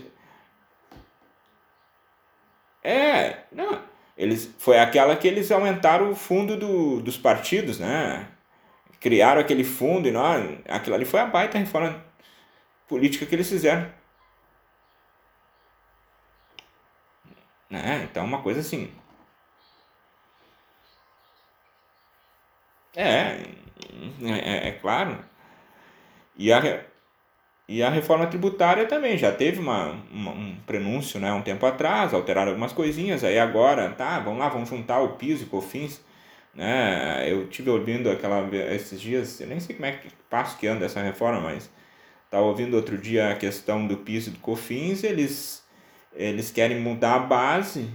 É, 2.82 3.44
não. 3.52 3.82
Eles, 4.16 4.54
foi 4.58 4.78
aquela 4.78 5.16
que 5.16 5.26
eles 5.26 5.50
aumentaram 5.50 6.10
o 6.10 6.14
fundo 6.14 6.56
do, 6.56 7.00
dos 7.00 7.16
partidos, 7.16 7.78
né? 7.78 8.28
Criaram 9.00 9.40
aquele 9.40 9.64
fundo 9.64 10.06
e 10.06 10.12
não, 10.12 10.58
aquilo 10.68 10.94
ali 10.94 11.04
foi 11.04 11.20
a 11.20 11.26
baita 11.26 11.58
reforma 11.58 12.04
política 12.88 13.26
que 13.26 13.34
eles 13.34 13.48
fizeram. 13.48 13.90
Né? 17.70 18.06
Então, 18.10 18.24
uma 18.24 18.42
coisa 18.42 18.60
assim. 18.60 18.92
É, 22.94 23.38
é, 24.22 24.68
é 24.68 24.72
claro. 24.72 25.18
E 26.36 26.52
a, 26.52 26.84
e 27.68 27.82
a 27.82 27.88
reforma 27.90 28.26
tributária 28.26 28.86
também 28.86 29.16
já 29.16 29.32
teve 29.32 29.58
uma, 29.60 29.92
uma, 30.10 30.32
um 30.32 30.56
prenúncio 30.66 31.18
né, 31.20 31.32
um 31.32 31.42
tempo 31.42 31.64
atrás, 31.64 32.12
alteraram 32.12 32.50
algumas 32.50 32.72
coisinhas, 32.72 33.24
aí 33.24 33.38
agora, 33.38 33.90
tá, 33.90 34.18
vamos 34.20 34.40
lá, 34.40 34.48
vamos 34.48 34.68
juntar 34.68 35.00
o 35.00 35.16
PIS 35.16 35.42
e 35.42 35.46
COFINS. 35.46 36.04
Né? 36.54 37.30
Eu 37.30 37.48
tive 37.48 37.70
ouvindo 37.70 38.10
aquela, 38.10 38.46
esses 38.74 39.00
dias, 39.00 39.40
eu 39.40 39.46
nem 39.46 39.60
sei 39.60 39.74
como 39.74 39.86
é 39.86 39.92
que 39.92 40.08
passo 40.28 40.58
que 40.58 40.66
anda 40.66 40.84
essa 40.84 41.00
reforma, 41.00 41.40
mas 41.40 41.70
estava 42.32 42.46
ouvindo 42.46 42.74
outro 42.74 42.96
dia 42.96 43.30
a 43.30 43.36
questão 43.36 43.86
do 43.86 43.98
PIS 43.98 44.28
e 44.28 44.30
do 44.30 44.38
COFINS, 44.38 45.04
eles, 45.04 45.62
eles 46.14 46.50
querem 46.50 46.80
mudar 46.80 47.16
a 47.16 47.18
base 47.18 47.90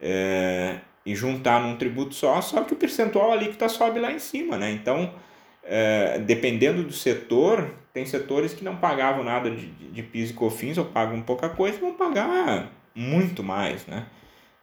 é, 0.00 0.80
e 1.04 1.14
juntar 1.14 1.60
num 1.60 1.76
tributo 1.76 2.12
só, 2.12 2.40
só 2.40 2.62
que 2.62 2.74
o 2.74 2.76
percentual 2.76 3.30
ali 3.30 3.46
que 3.46 3.52
está 3.52 3.68
sobe 3.68 4.00
lá 4.00 4.10
em 4.10 4.18
cima, 4.18 4.58
né? 4.58 4.72
Então, 4.72 5.14
é, 5.62 6.18
dependendo 6.18 6.82
do 6.82 6.92
setor, 6.92 7.72
tem 7.92 8.04
setores 8.04 8.52
que 8.52 8.64
não 8.64 8.78
pagavam 8.78 9.22
nada 9.22 9.48
de, 9.48 9.68
de, 9.68 10.02
PIS 10.02 10.30
e 10.30 10.34
COFINS 10.34 10.78
ou 10.78 10.86
pagam 10.86 11.22
pouca 11.22 11.48
coisa 11.48 11.78
vão 11.78 11.94
pagar 11.94 12.72
muito 12.96 13.44
mais, 13.44 13.86
né? 13.86 14.06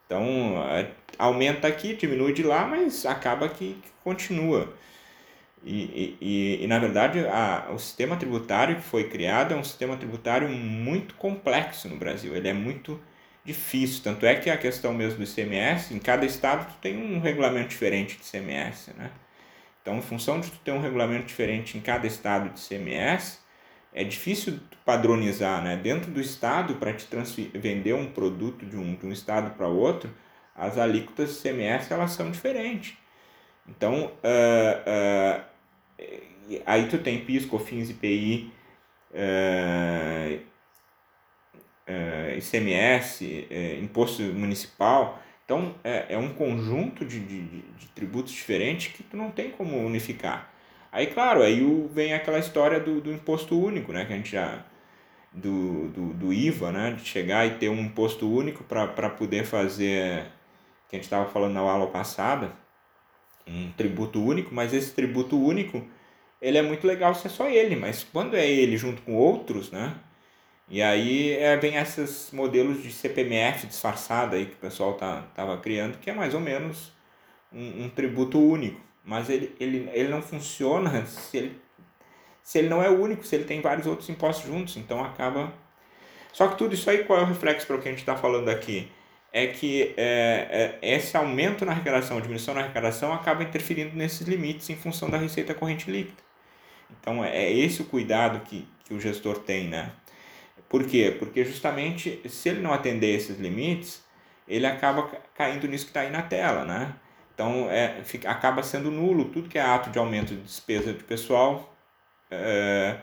Então, 0.05 0.61
é, 0.69 0.91
aumenta 1.17 1.69
aqui, 1.69 1.95
diminui 1.95 2.33
de 2.33 2.43
lá, 2.43 2.67
mas 2.67 3.05
acaba 3.05 3.47
que 3.47 3.77
continua. 4.03 4.73
E, 5.65 6.17
e, 6.19 6.63
e, 6.63 6.67
na 6.67 6.77
verdade, 6.77 7.25
a, 7.25 7.69
o 7.73 7.79
sistema 7.79 8.17
tributário 8.17 8.75
que 8.75 8.81
foi 8.81 9.05
criado 9.05 9.53
é 9.53 9.57
um 9.57 9.63
sistema 9.63 9.95
tributário 9.95 10.49
muito 10.49 11.15
complexo 11.15 11.87
no 11.87 11.95
Brasil. 11.95 12.35
Ele 12.35 12.49
é 12.49 12.53
muito 12.53 12.99
difícil. 13.45 14.03
Tanto 14.03 14.25
é 14.25 14.35
que 14.35 14.49
a 14.49 14.57
questão 14.57 14.93
mesmo 14.93 15.19
do 15.19 15.23
ICMS, 15.23 15.93
em 15.93 15.99
cada 15.99 16.25
estado 16.25 16.67
tem 16.81 16.97
um 16.97 17.19
regulamento 17.19 17.69
diferente 17.69 18.17
de 18.17 18.27
ICMS, 18.27 18.91
né? 18.97 19.09
Então, 19.81 19.97
em 19.97 20.01
função 20.01 20.39
de 20.39 20.49
tu 20.49 20.57
ter 20.59 20.71
um 20.71 20.81
regulamento 20.81 21.25
diferente 21.25 21.77
em 21.77 21.81
cada 21.81 22.07
estado 22.07 22.49
de 22.49 22.59
CMS, 22.59 23.39
é 23.93 24.03
difícil 24.03 24.59
padronizar, 24.85 25.61
né? 25.61 25.77
Dentro 25.77 26.11
do 26.11 26.19
estado, 26.19 26.75
para 26.75 26.93
te 26.93 27.05
vender 27.53 27.93
um 27.93 28.07
produto 28.07 28.65
de 28.65 28.77
um, 28.77 28.95
de 28.95 29.05
um 29.05 29.11
estado 29.11 29.51
para 29.55 29.67
outro, 29.67 30.09
as 30.55 30.77
alíquotas 30.77 31.35
de 31.35 31.41
CMS 31.41 31.91
elas 31.91 32.11
são 32.11 32.31
diferentes. 32.31 32.97
Então, 33.67 34.05
uh, 34.05 35.52
aí 36.65 36.87
tu 36.87 36.97
tem 36.97 37.23
PIS, 37.25 37.45
COFINS, 37.45 37.89
IPI, 37.91 38.51
uh, 39.11 40.39
uh, 41.87 42.37
ICMS, 42.37 43.47
uh, 43.49 43.83
imposto 43.83 44.21
municipal, 44.21 45.23
então, 45.45 45.75
é, 45.83 46.13
é 46.13 46.17
um 46.17 46.33
conjunto 46.33 47.03
de, 47.05 47.19
de, 47.19 47.41
de, 47.41 47.87
tributos 47.93 48.31
diferentes 48.31 48.93
que 48.93 49.03
tu 49.03 49.17
não 49.17 49.29
tem 49.29 49.51
como 49.51 49.77
unificar. 49.85 50.49
Aí, 50.91 51.07
claro, 51.07 51.41
aí 51.41 51.61
vem 51.91 52.13
aquela 52.13 52.39
história 52.39 52.79
do, 52.79 53.01
do 53.01 53.11
imposto 53.11 53.59
único, 53.59 53.91
né? 53.91 54.05
Que 54.05 54.13
a 54.13 54.15
gente 54.15 54.31
já... 54.31 54.65
Do, 55.31 55.89
do, 55.89 56.13
do 56.13 56.33
IVA, 56.33 56.71
né? 56.71 56.91
De 56.91 57.03
chegar 57.03 57.45
e 57.47 57.55
ter 57.55 57.67
um 57.69 57.79
imposto 57.81 58.31
único 58.31 58.63
para 58.63 59.09
poder 59.09 59.45
fazer... 59.45 60.25
Que 60.87 60.95
a 60.95 60.97
gente 60.97 61.05
estava 61.05 61.29
falando 61.29 61.53
na 61.53 61.61
aula 61.61 61.87
passada. 61.87 62.53
Um 63.47 63.71
tributo 63.73 64.23
único, 64.23 64.53
mas 64.53 64.73
esse 64.73 64.93
tributo 64.93 65.37
único 65.37 65.85
ele 66.43 66.57
é 66.57 66.61
muito 66.61 66.85
legal 66.85 67.15
se 67.15 67.25
é 67.27 67.29
só 67.29 67.49
ele, 67.49 67.75
mas 67.75 68.03
quando 68.03 68.35
é 68.35 68.45
ele 68.45 68.75
junto 68.75 69.01
com 69.01 69.15
outros, 69.15 69.71
né? 69.71 69.95
E 70.67 70.81
aí 70.81 71.33
é, 71.33 71.55
vem 71.55 71.75
esses 71.75 72.31
modelos 72.31 72.83
de 72.83 72.91
CPMF 72.91 73.67
disfarçada 73.67 74.35
aí 74.35 74.47
que 74.47 74.53
o 74.53 74.57
pessoal 74.57 74.95
tá, 74.95 75.23
tava 75.33 75.57
criando, 75.57 75.99
que 75.99 76.09
é 76.09 76.13
mais 76.13 76.33
ou 76.33 76.41
menos 76.41 76.91
um, 77.51 77.85
um 77.85 77.89
tributo 77.89 78.39
único. 78.39 78.81
Mas 79.05 79.29
ele, 79.29 79.55
ele, 79.59 79.89
ele 79.93 80.09
não 80.09 80.21
funciona 80.21 81.05
se 81.07 81.37
ele, 81.37 81.61
se 82.41 82.59
ele 82.59 82.69
não 82.69 82.83
é 82.83 82.89
único, 82.89 83.23
se 83.23 83.35
ele 83.35 83.45
tem 83.45 83.61
vários 83.61 83.87
outros 83.87 84.09
impostos 84.09 84.45
juntos. 84.45 84.75
Então 84.75 85.03
acaba. 85.03 85.53
Só 86.33 86.47
que 86.47 86.57
tudo 86.57 86.73
isso 86.73 86.89
aí, 86.89 87.03
qual 87.05 87.19
é 87.19 87.21
o 87.21 87.25
reflexo 87.25 87.67
para 87.67 87.75
o 87.77 87.81
que 87.81 87.87
a 87.87 87.91
gente 87.91 88.01
está 88.01 88.17
falando 88.17 88.49
aqui? 88.49 88.89
É 89.33 89.47
que 89.47 89.95
é, 89.97 90.77
é, 90.81 90.95
esse 90.95 91.17
aumento 91.17 91.65
na 91.65 91.71
arrecadação, 91.71 92.21
diminuição 92.21 92.53
na 92.53 92.61
arrecadação, 92.61 93.11
acaba 93.11 93.43
interferindo 93.43 93.95
nesses 93.95 94.27
limites 94.27 94.69
em 94.69 94.75
função 94.75 95.09
da 95.09 95.17
receita 95.17 95.55
corrente 95.55 95.89
líquida. 95.89 96.21
Então 96.99 97.25
é, 97.25 97.35
é 97.35 97.51
esse 97.51 97.81
o 97.81 97.85
cuidado 97.85 98.41
que, 98.41 98.67
que 98.85 98.93
o 98.93 98.99
gestor 99.01 99.39
tem, 99.39 99.67
né? 99.67 99.91
Por 100.69 100.85
quê? 100.85 101.15
Porque 101.17 101.43
justamente 101.43 102.21
se 102.29 102.49
ele 102.49 102.61
não 102.61 102.73
atender 102.73 103.15
esses 103.15 103.39
limites, 103.39 104.03
ele 104.47 104.65
acaba 104.65 105.09
caindo 105.35 105.67
nisso 105.67 105.85
que 105.85 105.91
está 105.91 106.01
aí 106.01 106.11
na 106.11 106.21
tela, 106.21 106.63
né? 106.63 106.93
Então 107.33 107.69
é, 107.71 108.03
fica, 108.03 108.29
acaba 108.29 108.61
sendo 108.61 108.91
nulo 108.91 109.25
tudo 109.25 109.49
que 109.49 109.57
é 109.57 109.61
ato 109.61 109.89
de 109.89 109.97
aumento 109.97 110.35
de 110.35 110.41
despesa 110.41 110.93
de 110.93 111.03
pessoal, 111.03 111.75
é, 112.29 112.97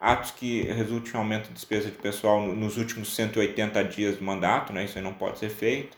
atos 0.00 0.30
que 0.30 0.62
resultem 0.62 1.12
em 1.14 1.16
aumento 1.16 1.48
de 1.48 1.54
despesa 1.54 1.90
de 1.90 1.96
pessoal 1.96 2.40
nos 2.40 2.76
últimos 2.76 3.14
180 3.14 3.84
dias 3.84 4.16
do 4.16 4.24
mandato, 4.24 4.72
né? 4.72 4.84
isso 4.84 4.98
aí 4.98 5.04
não 5.04 5.14
pode 5.14 5.38
ser 5.38 5.48
feito, 5.48 5.96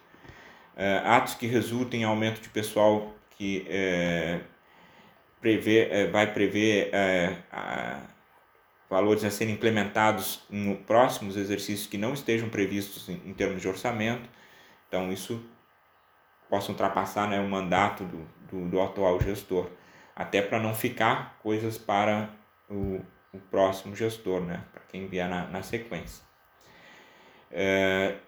é, 0.77 0.99
atos 1.05 1.35
que 1.35 1.47
resultem 1.47 2.03
em 2.03 2.05
aumento 2.05 2.41
de 2.41 2.49
pessoal 2.49 3.15
que 3.31 3.67
é, 3.69 4.41
prevê, 5.41 5.89
é, 5.91 6.07
vai 6.07 6.33
prever 6.33 6.91
é, 6.93 7.37
a, 7.51 8.01
valores 8.89 9.25
a 9.25 9.31
serem 9.31 9.55
implementados 9.55 10.43
no 10.49 10.77
próximos 10.77 11.37
exercícios 11.37 11.87
que 11.87 11.99
não 11.99 12.15
estejam 12.15 12.49
previstos 12.49 13.09
em, 13.09 13.21
em 13.27 13.35
termos 13.35 13.61
de 13.61 13.69
orçamento. 13.69 14.29
Então, 14.89 15.13
isso 15.13 15.45
possa 16.49 16.71
ultrapassar 16.73 17.29
né, 17.29 17.41
o 17.41 17.49
mandato 17.49 18.05
do, 18.05 18.27
do, 18.51 18.71
do 18.71 18.81
atual 18.81 19.21
gestor, 19.21 19.69
até 20.17 20.41
para 20.41 20.59
não 20.59 20.75
ficar 20.75 21.39
coisas 21.43 21.77
para 21.77 22.31
o, 22.71 23.01
o 23.39 23.49
próximo 23.51 23.97
gestor, 23.97 24.41
né, 24.43 24.65
para 24.73 24.83
quem 24.83 25.09
vier 25.09 25.29
na, 25.29 25.47
na 25.47 25.63
sequência. 25.63 26.25
É, 27.51 28.19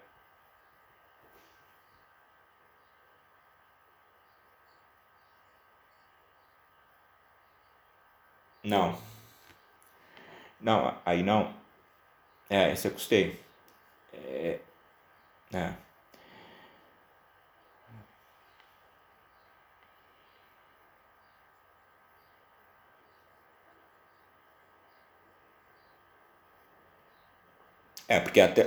Não. 8.62 8.98
Não, 10.60 11.00
aí 11.04 11.22
não. 11.22 11.54
É, 12.48 12.72
esse 12.72 12.88
eu 12.88 12.92
custei. 12.92 13.40
É. 14.12 14.60
é. 15.52 15.89
É, 28.14 28.18
porque 28.20 28.40
até. 28.40 28.62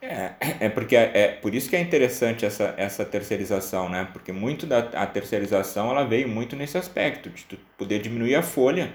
É, 0.00 0.34
é 0.66 0.68
porque 0.68 0.94
é, 0.96 1.10
é 1.14 1.28
por 1.28 1.54
isso 1.54 1.68
que 1.70 1.76
é 1.76 1.80
interessante 1.80 2.44
essa, 2.44 2.74
essa 2.76 3.04
terceirização, 3.04 3.88
né? 3.88 4.06
Porque 4.12 4.32
muito 4.32 4.66
da 4.66 4.80
a 4.94 5.06
terceirização 5.06 5.90
ela 5.90 6.04
veio 6.04 6.28
muito 6.28 6.54
nesse 6.56 6.76
aspecto, 6.76 7.30
de 7.30 7.44
tu 7.44 7.56
poder 7.78 8.00
diminuir 8.00 8.34
a 8.34 8.42
folha 8.42 8.92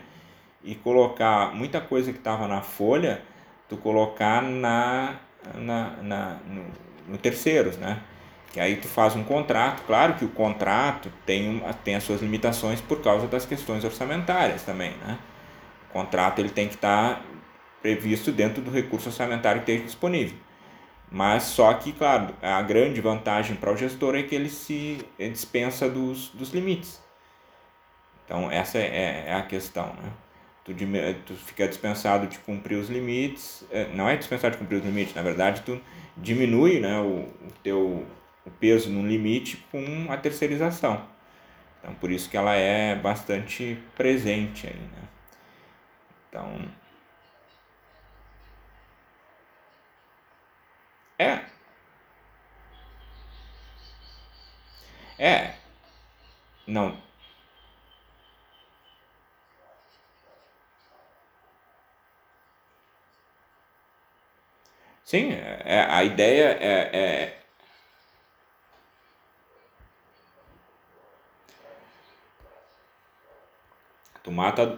e 0.64 0.76
colocar 0.76 1.56
muita 1.56 1.82
coisa 1.82 2.12
que 2.14 2.20
estava 2.20 2.48
na 2.48 2.62
folha, 2.62 3.22
tu 3.70 3.78
colocar 3.78 4.42
na, 4.44 5.20
na, 5.56 5.98
na 6.04 6.36
no, 6.48 6.66
no 7.08 7.18
terceiros, 7.18 7.78
né? 7.78 8.02
Que 8.52 8.60
aí 8.60 8.78
tu 8.78 8.88
faz 8.88 9.16
um 9.16 9.24
contrato, 9.24 9.84
claro 9.86 10.16
que 10.16 10.26
o 10.26 10.30
contrato 10.30 11.12
tem, 11.26 11.62
tem 11.84 11.96
as 11.96 12.04
suas 12.04 12.22
limitações 12.22 12.82
por 12.82 13.02
causa 13.02 13.28
das 13.28 13.46
questões 13.46 13.84
orçamentárias 13.84 14.64
também, 14.64 14.92
né? 15.06 15.20
O 15.90 15.94
contrato 15.94 16.40
ele 16.40 16.50
tem 16.50 16.68
que 16.68 16.76
estar 16.76 17.22
previsto 17.82 18.32
dentro 18.32 18.62
do 18.62 18.72
recurso 18.72 19.10
orçamentário 19.10 19.62
que 19.62 19.72
esteja 19.72 19.86
disponível. 19.86 20.38
Mas 21.12 21.44
só 21.44 21.74
que, 21.74 21.92
claro, 21.92 22.36
a 22.42 22.62
grande 22.62 23.02
vantagem 23.02 23.56
para 23.56 23.72
o 23.72 23.78
gestor 23.78 24.16
é 24.16 24.24
que 24.24 24.36
ele 24.36 24.50
se 24.50 25.04
dispensa 25.18 25.90
dos, 25.90 26.30
dos 26.30 26.52
limites. 26.52 27.02
Então, 28.26 28.52
essa 28.52 28.78
é, 28.78 29.26
é 29.28 29.34
a 29.34 29.42
questão. 29.42 29.88
Né? 29.88 30.12
Tu, 30.64 30.74
tu 31.26 31.34
fica 31.34 31.68
dispensado 31.68 32.28
de 32.28 32.38
cumprir 32.40 32.78
os 32.78 32.90
limites, 32.90 33.66
é, 33.72 33.88
não 33.88 34.08
é 34.08 34.16
dispensado 34.16 34.52
de 34.54 34.60
cumprir 34.60 34.78
os 34.78 34.86
limites, 34.86 35.16
na 35.16 35.24
verdade, 35.24 35.62
tu 35.62 35.82
diminui 36.16 36.80
né, 36.80 37.00
o, 37.00 37.22
o 37.22 37.52
teu 37.64 38.06
o 38.46 38.52
peso 38.52 38.90
no 38.90 39.08
limite 39.08 39.58
com 39.72 40.12
a 40.12 40.18
terceirização. 40.18 41.06
Então, 41.80 41.96
por 41.96 42.12
isso 42.12 42.30
que 42.30 42.38
ela 42.38 42.56
é 42.56 42.96
bastante 42.96 43.78
presente 43.96 44.68
aí, 44.68 44.76
né? 44.76 45.10
Então, 46.30 46.70
É. 51.18 51.50
É. 55.18 55.54
Não. 56.68 56.96
Sim, 65.04 65.32
é, 65.34 65.86
a 65.90 66.04
ideia 66.04 66.58
é, 66.60 66.98
é 66.98 67.39
tu 74.30 74.32
mata 74.32 74.78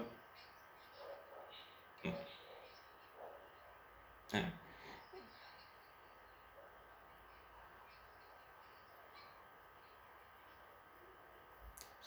é. 4.34 4.52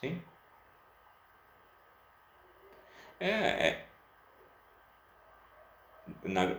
Sim. 0.00 0.22
É, 3.20 3.28
é. 3.68 3.88
Na, 6.24 6.56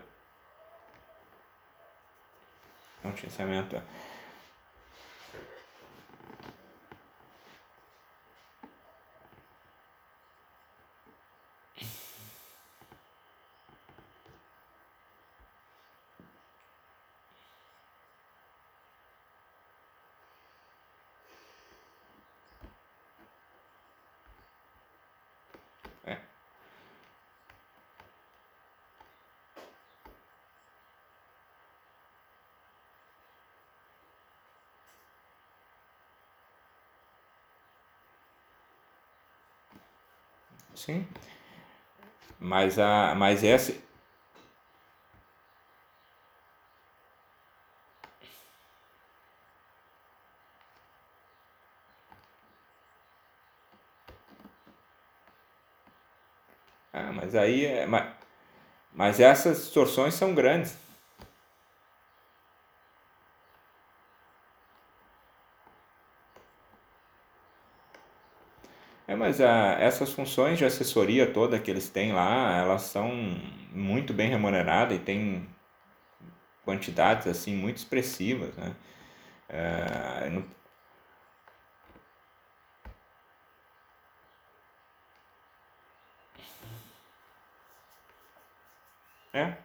notíciamento. 3.04 3.82
Sim. 40.86 41.08
Mas, 42.40 42.78
a, 42.80 43.14
mas 43.16 43.44
essa. 43.44 43.74
Ah, 56.94 57.12
mas 57.14 57.36
aí. 57.36 57.66
É, 57.66 57.86
mas, 57.86 58.14
mas 58.94 59.20
essas 59.20 59.60
distorções 59.60 60.14
são 60.16 60.36
grandes. 60.36 60.78
É, 69.08 69.16
mas 69.16 69.40
a, 69.40 69.74
essas 69.80 70.12
funções 70.14 70.58
de 70.58 70.66
assessoria 70.66 71.32
toda 71.32 71.60
que 71.60 71.70
eles 71.70 71.90
têm 71.90 72.12
lá, 72.14 72.58
elas 72.58 72.84
são 72.84 73.12
muito 73.72 74.14
bem 74.14 74.30
remuneradas 74.30 74.98
e 74.98 75.00
têm 75.00 75.48
quantidades 76.64 77.28
assim 77.28 77.56
muito 77.56 77.78
expressivas, 77.78 78.56
né? 78.58 78.76
É, 79.50 80.30
no... 80.30 80.44
é. 89.34 89.65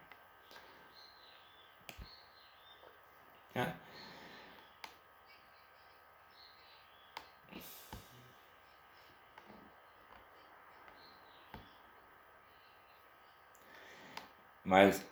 Mas 14.71 15.05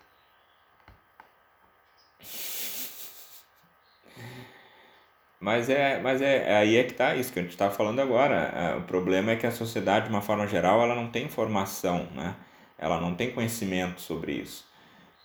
Mas 5.39 5.69
é, 5.69 5.99
mas 6.01 6.21
é, 6.21 6.51
é 6.51 6.55
aí 6.57 6.75
é 6.77 6.83
que 6.83 6.93
tá 6.93 7.15
isso 7.15 7.31
que 7.31 7.39
a 7.39 7.41
gente 7.41 7.51
está 7.51 7.69
falando 7.69 7.99
agora. 8.01 8.35
É, 8.35 8.75
o 8.77 8.81
problema 8.81 9.31
é 9.31 9.35
que 9.37 9.47
a 9.47 9.51
sociedade, 9.51 10.05
de 10.05 10.11
uma 10.11 10.21
forma 10.21 10.45
geral, 10.47 10.81
ela 10.81 10.95
não 10.95 11.09
tem 11.09 11.25
informação, 11.25 12.07
né? 12.13 12.35
Ela 12.77 12.99
não 12.99 13.15
tem 13.15 13.31
conhecimento 13.31 14.01
sobre 14.01 14.33
isso. 14.33 14.65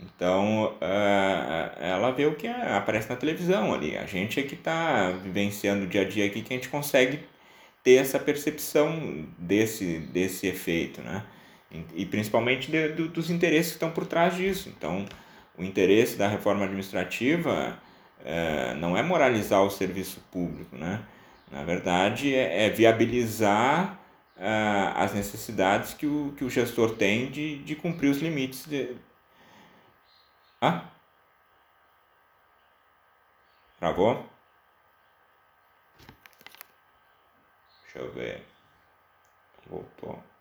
Então, 0.01 0.76
é, 0.80 1.91
ela 1.91 2.11
vê 2.12 2.26
o 2.26 2.37
que 2.37 2.47
aparece 2.49 3.09
na 3.11 3.16
televisão 3.16 3.74
ali. 3.74 3.97
A 3.97 4.07
gente 4.07 4.41
é 4.41 4.43
que 4.45 4.55
está 4.55 5.11
vivenciando 5.11 5.85
o 5.85 5.89
dia 5.89 6.03
a 6.03 6.05
dia 6.05 6.26
aqui 6.26 6.43
que 6.43 6.53
a 6.55 6.57
gente 6.57 6.68
consegue 6.68 7.20
ter 7.82 7.97
essa 7.97 8.18
percepção 8.18 9.26
desse, 9.39 9.99
desse 9.99 10.47
efeito, 10.47 11.03
né? 11.03 11.24
E, 11.95 12.07
principalmente 12.07 12.70
de, 12.70 12.89
do, 12.89 13.09
dos 13.09 13.31
interesses 13.31 13.72
que 13.72 13.77
estão 13.77 13.91
por 13.91 14.07
trás 14.07 14.37
disso. 14.37 14.68
Então, 14.68 15.05
o 15.57 15.62
interesse 15.62 16.16
da 16.16 16.29
reforma 16.29 16.64
administrativa 16.64 17.79
é, 18.25 18.75
não 18.75 18.97
é 18.97 19.03
moralizar 19.03 19.62
o 19.62 19.70
serviço 19.70 20.20
público, 20.31 20.77
né? 20.77 21.05
Na 21.51 21.62
verdade, 21.62 22.35
é, 22.35 22.66
é 22.66 22.70
viabilizar 22.70 23.99
é, 24.37 24.93
as 24.97 25.14
necessidades 25.14 25.95
que 25.95 26.07
o, 26.07 26.35
que 26.37 26.45
o 26.45 26.51
gestor 26.51 26.97
tem 26.97 27.31
de, 27.31 27.59
de 27.59 27.77
cumprir 27.77 28.11
os 28.11 28.18
limites. 28.18 28.66
De... 28.66 28.97
Ah? 30.61 30.85
Travou? 33.79 34.27
Deixa 37.85 37.99
eu 37.99 38.12
ver. 38.12 38.43
Voltou. 39.66 40.34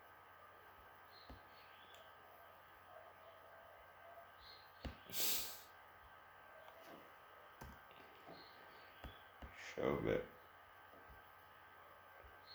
Deixa 9.76 9.89
eu 9.89 10.01
ver. 10.01 10.24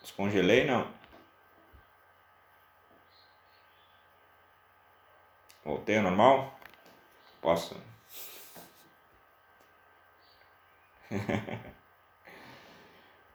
Descongelei 0.02 0.64
não? 0.64 0.88
Voltei 5.64 5.96
ao 5.98 6.04
normal? 6.04 6.58
Posso? 7.40 7.74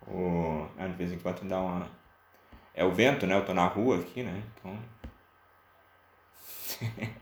o... 0.07 0.67
Ah, 0.77 0.87
de 0.87 0.93
vez 0.93 1.11
em 1.11 1.19
quando 1.19 1.47
dá 1.47 1.59
uma. 1.59 1.89
É 2.73 2.83
o 2.83 2.91
vento, 2.91 3.27
né? 3.27 3.35
Eu 3.35 3.45
tô 3.45 3.53
na 3.53 3.67
rua 3.67 3.99
aqui, 3.99 4.23
né? 4.23 4.43
Então. 4.57 4.79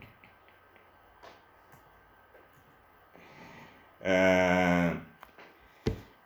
é... 4.02 5.11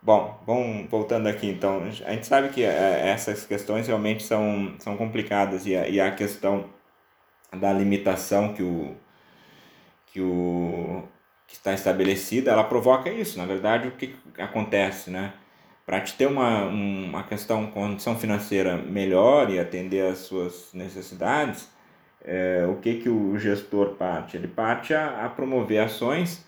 Bom, 0.06 0.40
bom, 0.46 0.86
voltando 0.88 1.28
aqui 1.28 1.48
então, 1.50 1.84
a 1.84 1.90
gente 1.90 2.28
sabe 2.28 2.50
que 2.50 2.64
é, 2.64 3.10
essas 3.10 3.44
questões 3.44 3.88
realmente 3.88 4.22
são, 4.24 4.76
são 4.78 4.96
complicadas 4.96 5.66
e 5.66 5.76
a, 5.76 5.90
e 5.90 6.00
a 6.00 6.12
questão 6.12 6.70
da 7.52 7.74
limitação 7.74 8.54
que 8.54 8.62
o 8.62 8.96
que 10.08 10.22
o 10.22 11.04
que 11.48 11.56
está 11.56 11.74
estabelecida, 11.74 12.52
ela 12.52 12.64
provoca 12.64 13.10
isso. 13.10 13.38
Na 13.40 13.46
verdade, 13.48 13.88
o 13.88 13.92
que 13.94 14.16
acontece, 14.38 15.10
né? 15.10 15.34
Para 15.86 16.02
te 16.02 16.14
ter 16.16 16.28
uma, 16.28 16.66
uma 16.66 17.24
questão, 17.24 17.68
condição 17.72 18.16
financeira 18.18 18.78
melhor 18.78 19.50
e 19.50 19.60
atender 19.60 20.06
às 20.12 20.20
suas 20.20 20.72
necessidades, 20.74 21.68
é, 22.24 22.66
o 22.70 22.76
que, 22.76 23.02
que 23.02 23.10
o 23.10 23.38
gestor 23.40 23.96
parte? 23.96 24.38
Ele 24.38 24.48
parte 24.48 24.94
a, 24.94 25.26
a 25.26 25.30
promover 25.30 25.80
ações 25.80 26.46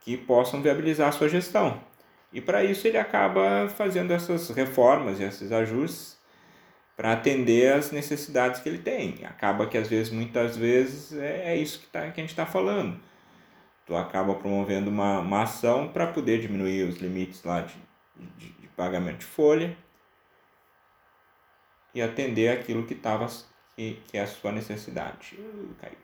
que 0.00 0.16
possam 0.16 0.62
viabilizar 0.62 1.08
a 1.08 1.12
sua 1.12 1.28
gestão. 1.28 1.80
E 2.32 2.40
para 2.40 2.62
isso 2.62 2.86
ele 2.86 2.98
acaba 2.98 3.68
fazendo 3.68 4.12
essas 4.12 4.50
reformas 4.50 5.18
e 5.18 5.24
esses 5.24 5.50
ajustes 5.50 6.18
para 6.96 7.12
atender 7.12 7.72
às 7.72 7.92
necessidades 7.92 8.60
que 8.60 8.68
ele 8.68 8.78
tem. 8.78 9.24
Acaba 9.24 9.66
que 9.66 9.78
às 9.78 9.88
vezes, 9.88 10.12
muitas 10.12 10.56
vezes, 10.56 11.16
é, 11.16 11.52
é 11.52 11.56
isso 11.56 11.78
que, 11.78 11.86
tá, 11.86 12.10
que 12.10 12.20
a 12.20 12.24
gente 12.24 12.30
está 12.30 12.44
falando. 12.44 12.98
Tu 13.86 13.96
acaba 13.96 14.34
promovendo 14.34 14.90
uma, 14.90 15.20
uma 15.20 15.42
ação 15.44 15.88
para 15.88 16.08
poder 16.08 16.40
diminuir 16.40 16.82
os 16.82 16.96
limites 16.96 17.42
lá 17.44 17.60
de, 17.60 17.76
de, 18.36 18.50
de 18.52 18.68
pagamento 18.68 19.18
de 19.18 19.26
folha 19.26 19.76
e 21.94 22.02
atender 22.02 22.48
aquilo 22.48 22.84
que, 22.84 22.94
tava, 22.94 23.28
que, 23.76 24.02
que 24.08 24.18
é 24.18 24.22
a 24.22 24.26
sua 24.26 24.52
necessidade. 24.52 25.36
Uh, 25.38 25.74
caiu. 25.80 25.96